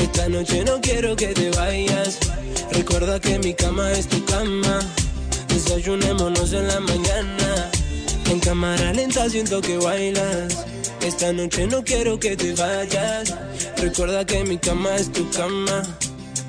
Esta 0.02 0.30
noche 0.30 0.64
no 0.66 0.80
quiero 0.82 1.16
que 1.16 1.28
te 1.28 1.50
vayas. 1.52 2.20
Recuerda 2.72 3.20
que 3.20 3.40
mi 3.40 3.54
cama 3.54 3.92
es 3.92 4.08
tu 4.08 4.24
cama. 4.26 4.80
Desayunémonos 5.48 6.54
en 6.54 6.68
la 6.68 6.80
mañana. 6.80 7.72
En 8.30 8.40
cámara 8.40 8.94
lenta 8.94 9.30
siento 9.30 9.62
que 9.62 9.78
bailas. 9.78 10.66
Esta 11.02 11.32
noche 11.34 11.66
no 11.68 11.84
quiero 11.84 12.20
que 12.20 12.36
te 12.36 12.54
vayas. 12.54 13.34
Recuerda 13.78 14.26
que 14.26 14.44
mi 14.44 14.58
cama 14.58 14.96
es 14.96 15.12
tu 15.12 15.30
cama. 15.32 15.82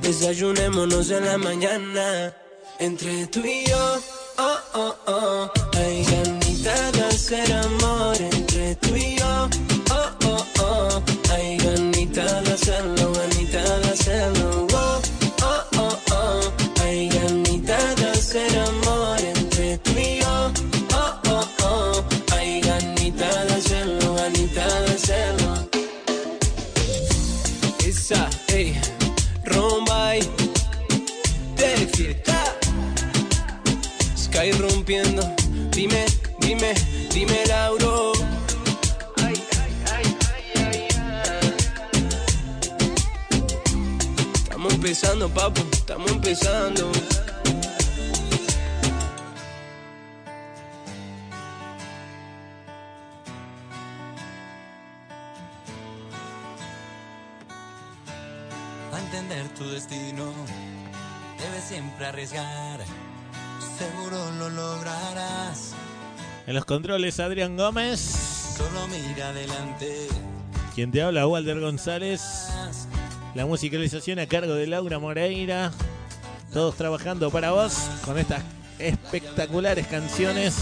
Desayunémonos 0.02 1.11
en 1.11 1.24
la 1.24 1.39
mañana. 1.39 2.35
Entre 2.78 3.27
tú 3.27 3.40
y 3.44 3.69
yo, 3.69 4.01
oh, 4.39 4.59
oh, 4.74 4.94
oh. 5.07 5.51
Hay 5.77 6.05
ganita 6.05 6.93
de 6.93 7.02
hacer 7.05 7.52
amor. 7.52 8.16
Entre 8.20 8.74
tú 8.77 8.97
y 8.97 9.16
yo, 9.16 9.48
oh, 9.90 10.11
oh, 10.27 10.44
oh. 10.61 11.02
Hay 11.32 11.57
ganita 11.59 12.24
de 12.43 12.52
hacerlo, 12.52 12.99
dime, 34.91 36.05
dime, 36.41 36.75
dime 37.12 37.47
Lauro. 37.47 38.12
Ay. 39.23 39.35
Estamos 44.43 44.75
empezando, 44.75 45.29
papu, 45.29 45.62
estamos 45.73 46.11
empezando. 46.11 46.91
A 58.93 58.99
entender 58.99 59.49
tu 59.55 59.71
destino, 59.71 60.33
debes 61.39 61.65
siempre 61.65 62.07
arriesgar. 62.07 62.81
Seguro 63.81 64.31
lo 64.32 64.51
lograrás. 64.51 65.73
En 66.47 66.55
los 66.55 66.66
controles, 66.66 67.19
Adrián 67.19 67.57
Gómez. 67.57 67.98
Solo 67.98 68.86
mira 68.89 69.31
adelante. 69.31 70.07
Quien 70.74 70.90
te 70.90 71.02
habla, 71.02 71.27
Walter 71.27 71.59
González. 71.59 72.20
La 73.35 73.47
musicalización 73.47 74.19
a 74.19 74.27
cargo 74.27 74.52
de 74.52 74.66
Laura 74.66 74.98
Moreira. 74.98 75.73
Todos 76.52 76.74
trabajando 76.74 77.31
para 77.31 77.52
vos 77.52 77.73
con 78.05 78.19
estas 78.19 78.43
espectaculares 78.78 79.86
canciones 79.86 80.59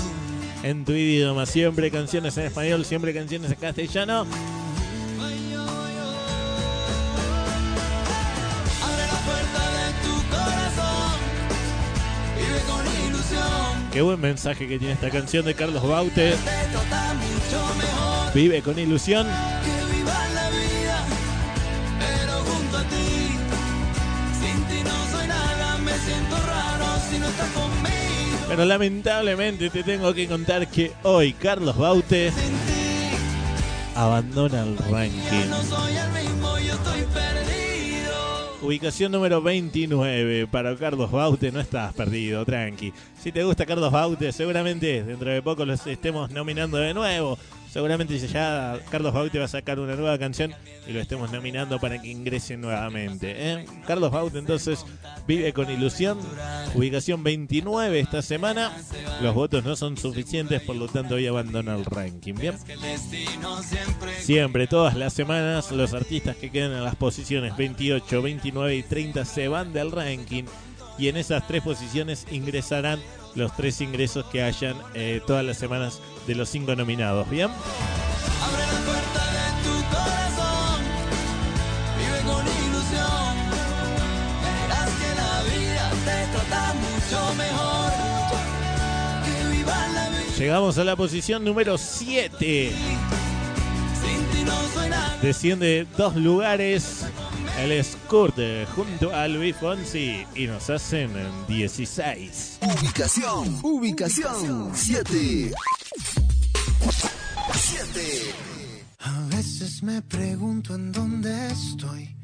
en 0.62 0.84
tu 0.84 0.92
idioma. 0.92 1.44
Siempre 1.44 1.90
canciones 1.90 2.38
en 2.38 2.44
español, 2.44 2.84
siempre 2.84 3.12
canciones 3.12 3.50
en 3.50 3.58
castellano. 3.58 4.26
Qué 13.98 14.02
buen 14.02 14.20
mensaje 14.20 14.68
que 14.68 14.78
tiene 14.78 14.94
esta 14.94 15.10
canción 15.10 15.44
de 15.44 15.54
Carlos 15.54 15.82
Baute. 15.82 16.36
Vive 18.32 18.62
con 18.62 18.78
ilusión. 18.78 19.26
Pero 28.48 28.64
lamentablemente 28.64 29.68
te 29.68 29.82
tengo 29.82 30.14
que 30.14 30.28
contar 30.28 30.68
que 30.68 30.92
hoy 31.02 31.32
Carlos 31.32 31.76
Baute 31.76 32.32
abandona 33.96 34.62
el 34.62 34.78
ranking. 34.78 35.50
Ubicación 38.60 39.12
número 39.12 39.40
29 39.40 40.48
para 40.48 40.74
Carlos 40.74 41.12
Baute, 41.12 41.52
no 41.52 41.60
estás 41.60 41.94
perdido, 41.94 42.44
tranqui. 42.44 42.92
Si 43.16 43.30
te 43.30 43.44
gusta 43.44 43.64
Carlos 43.64 43.92
Baute, 43.92 44.32
seguramente 44.32 45.04
dentro 45.04 45.30
de 45.30 45.40
poco 45.42 45.64
los 45.64 45.86
estemos 45.86 46.32
nominando 46.32 46.76
de 46.76 46.92
nuevo. 46.92 47.38
Seguramente 47.70 48.18
ya 48.18 48.80
Carlos 48.90 49.12
Baute 49.12 49.38
va 49.38 49.44
a 49.44 49.48
sacar 49.48 49.78
una 49.78 49.94
nueva 49.94 50.18
canción 50.18 50.54
y 50.86 50.92
lo 50.92 51.00
estemos 51.00 51.30
nominando 51.30 51.78
para 51.78 52.00
que 52.00 52.08
ingrese 52.08 52.56
nuevamente. 52.56 53.34
¿eh? 53.36 53.66
Carlos 53.86 54.10
Baute 54.10 54.38
entonces 54.38 54.84
vive 55.26 55.52
con 55.52 55.70
ilusión. 55.70 56.18
Ubicación 56.74 57.22
29 57.22 58.00
esta 58.00 58.22
semana. 58.22 58.72
Los 59.20 59.34
votos 59.34 59.64
no 59.64 59.76
son 59.76 59.96
suficientes, 59.96 60.62
por 60.62 60.76
lo 60.76 60.88
tanto 60.88 61.16
hoy 61.16 61.26
abandona 61.26 61.74
el 61.74 61.84
ranking. 61.84 62.34
Bien. 62.34 62.54
Siempre, 64.20 64.66
todas 64.66 64.96
las 64.96 65.12
semanas, 65.12 65.70
los 65.70 65.92
artistas 65.92 66.36
que 66.36 66.50
quedan 66.50 66.72
en 66.72 66.84
las 66.84 66.96
posiciones 66.96 67.56
28, 67.56 68.22
29 68.22 68.76
y 68.76 68.82
30 68.82 69.24
se 69.24 69.48
van 69.48 69.72
del 69.72 69.92
ranking 69.92 70.44
y 70.98 71.08
en 71.08 71.16
esas 71.16 71.46
tres 71.46 71.62
posiciones 71.62 72.26
ingresarán 72.30 73.00
los 73.38 73.54
tres 73.56 73.80
ingresos 73.80 74.26
que 74.26 74.42
hayan 74.42 74.76
eh, 74.94 75.22
todas 75.26 75.44
las 75.44 75.56
semanas 75.56 76.00
de 76.26 76.34
los 76.34 76.48
cinco 76.48 76.74
nominados. 76.76 77.30
¿Bien? 77.30 77.48
Abre 77.48 78.66
la 78.66 78.80
puerta 78.84 79.22
de 79.32 79.46
tu 79.64 79.74
corazón. 79.94 80.80
Vive 81.96 82.20
con 82.26 82.44
ilusión. 82.66 83.34
Verás 84.42 84.90
que 84.90 85.10
la 85.14 85.32
vida 85.44 85.90
te 86.04 86.18
trata 86.36 86.74
mucho 86.74 87.34
mejor. 87.36 87.92
Que 89.24 89.56
viva 89.56 89.88
la 89.94 90.10
vida. 90.10 90.36
Llegamos 90.36 90.78
a 90.78 90.84
la 90.84 90.96
posición 90.96 91.44
número 91.44 91.78
7. 91.78 92.72
Sin 94.02 94.24
ti 94.32 94.44
no 94.44 94.52
soy 94.74 94.90
nada. 94.90 95.16
Desciende 95.22 95.86
dos 95.96 96.16
lugares. 96.16 97.06
El 97.58 97.84
Scoot 97.84 98.36
junto 98.76 99.12
a 99.12 99.26
Luis 99.26 99.56
Fonsi 99.56 100.24
y 100.36 100.46
nos 100.46 100.70
hacen 100.70 101.10
16. 101.48 102.60
Ubicación, 102.62 103.58
ubicación 103.64 104.70
7. 104.72 105.52
7. 107.52 108.00
A 109.00 109.20
veces 109.34 109.82
me 109.82 110.00
pregunto 110.02 110.76
en 110.76 110.92
dónde 110.92 111.48
estoy. 111.48 112.16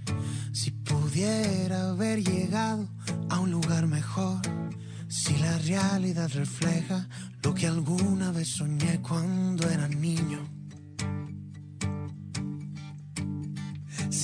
Si 0.52 0.70
pudiera 0.70 1.90
haber 1.90 2.22
llegado 2.22 2.88
a 3.28 3.40
un 3.40 3.50
lugar 3.50 3.88
mejor, 3.88 4.40
si 5.08 5.36
la 5.38 5.58
realidad 5.58 6.30
refleja 6.32 7.08
lo 7.42 7.52
que 7.52 7.66
alguna 7.66 8.30
vez 8.30 8.50
soñé 8.50 9.00
cuando 9.02 9.68
era 9.68 9.88
niño. 9.88 10.48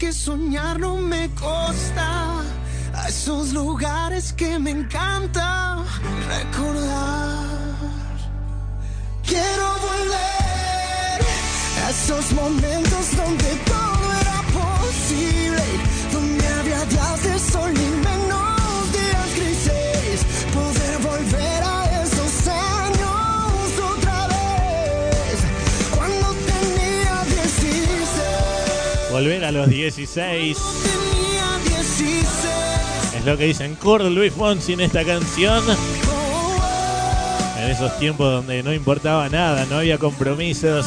que 0.00 0.12
soñar 0.14 0.80
no 0.80 0.96
me 0.96 1.28
costaba. 1.34 2.42
A 2.94 3.08
esos 3.08 3.52
lugares 3.52 4.32
que 4.32 4.58
me 4.58 4.70
encanta 4.70 5.76
recordar. 6.26 7.44
Quiero 9.22 9.66
volver 9.88 11.18
a 11.84 11.90
esos 11.90 12.32
momentos 12.32 13.16
donde 13.16 13.50
todo 13.66 13.79
Volver 29.20 29.44
a 29.44 29.52
los 29.52 29.68
16. 29.68 30.56
Tenía 30.82 31.78
16. 31.78 32.26
Es 33.16 33.24
lo 33.26 33.36
que 33.36 33.44
dicen 33.44 33.74
Kurt 33.74 34.04
Luis 34.04 34.32
Fonsi 34.32 34.72
en 34.72 34.80
esta 34.80 35.04
canción. 35.04 35.62
En 37.58 37.70
esos 37.70 37.98
tiempos 37.98 38.32
donde 38.32 38.62
no 38.62 38.72
importaba 38.72 39.28
nada, 39.28 39.66
no 39.66 39.76
había 39.76 39.98
compromisos. 39.98 40.86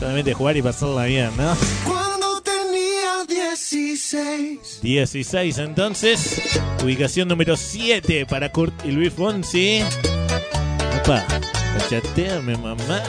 Solamente 0.00 0.34
jugar 0.34 0.56
y 0.56 0.62
pasarla 0.62 1.04
bien, 1.04 1.30
¿no? 1.36 1.56
Cuando 1.86 2.40
tenía 2.40 3.24
16. 3.28 4.80
16 4.82 5.58
entonces. 5.58 6.42
Ubicación 6.82 7.28
número 7.28 7.56
7 7.56 8.26
para 8.26 8.50
Kurt 8.50 8.84
y 8.84 8.90
Luis 8.90 9.12
Fonsi. 9.12 9.84
Opa, 11.04 11.24
chateame 11.88 12.56
mamá. 12.56 13.00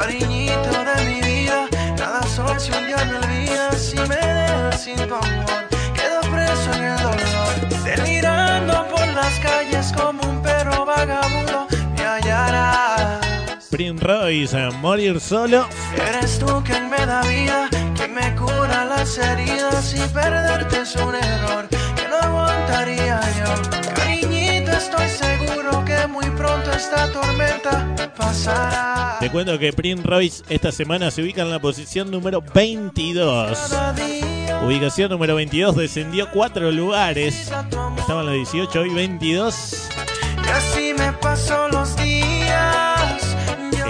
Cariñito 0.00 0.84
de 0.84 1.04
mi 1.06 1.20
vida, 1.20 1.66
cada 1.96 2.22
sol 2.22 2.54
si 2.60 2.70
un 2.70 2.86
día 2.86 3.04
me 3.04 3.16
olvidas 3.16 3.82
Si 3.82 3.96
me 3.96 4.16
dejas 4.16 4.84
sin 4.84 4.94
tu 4.94 5.14
amor, 5.16 5.66
quedo 5.92 6.20
preso 6.30 6.72
en 6.74 6.84
el 6.84 6.98
dolor. 7.02 7.54
Delirando 7.84 8.86
por 8.94 9.06
las 9.08 9.40
calles 9.40 9.92
como 9.96 10.22
un 10.22 10.40
perro 10.40 10.86
vagabundo 10.86 11.66
Me 11.96 12.04
hallarás. 12.04 13.66
Prince 13.70 14.04
Royce, 14.04 14.70
morir 14.80 15.18
solo. 15.20 15.66
Eres 15.96 16.38
tú 16.38 16.62
quien 16.64 16.88
me 16.88 17.04
da 17.04 17.22
vida, 17.22 17.68
quien 17.96 18.14
me 18.14 18.36
cura 18.36 18.84
las 18.84 19.18
heridas 19.18 19.94
Y 19.94 20.08
perderte 20.14 20.82
es 20.82 20.94
un 20.94 21.16
error 21.16 21.68
que 21.68 22.08
no 22.08 22.18
aguantaría 22.22 23.20
yo. 23.40 23.94
Cariñito, 23.96 24.37
seguro 25.18 25.84
que 25.84 26.06
muy 26.06 26.26
pronto 26.30 26.70
esta 26.72 27.10
tormenta 27.12 28.12
pasará 28.16 29.16
Te 29.20 29.30
cuento 29.30 29.58
que 29.58 29.72
Prince 29.72 30.02
Royce 30.04 30.44
esta 30.48 30.70
semana 30.70 31.10
se 31.10 31.22
ubica 31.22 31.42
en 31.42 31.50
la 31.50 31.58
posición 31.58 32.10
número 32.10 32.42
22. 32.54 33.58
Ubicación 34.64 35.10
número 35.10 35.34
22 35.34 35.76
descendió 35.76 36.30
4 36.30 36.70
lugares. 36.70 37.50
Estaban 37.98 38.26
los 38.26 38.34
18 38.34 38.86
y 38.86 38.94
22. 38.94 39.88
Y 40.44 40.48
así 40.50 40.94
me 40.96 41.12
paso 41.14 41.68
los 41.68 41.96
días. 41.96 42.97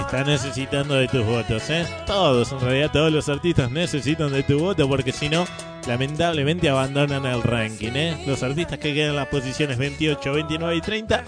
Está 0.09 0.23
necesitando 0.23 0.95
de 0.95 1.07
tus 1.07 1.23
votos, 1.23 1.69
¿eh? 1.69 1.85
Todos, 2.07 2.51
en 2.51 2.59
realidad, 2.61 2.89
todos 2.91 3.11
los 3.13 3.29
artistas 3.29 3.69
necesitan 3.69 4.31
de 4.31 4.41
tu 4.41 4.57
voto 4.57 4.89
porque 4.89 5.11
si 5.11 5.29
no, 5.29 5.45
lamentablemente 5.87 6.67
abandonan 6.67 7.27
el 7.27 7.43
ranking, 7.43 7.91
¿eh? 7.93 8.23
Los 8.25 8.41
artistas 8.41 8.79
que 8.79 8.95
quedan 8.95 9.11
en 9.11 9.17
las 9.17 9.27
posiciones 9.27 9.77
28, 9.77 10.33
29 10.33 10.75
y 10.75 10.81
30 10.81 11.23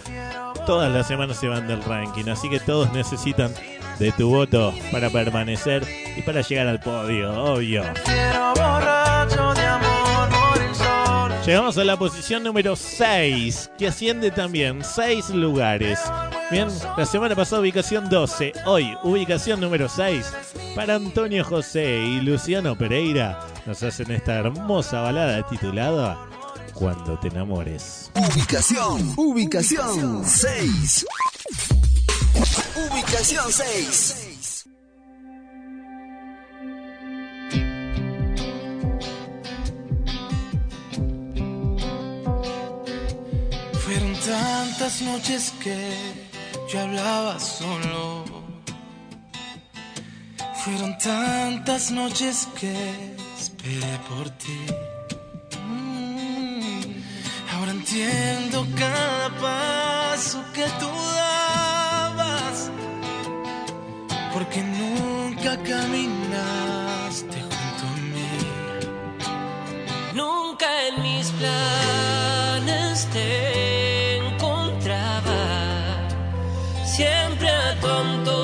todas 0.66 0.92
las 0.92 1.08
semanas 1.08 1.38
se 1.38 1.48
van 1.48 1.68
del 1.68 1.84
ranking, 1.84 2.28
así 2.30 2.50
que 2.50 2.60
todos 2.60 2.92
necesitan 2.92 3.54
de 4.00 4.12
tu 4.14 4.30
voto 4.30 4.74
para 4.92 5.12
permanecer 5.12 5.86
y 6.18 6.24
para 6.24 6.42
llegar 6.42 6.66
al 6.68 6.80
podio, 6.80 7.32
obvio. 7.32 7.84
Llegamos 11.52 11.78
a 11.78 11.84
la 11.84 12.00
posición 12.00 12.44
número 12.44 12.78
6, 12.78 13.72
que 13.78 13.90
asciende 13.90 14.32
también 14.32 14.86
6 14.86 15.32
lugares. 15.32 16.00
Bien, 16.50 16.70
la 16.98 17.06
semana 17.06 17.36
pasada 17.36 17.62
ubicación 17.62 18.08
12, 18.10 18.54
hoy 18.66 18.98
ubicación 19.04 19.60
número 19.60 19.90
6 19.90 20.32
para 20.78 20.96
Antonio 20.96 21.44
José 21.44 22.06
y 22.06 22.22
Luciano 22.22 22.78
Pereira. 22.78 23.38
Nos 23.66 23.84
hacen 23.84 24.12
esta 24.12 24.36
hermosa 24.36 25.02
balada 25.02 25.46
titulada 25.46 26.26
Cuando 26.74 27.20
te 27.20 27.28
enamores. 27.28 28.10
Ubicación, 28.16 29.14
ubicación 29.18 30.24
6. 30.24 31.06
Ubicación 32.78 33.52
6. 33.52 34.31
Tantas 44.26 45.02
noches 45.02 45.54
que 45.64 45.78
yo 46.72 46.80
hablaba 46.82 47.40
solo. 47.40 48.24
Fueron 50.64 50.98
tantas 50.98 51.92
noches 51.92 52.48
que 52.60 52.74
esperé 53.40 54.00
por 54.08 54.30
ti. 54.32 54.60
Mm, 55.66 56.82
Ahora 57.54 57.72
entiendo 57.72 58.68
cada 58.78 59.30
paso 59.42 60.44
que 60.54 60.66
tú 60.80 60.88
dabas. 61.16 62.70
Porque 64.34 64.62
nunca 64.62 65.58
caminaste 65.58 67.38
junto 67.42 67.84
a 67.88 67.98
mí. 68.14 68.34
Nunca 70.14 70.68
en 70.88 71.02
mis 71.02 71.28
planes 71.32 73.08
te 73.12 73.71
Siempre 77.02 77.50
a 77.50 77.76
tu 78.24 78.41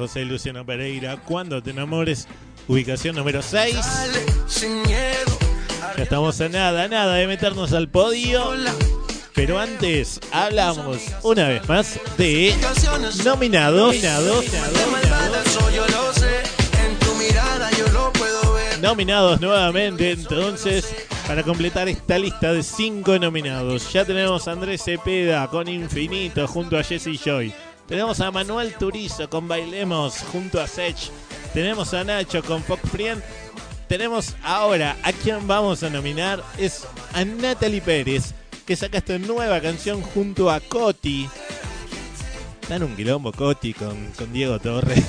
José 0.00 0.24
Luciano 0.24 0.64
Pereira. 0.64 1.18
Cuando 1.18 1.62
te 1.62 1.72
enamores, 1.72 2.26
ubicación 2.68 3.16
número 3.16 3.42
6. 3.42 3.76
Sin 4.46 4.80
miedo. 4.84 5.38
Ya 5.94 6.04
estamos 6.04 6.40
a 6.40 6.48
nada, 6.48 6.88
nada 6.88 7.16
de 7.16 7.26
meternos 7.26 7.74
al 7.74 7.90
podio. 7.90 8.54
Pero 9.34 9.58
antes 9.58 10.18
hablamos 10.32 11.02
una 11.22 11.48
vez 11.48 11.68
más 11.68 12.00
de 12.16 12.56
nominados. 13.26 13.94
Nominados. 13.94 14.44
Nominados 18.80 19.40
nuevamente, 19.42 20.12
entonces, 20.12 20.94
para 21.26 21.42
completar 21.42 21.90
esta 21.90 22.18
lista 22.18 22.54
de 22.54 22.62
cinco 22.62 23.18
nominados. 23.18 23.92
Ya 23.92 24.06
tenemos 24.06 24.48
a 24.48 24.52
Andrés 24.52 24.82
Cepeda 24.82 25.46
con 25.48 25.68
Infinito 25.68 26.48
junto 26.48 26.78
a 26.78 26.82
Jesse 26.82 27.20
Joy. 27.22 27.52
Tenemos 27.90 28.20
a 28.20 28.30
Manuel 28.30 28.72
Turizo 28.74 29.28
con 29.28 29.48
Bailemos 29.48 30.20
junto 30.30 30.60
a 30.60 30.68
Sech. 30.68 31.10
Tenemos 31.52 31.92
a 31.92 32.04
Nacho 32.04 32.40
con 32.40 32.62
Fox 32.62 32.88
Friend. 32.88 33.20
Tenemos 33.88 34.36
ahora 34.44 34.96
a 35.02 35.12
quien 35.12 35.44
vamos 35.48 35.82
a 35.82 35.90
nominar 35.90 36.40
es 36.56 36.86
a 37.12 37.24
Natalie 37.24 37.80
Pérez, 37.80 38.32
que 38.64 38.76
saca 38.76 38.98
esta 38.98 39.18
nueva 39.18 39.60
canción 39.60 40.02
junto 40.02 40.52
a 40.52 40.60
Coti. 40.60 41.28
Dan 42.68 42.84
un 42.84 42.94
quilombo 42.94 43.32
Coti 43.32 43.74
con, 43.74 44.12
Diego 44.32 44.60
Torres. 44.60 45.04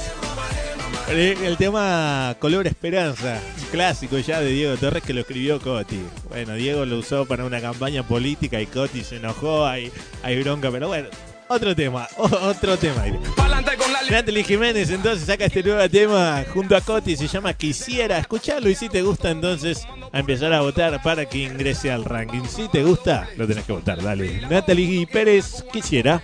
El, 1.08 1.58
tema 1.58 2.36
Color 2.40 2.66
Esperanza, 2.66 3.40
clásico 3.72 4.18
ya 4.18 4.42
de 4.42 4.50
Diego 4.50 4.76
Torres 4.78 5.04
que 5.04 5.14
lo 5.14 5.22
escribió 5.22 5.62
Coti. 5.62 6.00
Bueno, 6.30 6.56
Diego 6.56 6.88
lo 6.88 6.98
usó 6.98 7.28
para 7.28 7.46
una 7.46 7.62
campaña 7.62 8.02
política 8.02 8.60
y 8.60 8.66
Coti 8.66 9.04
se 9.04 9.18
enojó, 9.18 9.68
hay, 9.68 9.92
hay 10.24 10.42
bronca, 10.42 10.72
pero 10.72 10.88
bueno, 10.88 11.10
otro 11.54 11.76
tema, 11.76 12.08
otro 12.18 12.78
tema. 12.78 13.04
Natalie 14.10 14.42
Jiménez 14.42 14.90
entonces 14.90 15.26
saca 15.26 15.44
este 15.44 15.62
nuevo 15.62 15.90
tema 15.90 16.46
junto 16.54 16.78
a 16.78 16.80
Coti, 16.80 17.18
se 17.18 17.28
llama 17.28 17.54
Quisiera 17.54 18.18
escucharlo 18.18 18.70
y 18.70 18.76
si 18.76 18.88
te 18.88 19.02
gusta 19.02 19.32
entonces 19.32 19.86
a 20.14 20.20
empezar 20.20 20.54
a 20.54 20.62
votar 20.62 21.04
para 21.04 21.26
que 21.26 21.40
ingrese 21.40 21.92
al 21.92 22.06
ranking. 22.06 22.44
Si 22.48 22.70
te 22.70 22.84
gusta, 22.84 23.28
lo 23.36 23.46
tenés 23.46 23.66
que 23.66 23.74
votar, 23.74 24.02
dale. 24.02 24.40
Natalie 24.50 25.06
Pérez, 25.06 25.66
Quisiera. 25.74 26.24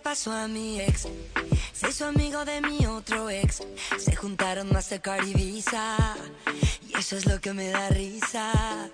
pasó 0.00 0.32
a 0.32 0.48
mi 0.48 0.80
ex. 0.80 1.08
Se 1.72 1.88
hizo 1.88 2.06
amigo 2.06 2.44
de 2.44 2.60
mi 2.60 2.86
otro 2.86 3.30
ex. 3.30 3.62
Se 3.98 4.16
juntaron 4.16 4.72
Mastercard 4.72 5.26
y 5.26 5.34
Visa. 5.34 6.16
Y 6.88 6.98
eso 6.98 7.16
es 7.16 7.26
lo 7.26 7.40
que 7.40 7.52
me 7.52 7.68
da 7.68 7.88
risa. 7.90 8.90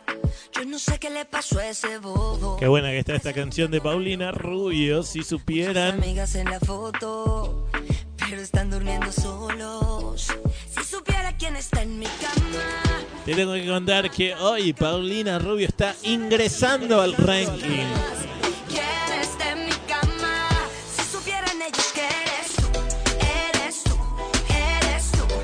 Yo 0.52 0.64
no 0.64 0.78
sé 0.78 0.98
qué 0.98 1.10
le 1.10 1.24
pasó 1.24 1.58
a 1.58 1.68
ese 1.68 1.98
bobo. 1.98 2.56
Qué 2.56 2.68
buena 2.68 2.90
que 2.90 2.98
está 2.98 3.14
esta 3.14 3.32
canción 3.32 3.70
de 3.70 3.80
Paulina 3.80 4.32
Rubio, 4.32 5.02
si 5.02 5.22
supieran. 5.22 5.96
Sus 5.96 6.04
amigas 6.04 6.34
en 6.34 6.50
la 6.50 6.60
foto, 6.60 7.68
pero 8.16 8.40
están 8.40 8.70
durmiendo 8.70 9.10
solos. 9.12 10.28
Si 10.74 10.84
supiera 10.84 11.36
quién 11.36 11.56
está 11.56 11.82
en 11.82 11.98
mi 11.98 12.06
cama. 12.06 13.02
Te 13.24 13.34
tengo 13.34 13.54
que 13.54 13.66
contar 13.66 14.10
que 14.10 14.34
hoy 14.34 14.72
Paulina 14.72 15.38
Rubio 15.38 15.66
está 15.66 15.94
ingresando 16.02 17.00
al 17.00 17.14
ranking. 17.14 17.86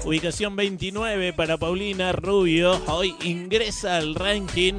Ubicación 0.04 0.56
29 0.56 1.32
para 1.32 1.58
Paulina 1.58 2.12
Rubio. 2.12 2.80
Hoy 2.88 3.14
ingresa 3.22 3.98
al 3.98 4.16
ranking 4.16 4.74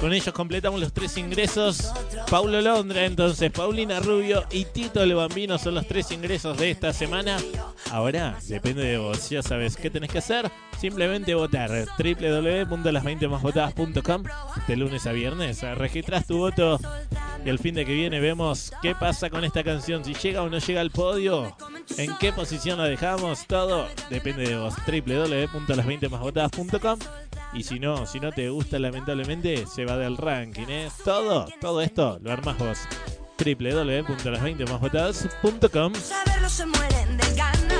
con 0.00 0.12
ellos 0.12 0.34
completamos 0.34 0.80
los 0.80 0.92
tres 0.92 1.16
ingresos. 1.16 1.92
Paulo 2.30 2.60
Londra, 2.60 3.06
entonces, 3.06 3.50
Paulina 3.50 3.98
Rubio 4.00 4.44
y 4.50 4.66
Tito 4.66 5.02
el 5.02 5.14
Bambino 5.14 5.56
son 5.58 5.74
los 5.74 5.86
tres 5.86 6.10
ingresos 6.10 6.58
de 6.58 6.70
esta 6.70 6.92
semana. 6.92 7.38
Ahora 7.90 8.38
depende 8.46 8.84
de 8.84 8.98
vos. 8.98 9.30
Ya 9.30 9.42
sabes 9.42 9.74
qué 9.76 9.88
tenés 9.90 10.10
que 10.10 10.18
hacer. 10.18 10.50
Simplemente 10.78 11.34
votar 11.34 11.70
www.las20másvotadas.com 11.70 14.24
de 14.68 14.76
lunes 14.76 15.06
a 15.06 15.12
viernes. 15.12 15.62
Registras 15.62 16.26
tu 16.26 16.36
voto 16.38 16.78
y 17.44 17.48
el 17.48 17.58
fin 17.58 17.74
de 17.74 17.84
que 17.86 17.94
viene 17.94 18.20
vemos 18.20 18.72
qué 18.82 18.94
pasa 18.94 19.30
con 19.30 19.44
esta 19.44 19.64
canción. 19.64 20.04
Si 20.04 20.12
llega 20.14 20.42
o 20.42 20.50
no 20.50 20.58
llega 20.58 20.82
al 20.82 20.90
podio. 20.90 21.56
En 21.96 22.14
qué 22.18 22.32
posición 22.32 22.76
la 22.78 22.84
dejamos. 22.84 23.46
Todo 23.46 23.88
depende 24.10 24.46
de 24.46 24.58
vos. 24.58 24.74
www.las20másvotadas.com 24.86 26.98
y 27.52 27.62
si 27.62 27.78
no, 27.78 28.06
si 28.06 28.18
no 28.20 28.32
te 28.32 28.48
gusta, 28.48 28.78
lamentablemente, 28.78 29.66
se 29.66 29.84
va 29.84 29.96
del 29.96 30.16
ranking, 30.16 30.66
¿eh? 30.68 30.88
Todo, 31.04 31.46
todo 31.60 31.82
esto 31.82 32.18
lo 32.22 32.32
armas 32.32 32.58
vos. 32.58 32.78
www.las20másvotadas.com 33.38 35.94
Saberlo 35.94 36.48
se 36.48 36.66
mueren 36.66 37.16
de 37.16 37.34
ganas. 37.34 37.75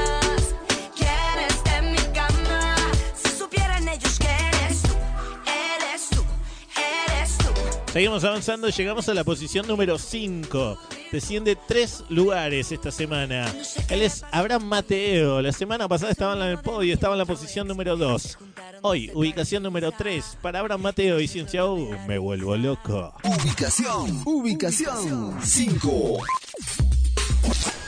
Seguimos 7.97 8.25
avanzando, 8.25 8.69
llegamos 8.69 9.09
a 9.09 9.15
la 9.15 9.25
posición 9.25 9.67
número 9.67 9.99
5. 9.99 10.79
Desciende 11.11 11.57
tres 11.57 12.05
lugares 12.11 12.71
esta 12.71 12.91
semana. 12.91 13.51
Él 13.89 14.03
es 14.03 14.23
Abraham 14.33 14.65
Mateo. 14.65 15.41
La 15.41 15.51
semana 15.51 15.89
pasada 15.89 16.13
estaba 16.13 16.35
en 16.35 16.43
el 16.43 16.59
podio, 16.59 16.93
estaba 16.93 17.15
en 17.15 17.21
la 17.21 17.25
posición 17.25 17.67
número 17.67 17.97
2. 17.97 18.37
Hoy, 18.83 19.11
ubicación 19.15 19.63
número 19.63 19.93
3 19.93 20.37
para 20.43 20.59
Abraham 20.59 20.83
Mateo 20.83 21.19
y 21.21 21.27
Ciencia 21.27 21.65
U. 21.65 21.89
Me 22.07 22.19
vuelvo 22.19 22.55
loco. 22.55 23.15
Ubicación, 23.25 24.23
ubicación 24.27 25.39
5. 25.43 26.19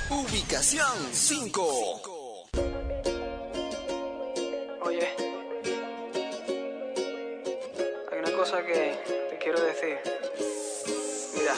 Ubicación 0.09 0.97
5. 1.13 2.43
Oye, 4.87 5.38
cosa 8.39 8.63
que 8.63 8.97
te 9.31 9.39
quiero 9.39 9.61
decir. 9.61 9.99
Mira. 11.37 11.57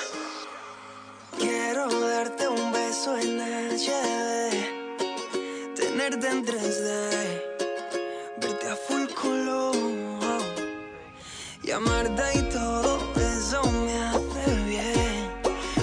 Quiero 1.38 1.84
darte 2.08 2.48
un 2.48 2.72
beso 2.72 3.18
en 3.18 3.38
HD, 3.38 4.50
tenerte 5.76 6.26
en 6.28 6.46
3D, 6.46 6.88
verte 8.38 8.66
a 8.66 8.76
full 8.76 9.06
color, 9.08 9.74
llamarte 11.62 12.22
y 12.38 12.42
todo 12.48 12.98
eso 13.36 13.62
me 13.84 13.96
hace 14.08 14.54
bien, 14.66 15.30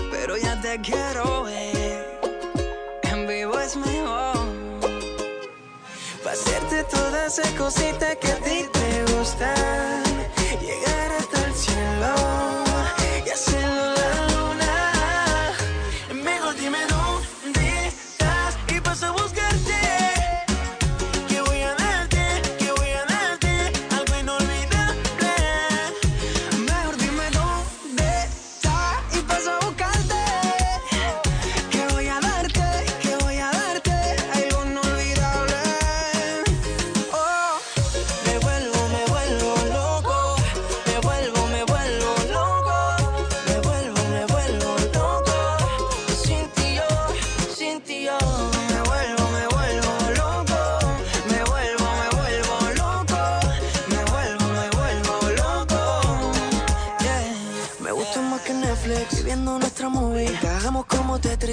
pero 0.09 0.35
ya 0.35 0.59
te 0.61 0.81
quiero 0.81 1.43
ver, 1.43 2.19
en 3.03 3.27
vivo 3.27 3.59
es 3.59 3.75
mejor, 3.75 4.47
pa' 6.23 6.31
hacerte 6.31 6.83
todas 6.85 7.37
esas 7.37 7.51
cositas 7.53 8.15
que 8.15 8.31
a 8.31 8.37
ti 8.37 8.65
te 8.73 9.13
gustan, 9.13 10.06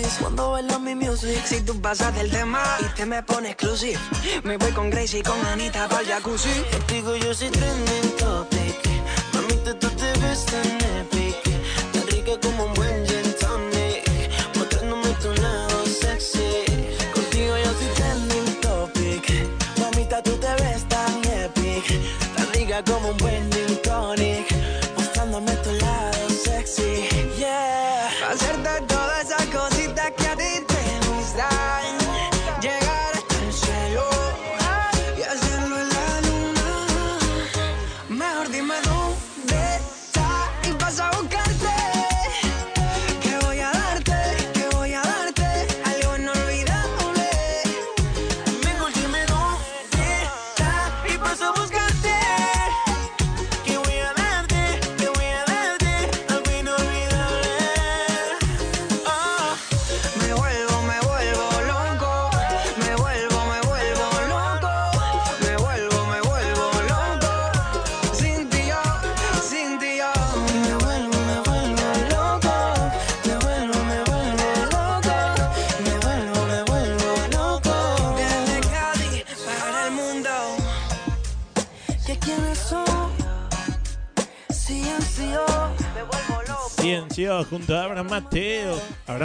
Tetris 0.05 0.19
cuando 0.21 0.51
bailas 0.51 0.81
mi 0.81 0.95
music. 0.95 1.45
Si 1.45 1.61
tú 1.63 1.81
pasas 1.81 2.15
del 2.15 2.31
tema 2.31 2.63
y 2.81 2.95
te 2.95 3.07
me 3.07 3.23
pones 3.23 3.53
exclusive, 3.53 3.99
me 4.43 4.57
voy 4.57 4.71
con 4.73 4.91
Gracie 4.91 5.21
y 5.21 5.23
con 5.23 5.39
Anita 5.47 5.89
para 5.89 6.05
jacuzzi. 6.05 6.51
Contigo 6.73 7.17
yo 7.17 7.33
soy 7.35 7.49
trending 7.49 8.17
topic. 8.19 8.77
Mamita, 9.33 9.79
tú 9.79 9.89
te 9.89 10.13
ves 10.21 10.47
tan 10.47 10.84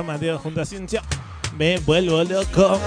Mateo. 0.06 0.38
Junto 0.40 0.62
a 0.62 0.66
Ciencio. 0.66 1.02
Me 1.58 1.80
vuelvo 1.80 2.24
loco. 2.24 2.80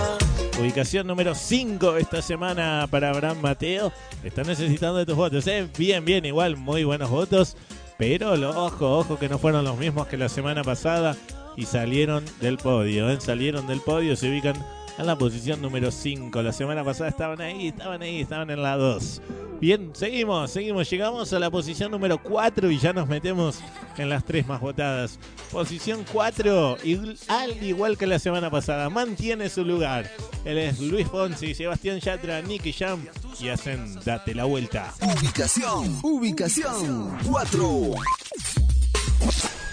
Ubicación 0.60 1.06
número 1.06 1.34
5 1.34 1.96
esta 1.96 2.22
semana 2.22 2.86
para 2.90 3.10
Abraham 3.10 3.38
Mateo. 3.40 3.92
Está 4.22 4.42
necesitando 4.44 4.98
de 4.98 5.06
tus 5.06 5.16
votos. 5.16 5.46
¿eh? 5.46 5.66
Bien, 5.78 6.04
bien, 6.04 6.24
igual, 6.24 6.56
muy 6.56 6.84
buenos 6.84 7.10
votos. 7.10 7.56
Pero 7.98 8.36
lo- 8.36 8.50
ojo, 8.50 8.98
ojo 8.98 9.18
que 9.18 9.28
no 9.28 9.38
fueron 9.38 9.64
los 9.64 9.76
mismos 9.78 10.06
que 10.08 10.16
la 10.16 10.28
semana 10.28 10.62
pasada 10.62 11.16
y 11.56 11.66
salieron 11.66 12.24
del 12.40 12.58
podio. 12.58 13.10
¿eh? 13.10 13.18
Salieron 13.20 13.66
del 13.66 13.80
podio, 13.80 14.14
se 14.16 14.28
ubican 14.30 14.54
en 14.98 15.06
la 15.06 15.16
posición 15.16 15.60
número 15.62 15.90
5. 15.90 16.42
La 16.42 16.52
semana 16.52 16.84
pasada 16.84 17.10
estaban 17.10 17.40
ahí, 17.40 17.68
estaban 17.68 18.02
ahí, 18.02 18.20
estaban 18.20 18.50
en 18.50 18.62
la 18.62 18.76
2. 18.76 19.22
Bien, 19.60 19.90
seguimos, 19.94 20.50
seguimos. 20.50 20.90
Llegamos 20.90 21.32
a 21.32 21.38
la 21.38 21.50
posición 21.50 21.92
número 21.92 22.20
4 22.20 22.70
y 22.70 22.78
ya 22.78 22.92
nos 22.92 23.08
metemos 23.08 23.60
en 23.96 24.08
las 24.08 24.24
tres 24.24 24.46
más 24.46 24.60
votadas. 24.60 25.18
Posición 25.52 26.04
4, 26.12 26.78
y 26.82 26.98
al 27.28 27.62
igual 27.62 27.96
que 27.96 28.06
la 28.06 28.18
semana 28.18 28.50
pasada, 28.50 28.90
mantiene 28.90 29.48
su 29.48 29.64
lugar. 29.64 30.10
Él 30.44 30.58
es 30.58 30.80
Luis 30.80 31.06
Fonsi, 31.06 31.54
Sebastián 31.54 32.00
Yatra, 32.00 32.42
Nicky 32.42 32.72
Jam 32.72 33.04
y 33.38 33.50
hacen 33.50 34.00
Date 34.04 34.34
la 34.34 34.44
vuelta. 34.44 34.92
Ubicación, 35.00 36.00
ubicación 36.02 37.16
4. 37.24 37.90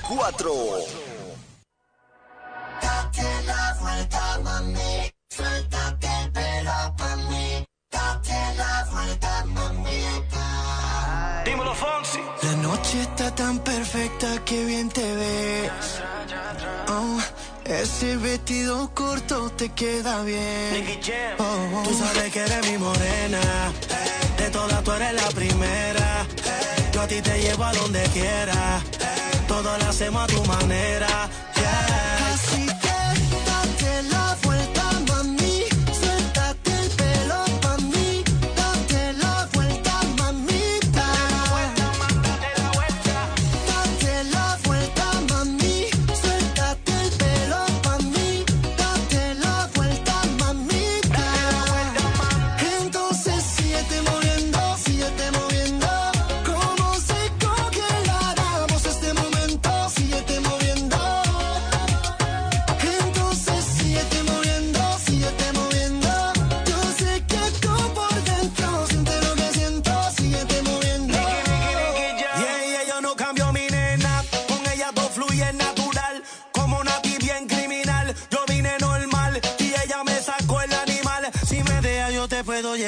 4. 0.08 1.09
Date 2.82 3.28
la 3.46 3.78
vuelta, 3.80 4.40
mami. 4.44 5.12
Suéltate 5.30 6.08
el 6.22 6.32
pelo 6.32 6.96
pa' 6.98 7.16
mí. 7.30 7.66
Date 7.92 8.38
la 8.58 8.88
vuelta, 8.92 9.46
mamita. 9.46 10.46
Dímelo, 11.46 11.74
Fonsi. 11.76 12.22
La 12.44 12.54
noche 12.54 12.80
noche 12.90 13.02
está 13.02 13.36
tan 13.36 13.60
perfecta 13.60 14.44
que 14.46 14.66
bien 14.66 14.90
te 14.90 15.16
ves. 15.16 15.72
Oh, 16.88 17.20
ese 17.66 18.16
vestido 18.18 18.92
corto 18.94 19.50
te 19.52 19.70
queda 19.70 20.24
bien. 20.24 21.00
Oh, 21.38 21.84
Tú 21.84 21.94
sabes 21.94 22.32
que 22.34 22.40
eres 22.40 22.66
mi 22.72 22.78
morena. 22.78 23.42
De 24.38 24.50
todas 24.50 24.84
tú 24.84 24.92
eres 24.94 25.14
la 25.14 25.30
primera. 25.30 26.26
Yo 26.94 27.02
a 27.02 27.08
ti 27.08 27.22
te 27.22 27.40
llevo 27.42 27.64
a 27.66 27.74
donde 27.74 28.04
quiera. 28.14 28.82
Todo 29.48 29.78
lo 29.78 29.86
hacemos 29.86 30.24
a 30.24 30.28
tu 30.28 30.44
manera. 30.46 31.30
Yeah. 31.56 32.09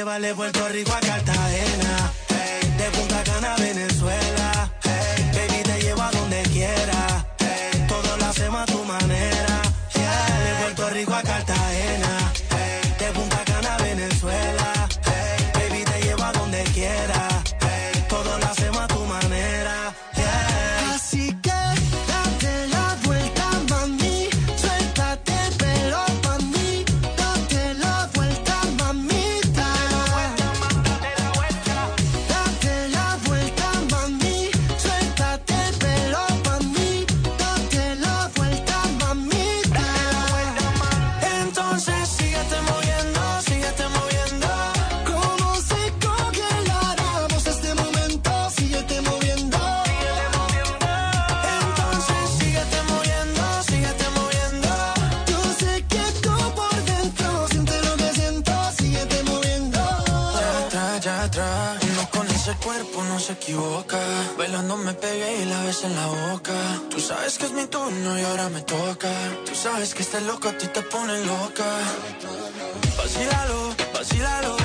Te 0.01 0.05
puedo 0.05 0.17
llevar 0.17 0.21
de 0.21 0.35
Puerto 0.35 0.69
Rico 0.69 0.93
a 0.93 0.99
Cartagena. 0.99 2.11
De 2.77 2.89
Punta 2.89 3.23
Cana 3.23 3.55
Venezuela. 3.57 4.70
Te 70.73 70.81
pone 70.83 71.25
loca. 71.25 71.65
Vacílalo, 72.97 73.75
vacílalo. 73.93 74.57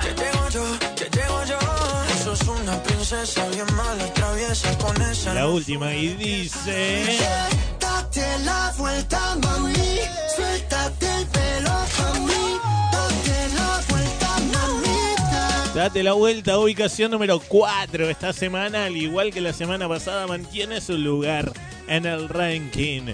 Que 0.00 0.14
llego 0.14 0.48
yo, 0.50 0.64
que 0.96 1.04
llego 1.16 1.44
yo. 1.44 1.58
Tú 2.08 2.36
sos 2.36 2.48
una 2.48 2.82
princesa 2.82 3.46
bien 3.48 3.66
mala, 3.74 4.12
traviesa 4.14 4.76
con 4.78 5.00
esa. 5.02 5.34
La 5.34 5.48
última 5.48 5.94
y 5.94 6.08
dice... 6.14 7.18
Date 7.80 8.38
la 8.44 8.72
vuelta, 8.76 9.36
mami. 9.42 10.00
Suéltate 10.34 11.06
el 11.06 11.26
pelo 11.26 11.70
pa' 11.96 12.20
mí. 12.20 12.58
Date 12.92 13.54
la 13.54 13.80
vuelta, 13.88 14.28
mamita. 14.52 15.72
Date 15.74 16.02
la 16.02 16.12
vuelta, 16.12 16.58
ubicación 16.58 17.10
número 17.10 17.40
4 17.40 18.10
esta 18.10 18.32
semana, 18.32 18.84
al 18.86 18.96
igual 18.96 19.32
que 19.32 19.40
la 19.40 19.52
semana 19.52 19.88
pasada, 19.88 20.26
mantiene 20.26 20.80
su 20.80 20.96
lugar 20.96 21.52
en 21.86 22.06
el 22.06 22.28
ranking. 22.28 23.12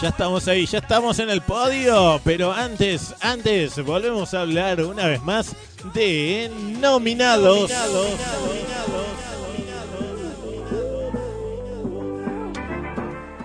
Ya 0.00 0.08
estamos 0.08 0.48
ahí, 0.48 0.64
ya 0.64 0.78
estamos 0.78 1.18
en 1.18 1.28
el 1.28 1.42
podio, 1.42 2.18
pero 2.24 2.52
antes, 2.52 3.14
antes, 3.20 3.84
volvemos 3.84 4.32
a 4.32 4.40
hablar 4.40 4.82
una 4.82 5.06
vez 5.06 5.22
más 5.22 5.54
de 5.92 6.50
nominados. 6.80 7.70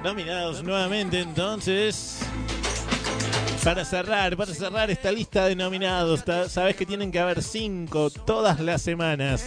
Nominados 0.02 0.64
nuevamente 0.64 1.20
entonces. 1.20 2.20
Para 3.62 3.84
cerrar, 3.84 4.38
para 4.38 4.54
cerrar 4.54 4.90
esta 4.90 5.12
lista 5.12 5.48
de 5.48 5.58
nominados, 5.58 6.24
sabes 6.48 6.78
que 6.78 6.86
tienen 6.86 7.12
que 7.12 7.20
haber 7.20 7.44
cinco 7.44 8.10
todas 8.10 8.62
las 8.62 8.82
semanas. 8.82 9.44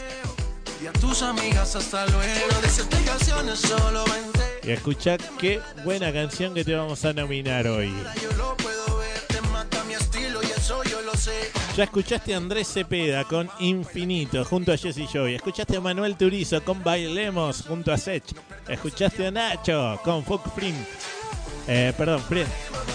Y 0.82 0.86
a 0.86 0.92
tus 0.92 1.22
amigas 1.22 1.74
hasta 1.74 2.06
luego. 2.08 2.26
Solo 3.56 4.04
20. 4.04 4.57
Y 4.68 4.72
escucha 4.72 5.16
qué 5.40 5.62
buena 5.82 6.12
canción 6.12 6.52
que 6.52 6.62
te 6.62 6.74
vamos 6.74 7.02
a 7.06 7.14
nominar 7.14 7.66
hoy. 7.66 7.90
Ya 11.74 11.84
escuchaste 11.84 12.34
a 12.34 12.36
Andrés 12.36 12.68
Cepeda 12.68 13.24
con 13.24 13.48
Infinito 13.60 14.44
junto 14.44 14.70
a 14.70 14.76
Jesse 14.76 15.10
Joy. 15.10 15.36
Escuchaste 15.36 15.78
a 15.78 15.80
Manuel 15.80 16.18
Turizo 16.18 16.62
con 16.62 16.84
Bailemos 16.84 17.64
junto 17.66 17.94
a 17.94 17.96
Sech. 17.96 18.24
Escuchaste 18.68 19.28
a 19.28 19.30
Nacho 19.30 19.98
con 20.04 20.22
Folk 20.22 20.54
Frim. 20.54 20.74
Eh, 21.66 21.94
perdón, 21.96 22.20
Fred. 22.28 22.46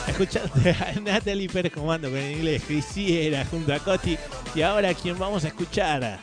Escuchaste 0.08 0.70
a 0.70 1.00
Natalie 1.02 1.50
Pérez 1.50 1.74
Comando 1.74 2.08
con 2.08 2.20
inglés. 2.20 2.62
Quisiera 2.68 3.44
junto 3.46 3.74
a 3.74 3.80
Coti. 3.80 4.16
Y 4.54 4.62
ahora 4.62 4.94
quien 4.94 5.18
vamos 5.18 5.44
a 5.44 5.48
escuchar 5.48 6.20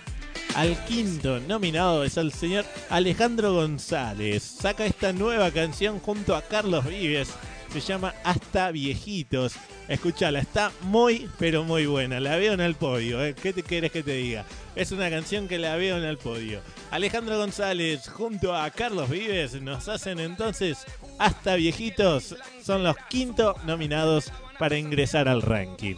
al 0.54 0.84
quinto 0.84 1.40
nominado 1.40 2.04
es 2.04 2.16
el 2.16 2.32
señor 2.32 2.64
Alejandro 2.88 3.54
González. 3.54 4.42
Saca 4.42 4.84
esta 4.84 5.12
nueva 5.12 5.50
canción 5.50 5.98
junto 6.00 6.34
a 6.34 6.42
Carlos 6.42 6.84
Vives. 6.86 7.30
Se 7.72 7.80
llama 7.80 8.14
Hasta 8.24 8.70
Viejitos. 8.70 9.54
Escuchala, 9.88 10.40
está 10.40 10.72
muy, 10.82 11.28
pero 11.38 11.62
muy 11.64 11.86
buena. 11.86 12.20
La 12.20 12.36
veo 12.36 12.52
en 12.52 12.60
el 12.60 12.74
podio. 12.74 13.24
¿eh? 13.24 13.34
¿Qué 13.34 13.52
te 13.52 13.62
quieres 13.62 13.92
que 13.92 14.02
te 14.02 14.14
diga? 14.14 14.44
Es 14.74 14.92
una 14.92 15.08
canción 15.08 15.46
que 15.46 15.58
la 15.58 15.76
veo 15.76 15.96
en 15.98 16.04
el 16.04 16.18
podio. 16.18 16.60
Alejandro 16.90 17.38
González 17.38 18.08
junto 18.08 18.54
a 18.54 18.70
Carlos 18.70 19.08
Vives 19.08 19.60
nos 19.62 19.88
hacen 19.88 20.18
entonces 20.18 20.78
Hasta 21.18 21.54
Viejitos. 21.54 22.36
Son 22.62 22.82
los 22.82 22.96
quinto 23.08 23.54
nominados 23.66 24.32
para 24.58 24.76
ingresar 24.76 25.28
al 25.28 25.42
ranking. 25.42 25.96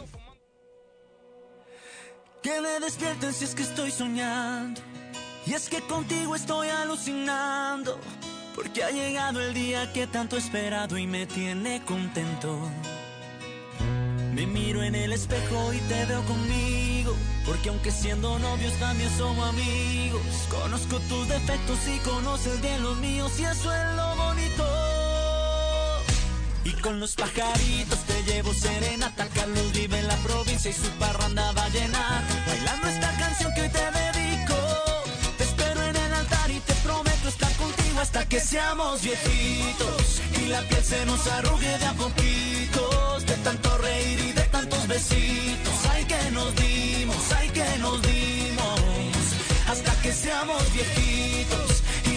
Que 2.43 2.59
me 2.59 2.77
despierten 2.81 3.33
si 3.33 3.45
es 3.45 3.55
que 3.55 3.63
estoy 3.63 3.89
soñando. 3.89 4.81
Y 5.45 5.53
es 5.53 5.69
que 5.69 5.79
contigo 5.79 6.35
estoy 6.35 6.67
alucinando. 6.67 7.97
Porque 8.53 8.83
ha 8.83 8.91
llegado 8.91 9.39
el 9.39 9.53
día 9.53 9.93
que 9.93 10.07
tanto 10.07 10.35
he 10.35 10.39
esperado 10.39 10.97
y 10.97 11.07
me 11.07 11.25
tiene 11.25 11.81
contento. 11.85 12.59
Me 14.33 14.45
miro 14.45 14.83
en 14.83 14.93
el 14.93 15.13
espejo 15.13 15.71
y 15.71 15.77
te 15.87 16.05
veo 16.05 16.21
conmigo. 16.23 17.15
Porque 17.45 17.69
aunque 17.69 17.91
siendo 17.91 18.37
novios 18.37 18.73
también 18.73 19.09
somos 19.17 19.47
amigos. 19.47 20.21
Conozco 20.49 20.99
tus 20.99 21.29
defectos 21.29 21.79
y 21.87 21.97
conoces 21.99 22.61
bien 22.61 22.83
los 22.83 22.97
míos 22.97 23.31
y 23.39 23.45
eso 23.45 23.73
es 23.73 23.95
lo 23.95 24.15
bonito. 24.17 25.12
Y 26.65 26.71
con 26.81 26.99
los 26.99 27.15
pajaritos 27.15 27.99
te 28.07 28.23
llevo 28.23 28.53
serenata. 28.53 29.27
Carlos 29.33 29.71
vive 29.73 29.99
en 29.99 30.07
la 30.07 30.15
provincia 30.17 30.71
y 30.71 30.73
su 30.73 30.89
parranda 30.99 31.51
va 31.51 31.65
a 31.65 31.69
llenar. 31.69 32.23
Bailando 32.47 32.87
esta 32.87 33.17
canción 33.17 33.53
que 33.53 33.61
hoy 33.61 33.69
te 33.69 33.85
dedico. 33.91 34.55
Te 35.37 35.43
espero 35.43 35.83
en 35.83 35.95
el 35.95 36.13
altar 36.13 36.51
y 36.51 36.59
te 36.59 36.73
prometo 36.75 37.27
estar 37.27 37.51
contigo 37.55 37.99
hasta 37.99 38.27
que 38.27 38.39
seamos 38.39 39.01
viejitos. 39.01 40.21
Y 40.41 40.47
la 40.47 40.61
piel 40.61 40.83
se 40.83 41.05
nos 41.05 41.27
arrugue 41.27 41.77
de 41.77 41.85
a 41.85 41.93
poquitos. 41.93 43.25
De 43.25 43.35
tanto 43.43 43.77
reír 43.79 44.19
y 44.19 44.31
de 44.31 44.43
tantos 44.43 44.87
besitos. 44.87 45.73
Ay 45.91 46.05
que 46.05 46.31
nos 46.31 46.55
dimos, 46.55 47.31
ay 47.37 47.49
que 47.49 47.77
nos 47.79 48.01
dimos. 48.01 48.79
Hasta 49.67 49.91
que 50.01 50.13
seamos 50.13 50.61
viejitos 50.73 51.72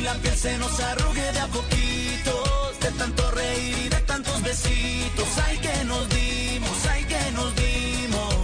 la 0.07 0.15
piel 0.15 0.37
se 0.37 0.57
nos 0.59 0.79
arrugue 0.79 1.33
de 1.33 1.41
a 1.41 1.49
poquitos, 1.49 2.79
de 2.81 2.91
tanto 2.93 3.29
reír 3.33 3.77
y 3.87 3.89
de 3.89 4.01
tantos 4.13 4.41
besitos. 4.41 5.29
Ay, 5.45 5.59
que 5.59 5.85
nos 5.85 6.09
dimos, 6.09 6.77
ay, 6.93 7.05
que 7.13 7.33
nos 7.33 7.51
dimos. 7.57 8.35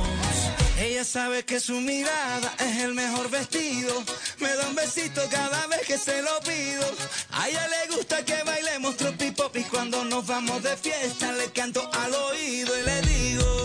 Ella 0.80 1.04
sabe 1.04 1.44
que 1.44 1.60
su 1.60 1.74
mirada 1.80 2.52
es 2.58 2.82
el 2.82 2.94
mejor 2.94 3.30
vestido. 3.30 3.94
Me 4.40 4.52
da 4.56 4.66
un 4.70 4.74
besito 4.74 5.20
cada 5.30 5.68
vez 5.68 5.82
que 5.86 5.98
se 5.98 6.20
lo 6.22 6.34
pido. 6.40 6.84
A 7.30 7.48
ella 7.48 7.68
le 7.74 7.94
gusta 7.94 8.24
que 8.24 8.42
bailemos 8.42 8.96
tropi 8.96 9.30
pop 9.30 9.54
y 9.56 9.62
cuando 9.62 10.04
nos 10.04 10.26
vamos 10.26 10.64
de 10.64 10.76
fiesta 10.76 11.30
le 11.30 11.46
canto 11.52 11.88
al 12.02 12.12
oído 12.12 12.76
y 12.76 12.82
le 12.82 13.02
digo 13.02 13.61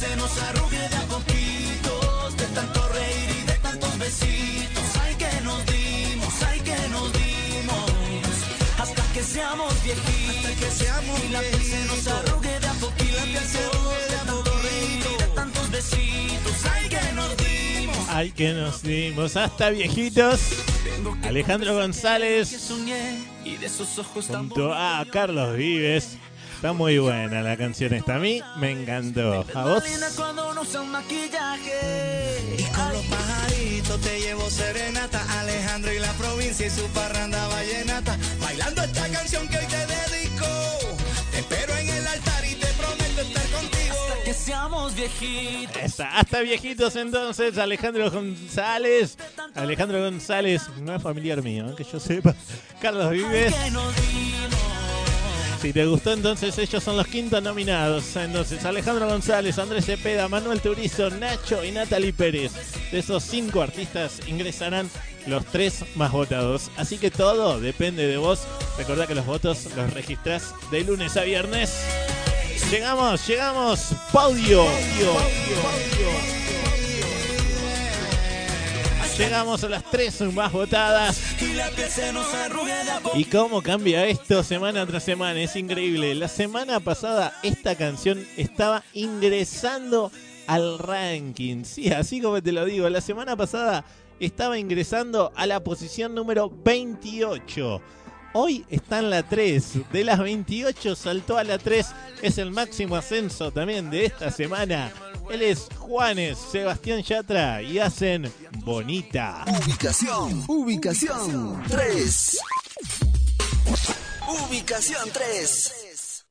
se 0.00 0.16
nos 0.16 0.32
arrugue 0.42 0.78
de 0.88 0.96
a 0.96 1.04
poquitos. 1.14 2.36
De 2.36 2.46
tanto 2.58 2.88
reír 2.88 3.30
y 3.42 3.46
de 3.46 3.56
tantos 3.66 3.98
besitos. 3.98 4.86
Ay 5.02 5.14
que 5.22 5.40
nos 5.42 5.60
dimos, 5.66 6.34
ay 6.48 6.60
que 6.60 6.78
nos 6.88 7.12
dimos. 7.12 7.90
Hasta 8.78 9.02
que 9.12 9.22
seamos 9.22 9.74
viejitos. 9.84 10.36
Hasta 10.36 10.52
que 10.60 10.70
seamos 10.70 11.24
y 11.24 11.28
la 11.28 11.40
piel 11.40 11.62
se 11.62 11.84
nos 11.84 12.06
arrugue 12.06 12.60
de 12.60 12.66
a 12.66 12.72
poquito. 12.74 13.04
Y 13.04 13.12
la 13.12 13.24
piel 13.24 13.46
se 13.52 13.58
arrugue 13.58 14.06
de 14.08 14.16
a 14.16 14.24
tanto 14.24 14.52
reír 14.62 15.04
y 15.12 15.22
de 15.22 15.28
tantos 15.34 15.70
besitos. 15.70 16.54
Ay 16.72 16.88
que 16.88 17.12
nos 17.12 17.36
dimos. 17.36 18.08
Ay, 18.08 18.30
que 18.32 18.52
nos 18.54 18.82
dimos 18.82 19.36
hasta 19.36 19.70
viejitos. 19.70 20.40
Alejandro 21.22 21.74
González 21.74 22.48
Soñé 22.48 23.18
y 23.44 23.56
de 23.56 23.66
esos 23.66 23.98
ojos 23.98 24.26
tan 24.26 24.48
junto 24.48 24.72
a 24.72 25.04
Carlos 25.10 25.56
Vives. 25.56 26.16
Está 26.60 26.74
muy 26.74 26.98
buena 26.98 27.40
la 27.40 27.56
canción 27.56 27.94
esta. 27.94 28.16
A 28.16 28.18
mí 28.18 28.42
me 28.58 28.72
encantó. 28.72 29.46
¿A 29.54 29.64
vos? 29.64 29.82
Y 29.88 29.92
con 30.18 30.36
los 32.92 33.06
pajaritos 33.06 33.98
te 34.02 34.20
llevo 34.20 34.50
serenata. 34.50 35.24
Alejandro 35.40 35.90
y 35.90 35.98
la 36.00 36.12
provincia 36.12 36.66
y 36.66 36.70
su 36.70 36.86
parranda 36.88 37.48
vallenata. 37.48 38.18
Bailando 38.42 38.82
esta 38.82 39.08
canción 39.08 39.48
que 39.48 39.56
hoy 39.56 39.64
te 39.68 39.86
dedico. 39.86 40.44
Te 41.30 41.38
espero 41.38 41.74
en 41.78 41.88
el 41.88 42.06
altar 42.06 42.44
y 42.44 42.54
te 42.56 42.66
prometo 42.66 43.22
estar 43.22 43.46
contigo. 43.58 43.96
Hasta 44.10 44.24
que 44.24 44.34
seamos 44.34 44.94
viejitos. 44.94 45.82
Está 45.82 46.18
hasta 46.18 46.40
viejitos 46.40 46.94
entonces, 46.96 47.56
Alejandro 47.56 48.10
González. 48.10 49.16
Alejandro 49.54 50.02
González, 50.02 50.68
no 50.82 50.94
es 50.94 51.02
familiar 51.02 51.42
mío, 51.42 51.74
que 51.74 51.86
yo 51.90 51.98
sepa. 51.98 52.34
Carlos 52.82 53.12
Vives. 53.12 53.54
Que 53.54 53.70
nos 53.70 53.96
dimos. 53.96 54.39
Si 55.60 55.74
te 55.74 55.84
gustó, 55.84 56.14
entonces 56.14 56.56
ellos 56.56 56.82
son 56.82 56.96
los 56.96 57.06
quintos 57.06 57.42
nominados. 57.42 58.16
Entonces, 58.16 58.64
Alejandro 58.64 59.06
González, 59.06 59.58
Andrés 59.58 59.84
Cepeda, 59.84 60.26
Manuel 60.26 60.60
Turizo, 60.62 61.10
Nacho 61.10 61.62
y 61.62 61.70
Natalie 61.70 62.14
Pérez. 62.14 62.52
De 62.90 63.00
esos 63.00 63.22
cinco 63.22 63.60
artistas 63.60 64.20
ingresarán 64.26 64.88
los 65.26 65.44
tres 65.44 65.84
más 65.96 66.12
votados. 66.12 66.70
Así 66.78 66.96
que 66.96 67.10
todo 67.10 67.60
depende 67.60 68.06
de 68.06 68.16
vos. 68.16 68.40
Recordá 68.78 69.06
que 69.06 69.14
los 69.14 69.26
votos 69.26 69.66
los 69.76 69.92
registrás 69.92 70.54
de 70.70 70.82
lunes 70.82 71.18
a 71.18 71.24
viernes. 71.24 71.84
Llegamos, 72.70 73.26
llegamos. 73.26 73.92
Podio. 74.12 74.64
Llegamos 79.20 79.62
a 79.64 79.68
las 79.68 79.84
tres 79.84 80.18
más 80.32 80.50
votadas. 80.50 81.42
Y 81.42 81.52
la 81.52 81.68
piel 81.68 81.90
se 81.90 82.10
nos 82.10 82.32
arrugue 82.32 82.72
de 82.72 82.90
a 82.90 83.00
¿Y 83.14 83.24
cómo 83.26 83.60
cambia 83.60 84.06
esto 84.06 84.42
semana 84.42 84.86
tras 84.86 85.04
semana? 85.04 85.38
Es 85.42 85.56
increíble. 85.56 86.14
La 86.14 86.26
semana 86.26 86.80
pasada 86.80 87.38
esta 87.42 87.76
canción 87.76 88.26
estaba 88.38 88.82
ingresando 88.94 90.10
al 90.46 90.78
ranking. 90.78 91.64
Sí, 91.64 91.90
así 91.90 92.22
como 92.22 92.42
te 92.42 92.50
lo 92.50 92.64
digo. 92.64 92.88
La 92.88 93.02
semana 93.02 93.36
pasada 93.36 93.84
estaba 94.20 94.58
ingresando 94.58 95.32
a 95.36 95.44
la 95.44 95.62
posición 95.62 96.14
número 96.14 96.50
28. 96.64 97.82
Hoy 98.32 98.64
está 98.70 99.00
en 99.00 99.10
la 99.10 99.22
3. 99.24 99.90
De 99.92 100.04
las 100.04 100.20
28 100.20 100.94
saltó 100.94 101.36
a 101.36 101.44
la 101.44 101.58
3. 101.58 101.86
Es 102.22 102.38
el 102.38 102.52
máximo 102.52 102.96
ascenso 102.96 103.50
también 103.50 103.90
de 103.90 104.06
esta 104.06 104.30
semana. 104.30 104.92
Él 105.30 105.42
es 105.42 105.68
Juanes, 105.78 106.38
Sebastián 106.38 107.02
Yatra 107.02 107.62
y 107.62 107.78
hacen 107.78 108.32
Bonita. 108.64 109.44
Ubicación, 109.46 110.44
ubicación 110.48 111.62
3. 111.68 112.38
Ubicación 114.48 115.08
3. 115.12 115.89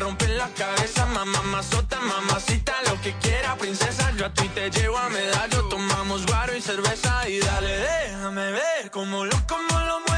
rompen 0.00 0.36
la 0.38 0.48
cabeza, 0.48 1.04
mamá, 1.06 1.42
mazota, 1.42 2.00
mamacita, 2.00 2.74
lo 2.88 3.00
que 3.02 3.12
quiera, 3.20 3.54
princesa. 3.56 4.10
Yo 4.16 4.26
a 4.26 4.32
ti 4.32 4.48
te 4.48 4.70
llevo 4.70 4.96
a 4.98 5.08
medallo, 5.10 5.68
tomamos 5.68 6.26
guaro 6.26 6.56
y 6.56 6.60
cerveza 6.60 7.28
y 7.28 7.38
dale, 7.40 7.76
déjame 7.76 8.52
ver 8.52 8.90
cómo 8.90 9.24
lo, 9.24 9.36
cómo 9.46 9.78
lo 9.78 10.09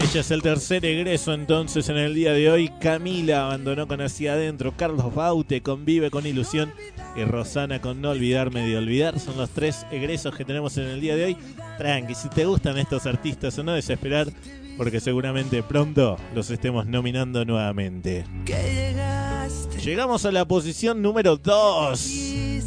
Ella 0.00 0.20
es 0.20 0.30
el 0.32 0.42
tercer 0.42 0.84
egreso 0.84 1.32
entonces 1.32 1.88
en 1.88 1.98
el 1.98 2.14
día 2.14 2.32
de 2.32 2.50
hoy. 2.50 2.72
Camila 2.80 3.46
abandonó 3.46 3.86
con 3.86 4.00
Hacia 4.00 4.32
Adentro. 4.32 4.74
Carlos 4.76 5.14
Baute 5.14 5.60
convive 5.60 6.10
con 6.10 6.26
Ilusión. 6.26 6.72
Y 7.14 7.22
Rosana 7.24 7.80
con 7.80 8.00
No 8.00 8.10
Olvidarme 8.10 8.66
de 8.66 8.76
Olvidar. 8.76 9.20
Son 9.20 9.36
los 9.36 9.50
tres 9.50 9.86
egresos 9.92 10.34
que 10.34 10.44
tenemos 10.44 10.76
en 10.78 10.86
el 10.86 11.00
día 11.00 11.14
de 11.14 11.26
hoy. 11.26 11.36
Tranqui, 11.78 12.14
si 12.14 12.28
te 12.28 12.44
gustan 12.44 12.76
estos 12.78 13.06
artistas 13.06 13.58
o 13.58 13.62
no 13.62 13.72
desesperar, 13.72 14.28
porque 14.76 15.00
seguramente 15.00 15.62
pronto 15.62 16.16
los 16.34 16.50
estemos 16.50 16.86
nominando 16.86 17.44
nuevamente. 17.44 18.24
Llegamos 19.84 20.24
a 20.26 20.32
la 20.32 20.44
posición 20.46 21.00
número 21.02 21.36
2. 21.36 22.12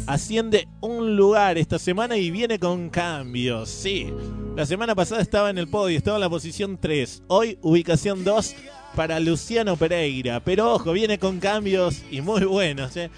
Asciende 0.06 0.66
un 0.80 1.16
lugar 1.16 1.58
esta 1.58 1.78
semana 1.78 2.16
y 2.16 2.30
viene 2.30 2.58
con 2.58 2.88
cambios. 2.88 3.68
Sí, 3.68 4.12
la 4.56 4.64
semana 4.66 4.94
pasada 4.94 5.20
estaba 5.20 5.50
en 5.50 5.58
el 5.58 5.68
podio, 5.68 5.96
estaba 5.98 6.16
en 6.16 6.22
la 6.22 6.30
posición 6.30 6.78
3. 6.80 7.22
Hoy 7.28 7.58
ubicación 7.62 8.24
2 8.24 8.54
para 8.96 9.20
Luciano 9.20 9.76
Pereira. 9.76 10.40
Pero 10.40 10.72
ojo, 10.74 10.92
viene 10.92 11.18
con 11.18 11.38
cambios 11.38 12.02
y 12.10 12.20
muy 12.22 12.44
buenos. 12.44 12.96
¿eh? 12.96 13.10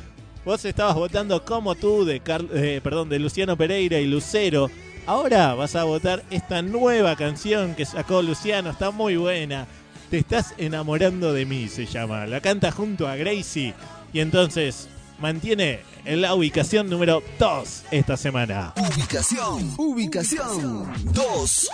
Vos 0.44 0.64
estabas 0.64 0.96
votando 0.96 1.44
como 1.44 1.74
tú 1.76 2.04
de, 2.04 2.20
Car- 2.20 2.44
eh, 2.52 2.80
perdón, 2.82 3.08
de 3.08 3.20
Luciano 3.20 3.56
Pereira 3.56 4.00
y 4.00 4.06
Lucero. 4.06 4.68
Ahora 5.06 5.54
vas 5.54 5.74
a 5.74 5.84
votar 5.84 6.24
esta 6.30 6.62
nueva 6.62 7.16
canción 7.16 7.74
que 7.74 7.84
sacó 7.84 8.22
Luciano. 8.22 8.70
Está 8.70 8.90
muy 8.90 9.16
buena. 9.16 9.66
Te 10.10 10.18
estás 10.18 10.54
enamorando 10.58 11.32
de 11.32 11.44
mí, 11.44 11.68
se 11.68 11.86
llama. 11.86 12.26
La 12.26 12.40
canta 12.40 12.70
junto 12.70 13.08
a 13.08 13.16
Gracie. 13.16 13.74
Y 14.12 14.20
entonces 14.20 14.88
mantiene 15.18 15.80
en 16.04 16.20
la 16.20 16.34
ubicación 16.34 16.88
número 16.88 17.22
2 17.38 17.84
esta 17.90 18.16
semana. 18.16 18.74
Ubicación, 18.76 19.74
ubicación 19.76 20.92
2. 21.12 21.68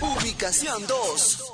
Ubicación 0.00 0.86
2. 0.86 1.53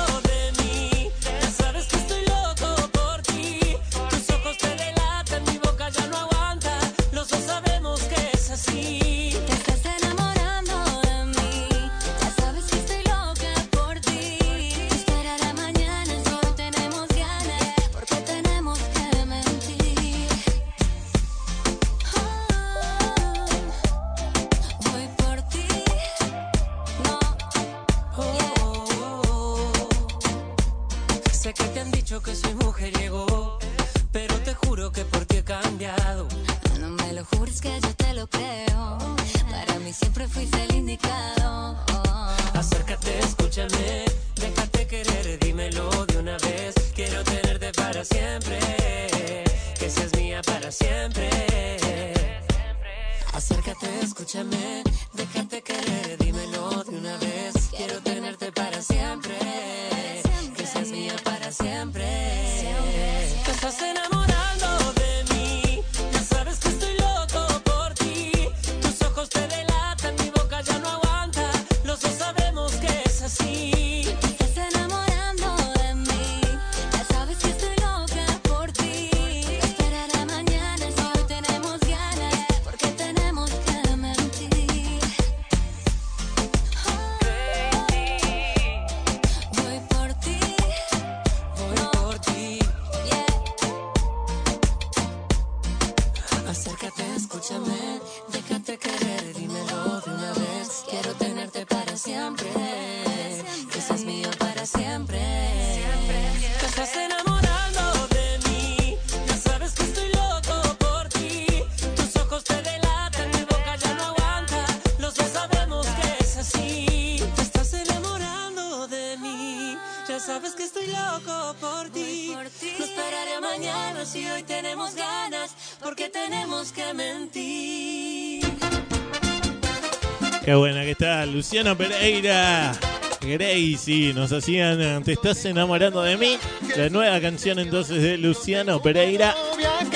Luciano 131.41 131.75
Pereira. 131.75 132.71
Gracie 133.19 134.13
nos 134.13 134.31
hacían 134.31 134.79
eh, 134.79 135.01
Te 135.03 135.13
estás 135.13 135.43
enamorando 135.45 136.03
de 136.03 136.15
mí. 136.15 136.37
La 136.77 136.87
nueva 136.89 137.19
canción 137.19 137.57
entonces 137.57 138.03
de 138.03 138.15
Luciano 138.19 138.79
Pereira. 138.79 139.35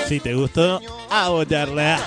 Si 0.07 0.19
te 0.19 0.33
gustó, 0.33 0.81
a 1.07 1.29
votarla. 1.29 1.99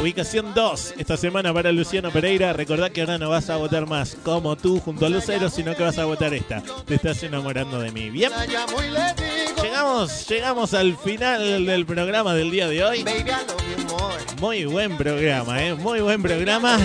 Ubicación 0.00 0.54
2 0.54 0.94
esta 0.98 1.16
semana 1.16 1.52
para 1.52 1.72
Luciano 1.72 2.12
Pereira. 2.12 2.52
Recordá 2.52 2.90
que 2.90 3.00
ahora 3.00 3.18
no 3.18 3.28
vas 3.28 3.50
a 3.50 3.56
votar 3.56 3.86
más 3.86 4.16
como 4.22 4.54
tú 4.54 4.78
junto 4.78 5.04
a 5.06 5.08
Lucero, 5.08 5.50
sino 5.50 5.74
que 5.74 5.82
vas 5.82 5.98
a 5.98 6.04
votar 6.04 6.32
esta. 6.32 6.62
Te 6.86 6.94
estás 6.94 7.24
enamorando 7.24 7.80
de 7.80 7.90
mí. 7.90 8.08
Bien. 8.10 8.30
Llegamos, 9.60 10.28
llegamos 10.28 10.74
al 10.74 10.96
final 10.96 11.66
del 11.66 11.84
programa 11.86 12.34
del 12.34 12.52
día 12.52 12.68
de 12.68 12.84
hoy. 12.84 13.04
Muy 14.38 14.64
buen 14.64 14.96
programa, 14.96 15.60
¿eh? 15.60 15.74
Muy 15.74 16.00
buen 16.02 16.22
programa. 16.22 16.78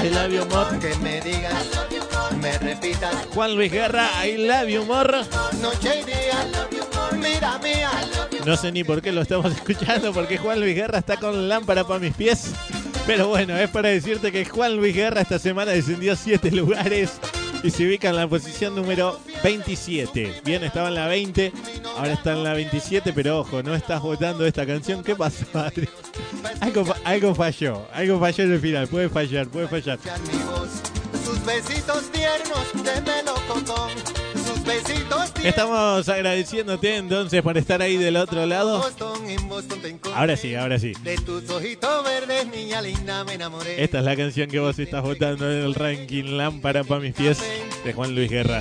I 0.00 0.10
love 0.10 0.32
you 0.32 0.46
more. 0.46 0.78
Que 0.78 0.94
me 0.96 1.20
digas, 1.20 1.64
me 2.40 2.56
repitas, 2.58 3.14
Juan 3.34 3.54
Luis 3.54 3.72
Guerra, 3.72 4.08
I 4.24 4.36
love 4.36 4.68
you 4.68 4.84
more. 4.84 5.24
noche 5.60 6.00
y 6.00 6.04
día, 6.04 6.46
mira 7.20 7.58
mía. 7.58 7.90
No 8.46 8.56
sé 8.56 8.70
ni 8.72 8.84
por 8.84 9.02
qué 9.02 9.12
lo 9.12 9.22
estamos 9.22 9.52
escuchando, 9.56 10.12
porque 10.12 10.38
Juan 10.38 10.60
Luis 10.60 10.74
Guerra 10.74 10.98
está 10.98 11.16
con 11.16 11.48
lámpara 11.48 11.84
para 11.84 12.00
mis 12.00 12.14
pies. 12.14 12.52
Pero 13.06 13.28
bueno, 13.28 13.56
es 13.56 13.70
para 13.70 13.88
decirte 13.88 14.30
que 14.30 14.44
Juan 14.44 14.76
Luis 14.76 14.94
Guerra 14.94 15.22
esta 15.22 15.38
semana 15.38 15.72
descendió 15.72 16.14
7 16.14 16.50
lugares 16.52 17.12
y 17.62 17.70
se 17.70 17.86
ubica 17.86 18.10
en 18.10 18.16
la 18.16 18.28
posición 18.28 18.74
número 18.74 19.18
27. 19.42 20.42
Bien, 20.44 20.62
estaba 20.64 20.88
en 20.88 20.94
la 20.94 21.06
20, 21.06 21.52
ahora 21.96 22.12
está 22.12 22.32
en 22.32 22.44
la 22.44 22.54
27, 22.54 23.12
pero 23.12 23.40
ojo, 23.40 23.62
no 23.62 23.74
estás 23.74 24.02
votando 24.02 24.46
esta 24.46 24.66
canción. 24.66 25.02
¿Qué 25.02 25.16
pasó, 25.16 25.44
Adri? 25.54 25.88
Algo, 26.60 26.84
algo 27.04 27.34
falló, 27.34 27.86
algo 27.92 28.18
falló 28.20 28.44
en 28.44 28.52
el 28.52 28.60
final, 28.60 28.88
puede 28.88 29.08
fallar, 29.08 29.48
puede 29.48 29.68
fallar. 29.68 29.98
Besitos. 34.68 35.32
Estamos 35.42 36.08
agradeciéndote 36.08 36.96
entonces 36.96 37.42
por 37.42 37.56
estar 37.58 37.82
ahí 37.82 37.96
del 37.96 38.16
otro 38.16 38.44
lado. 38.46 38.84
Ahora 40.14 40.36
sí, 40.36 40.54
ahora 40.54 40.78
sí. 40.78 40.92
De 41.02 41.16
tus 41.16 41.48
ojitos 41.50 42.04
verdes, 42.04 42.46
niña 42.48 42.80
linda, 42.82 43.24
me 43.24 43.34
enamoré. 43.34 43.82
Esta 43.82 43.98
es 43.98 44.04
la 44.04 44.14
canción 44.16 44.48
que 44.48 44.60
vos 44.60 44.78
estás 44.78 45.02
votando 45.02 45.50
en 45.50 45.64
el 45.64 45.74
ranking 45.74 46.36
Lámpara 46.36 46.84
para 46.84 47.00
mis 47.00 47.14
pies 47.14 47.38
de 47.84 47.92
Juan 47.92 48.14
Luis 48.14 48.30
Guerra. 48.30 48.60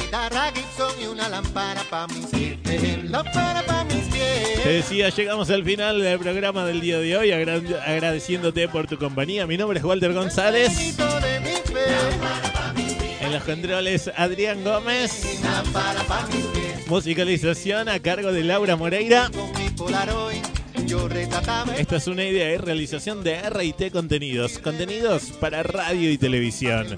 Te 4.63 4.69
decía, 4.69 5.09
llegamos 5.09 5.49
al 5.49 5.63
final 5.63 6.01
del 6.01 6.19
programa 6.19 6.65
del 6.65 6.81
día 6.81 6.99
de 6.99 7.15
hoy, 7.17 7.31
agra- 7.31 7.61
agradeciéndote 7.85 8.67
por 8.67 8.87
tu 8.87 8.97
compañía. 8.97 9.45
Mi 9.47 9.57
nombre 9.57 9.79
es 9.79 9.85
Walter 9.85 10.13
González. 10.13 10.97
En 13.27 13.33
los 13.33 13.43
controles, 13.43 14.09
Adrián 14.15 14.63
Gómez. 14.63 15.41
Musicalización 16.87 17.89
a 17.89 17.99
cargo 17.99 18.31
de 18.31 18.45
Laura 18.45 18.77
Moreira. 18.77 19.29
Esta 21.77 21.97
es 21.97 22.07
una 22.07 22.23
idea 22.23 22.53
y 22.53 22.57
realización 22.57 23.21
de 23.21 23.41
RT 23.41 23.91
Contenidos. 23.91 24.59
Contenidos 24.59 25.31
para 25.39 25.61
radio 25.61 26.09
y 26.09 26.17
televisión. 26.17 26.95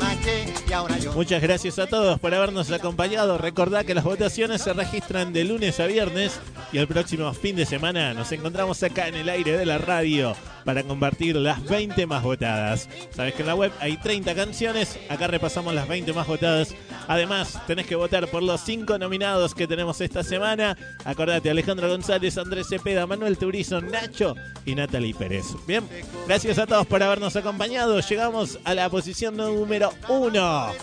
Muchas 1.16 1.42
gracias 1.42 1.80
a 1.80 1.88
todos 1.88 2.20
por 2.20 2.34
habernos 2.36 2.72
acompañado. 2.72 3.40
Recordá 3.40 3.84
que 3.84 3.96
las 3.96 4.04
votaciones 4.04 4.62
se 4.62 4.74
registran 4.74 5.34
de 5.34 5.44
lunes 5.44 5.80
a 5.80 5.88
viernes 5.88 6.40
y 6.72 6.78
el 6.78 6.88
próximo 6.88 7.34
fin 7.34 7.56
de 7.56 7.66
semana 7.66 8.14
nos 8.14 8.32
encontramos 8.32 8.84
acá 8.84 9.08
en 9.08 9.16
el 9.16 9.28
aire 9.28 9.58
de 9.58 9.66
la 9.66 9.80
radio 9.80 10.36
para 10.66 10.84
compartir 10.84 11.36
las 11.36 11.64
20 11.66 12.06
más 12.06 12.22
votadas. 12.22 12.88
Sabes 13.10 13.34
que 13.34 13.42
en 13.42 13.48
la 13.48 13.56
web 13.56 13.72
hay 13.80 13.98
30 13.98 14.36
canciones, 14.36 15.00
acá 15.10 15.26
repasamos 15.26 15.74
las 15.74 15.88
20 15.88 16.14
más 16.14 16.28
votadas. 16.28 16.76
Además, 17.08 17.60
tenés 17.66 17.88
que 17.88 17.96
votar 17.96 18.28
por 18.28 18.44
los 18.44 18.62
5 18.62 19.00
nominados 19.00 19.56
que 19.56 19.66
tenemos 19.68 20.00
esta 20.00 20.24
semana. 20.24 20.78
Acordate, 21.06 21.50
Alejandro 21.50 21.90
González, 21.90 22.38
Andrés 22.38 22.68
Cepeda, 22.70 23.08
Manuel 23.08 23.38
Turizo, 23.40 23.79
Nacho 23.82 24.36
y 24.66 24.76
Natalie 24.76 25.14
Pérez. 25.14 25.46
Bien, 25.68 25.84
gracias 26.28 26.58
a 26.58 26.68
todos 26.68 26.88
por 26.88 27.02
habernos 27.02 27.36
acompañado. 27.36 28.00
Llegamos 28.00 28.60
a 28.64 28.74
la 28.74 28.90
posición 28.90 29.38
número 29.38 29.94
1 30.08 30.74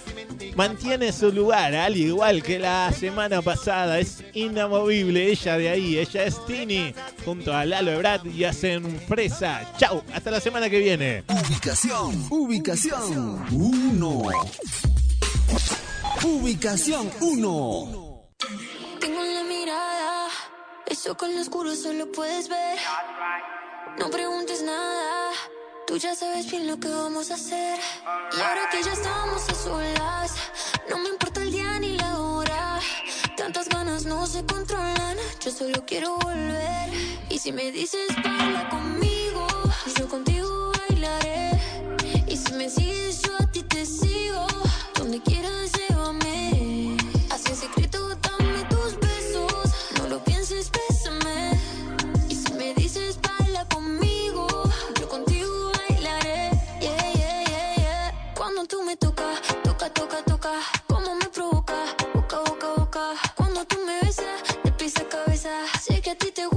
mantiene 0.56 1.12
su 1.12 1.31
lugar, 1.31 1.74
al 1.74 1.97
igual 1.97 2.43
que 2.43 2.59
la 2.59 2.90
semana 2.93 3.43
pasada. 3.43 4.01
Es 4.01 4.24
inamovible 4.32 5.31
ella 5.31 5.59
de 5.59 5.68
ahí. 5.68 5.98
Ella 5.98 6.24
es 6.24 6.44
Tini, 6.47 6.94
junto 7.24 7.55
a 7.55 7.64
Lalo 7.64 7.93
Ebrard 7.93 8.27
y 8.27 8.44
hacen 8.44 8.98
fresa. 9.06 9.73
Chau, 9.78 10.02
hasta 10.12 10.31
la 10.31 10.40
semana 10.40 10.68
que 10.68 10.78
viene. 10.78 11.24
Ubicación, 11.28 12.27
ubicación 12.31 13.44
1. 13.52 14.23
Ubicación 16.24 17.10
1. 17.20 18.23
Tengo 19.01 19.23
en 19.23 19.35
la 19.35 19.44
mirada, 19.44 20.15
eso 20.86 21.16
con 21.16 21.34
lo 21.34 21.40
oscuro 21.40 21.74
solo 21.74 22.10
puedes 22.12 22.48
ver. 22.48 22.78
No 23.98 24.10
preguntes 24.10 24.62
nada, 24.62 25.32
tú 25.86 25.96
ya 25.96 26.14
sabes 26.14 26.50
bien 26.50 26.66
lo 26.66 26.78
que 26.78 26.88
vamos 26.88 27.30
a 27.30 27.34
hacer. 27.34 27.78
Y 28.36 28.40
ahora 28.40 28.68
que 28.70 28.82
ya 28.82 28.92
estamos 28.92 29.48
a 29.48 29.54
solas, 29.54 30.34
no 30.88 30.98
me 30.98 31.08
importa 31.08 31.42
el 31.42 31.50
día 31.50 31.78
ni 31.80 31.96
la 31.96 32.20
hora. 32.20 32.80
Tantas 33.36 33.68
ganas 33.68 34.04
no 34.06 34.26
se 34.26 34.44
controlan, 34.44 35.16
yo 35.40 35.50
solo 35.50 35.84
quiero 35.86 36.16
volver. 36.18 36.90
Y 37.30 37.38
si 37.38 37.52
me 37.52 37.72
dices 37.72 38.08
baila 38.22 38.68
conmigo, 38.68 39.46
yo 39.98 40.08
contigo 40.08 40.72
bailaré. 40.88 41.50
Y 42.28 42.36
si 42.36 42.52
me 42.52 42.70
sigues, 42.70 43.22
yo 43.22 43.34
a 43.38 43.50
ti 43.50 43.62
te 43.62 43.84
sigo. 43.84 44.46
Donde 44.94 45.20
quieras, 45.20 45.72
llévame. 45.72 45.95
Que 66.07 66.12
a 66.12 66.15
ti 66.15 66.31
te 66.31 66.47
gustan 66.47 66.56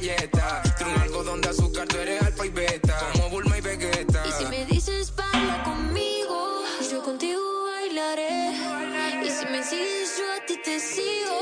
galleta. 0.00 0.62
Tiene 0.76 0.94
un 0.94 1.00
algodón 1.00 1.40
de 1.40 1.48
azúcar, 1.48 1.86
tú 1.88 1.98
eres 1.98 2.22
alfa 2.22 2.46
y 2.46 2.50
beta. 2.50 2.98
Como 3.12 3.30
Bulma 3.30 3.58
y 3.58 3.60
Vegeta. 3.60 4.22
Y 4.26 4.32
si 4.32 4.46
me 4.46 4.64
dices 4.66 5.14
baila 5.14 5.62
conmigo, 5.62 6.62
yo 6.90 7.02
contigo 7.02 7.64
bailaré. 7.64 8.52
Y 9.24 9.30
si 9.30 9.46
me 9.46 9.62
sigues, 9.62 10.16
yo 10.18 10.24
a 10.32 10.46
ti 10.46 10.58
te 10.64 10.80
sigo. 10.80 11.36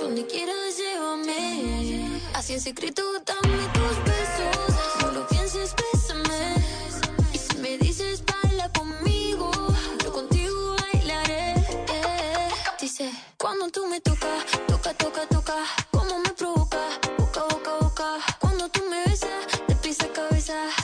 Donde 0.00 0.26
quieras, 0.26 0.76
llévame. 0.76 2.20
Así 2.34 2.54
en 2.54 2.60
secreto, 2.60 3.02
dame 3.24 3.68
tus 3.74 3.96
besos. 4.04 5.02
No 5.02 5.12
lo 5.12 5.26
pienses, 5.28 5.74
bésame. 5.76 6.54
Y 7.32 7.38
si 7.38 7.56
me 7.58 7.78
dices 7.78 8.22
baila 8.24 8.68
conmigo, 8.72 9.50
yo 10.02 10.12
contigo 10.12 10.76
bailaré. 10.92 11.54
Yeah. 11.86 12.76
Dice, 12.80 13.10
cuando 13.38 13.68
tú 13.70 13.86
me 13.86 14.00
tocas, 14.00 14.44
toca, 14.66 14.94
toca, 14.94 15.26
toca. 15.26 15.39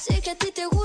Sé 0.00 0.20
que 0.20 0.30
a 0.30 0.34
ti 0.36 0.52
te 0.52 0.64
gustan 0.66 0.75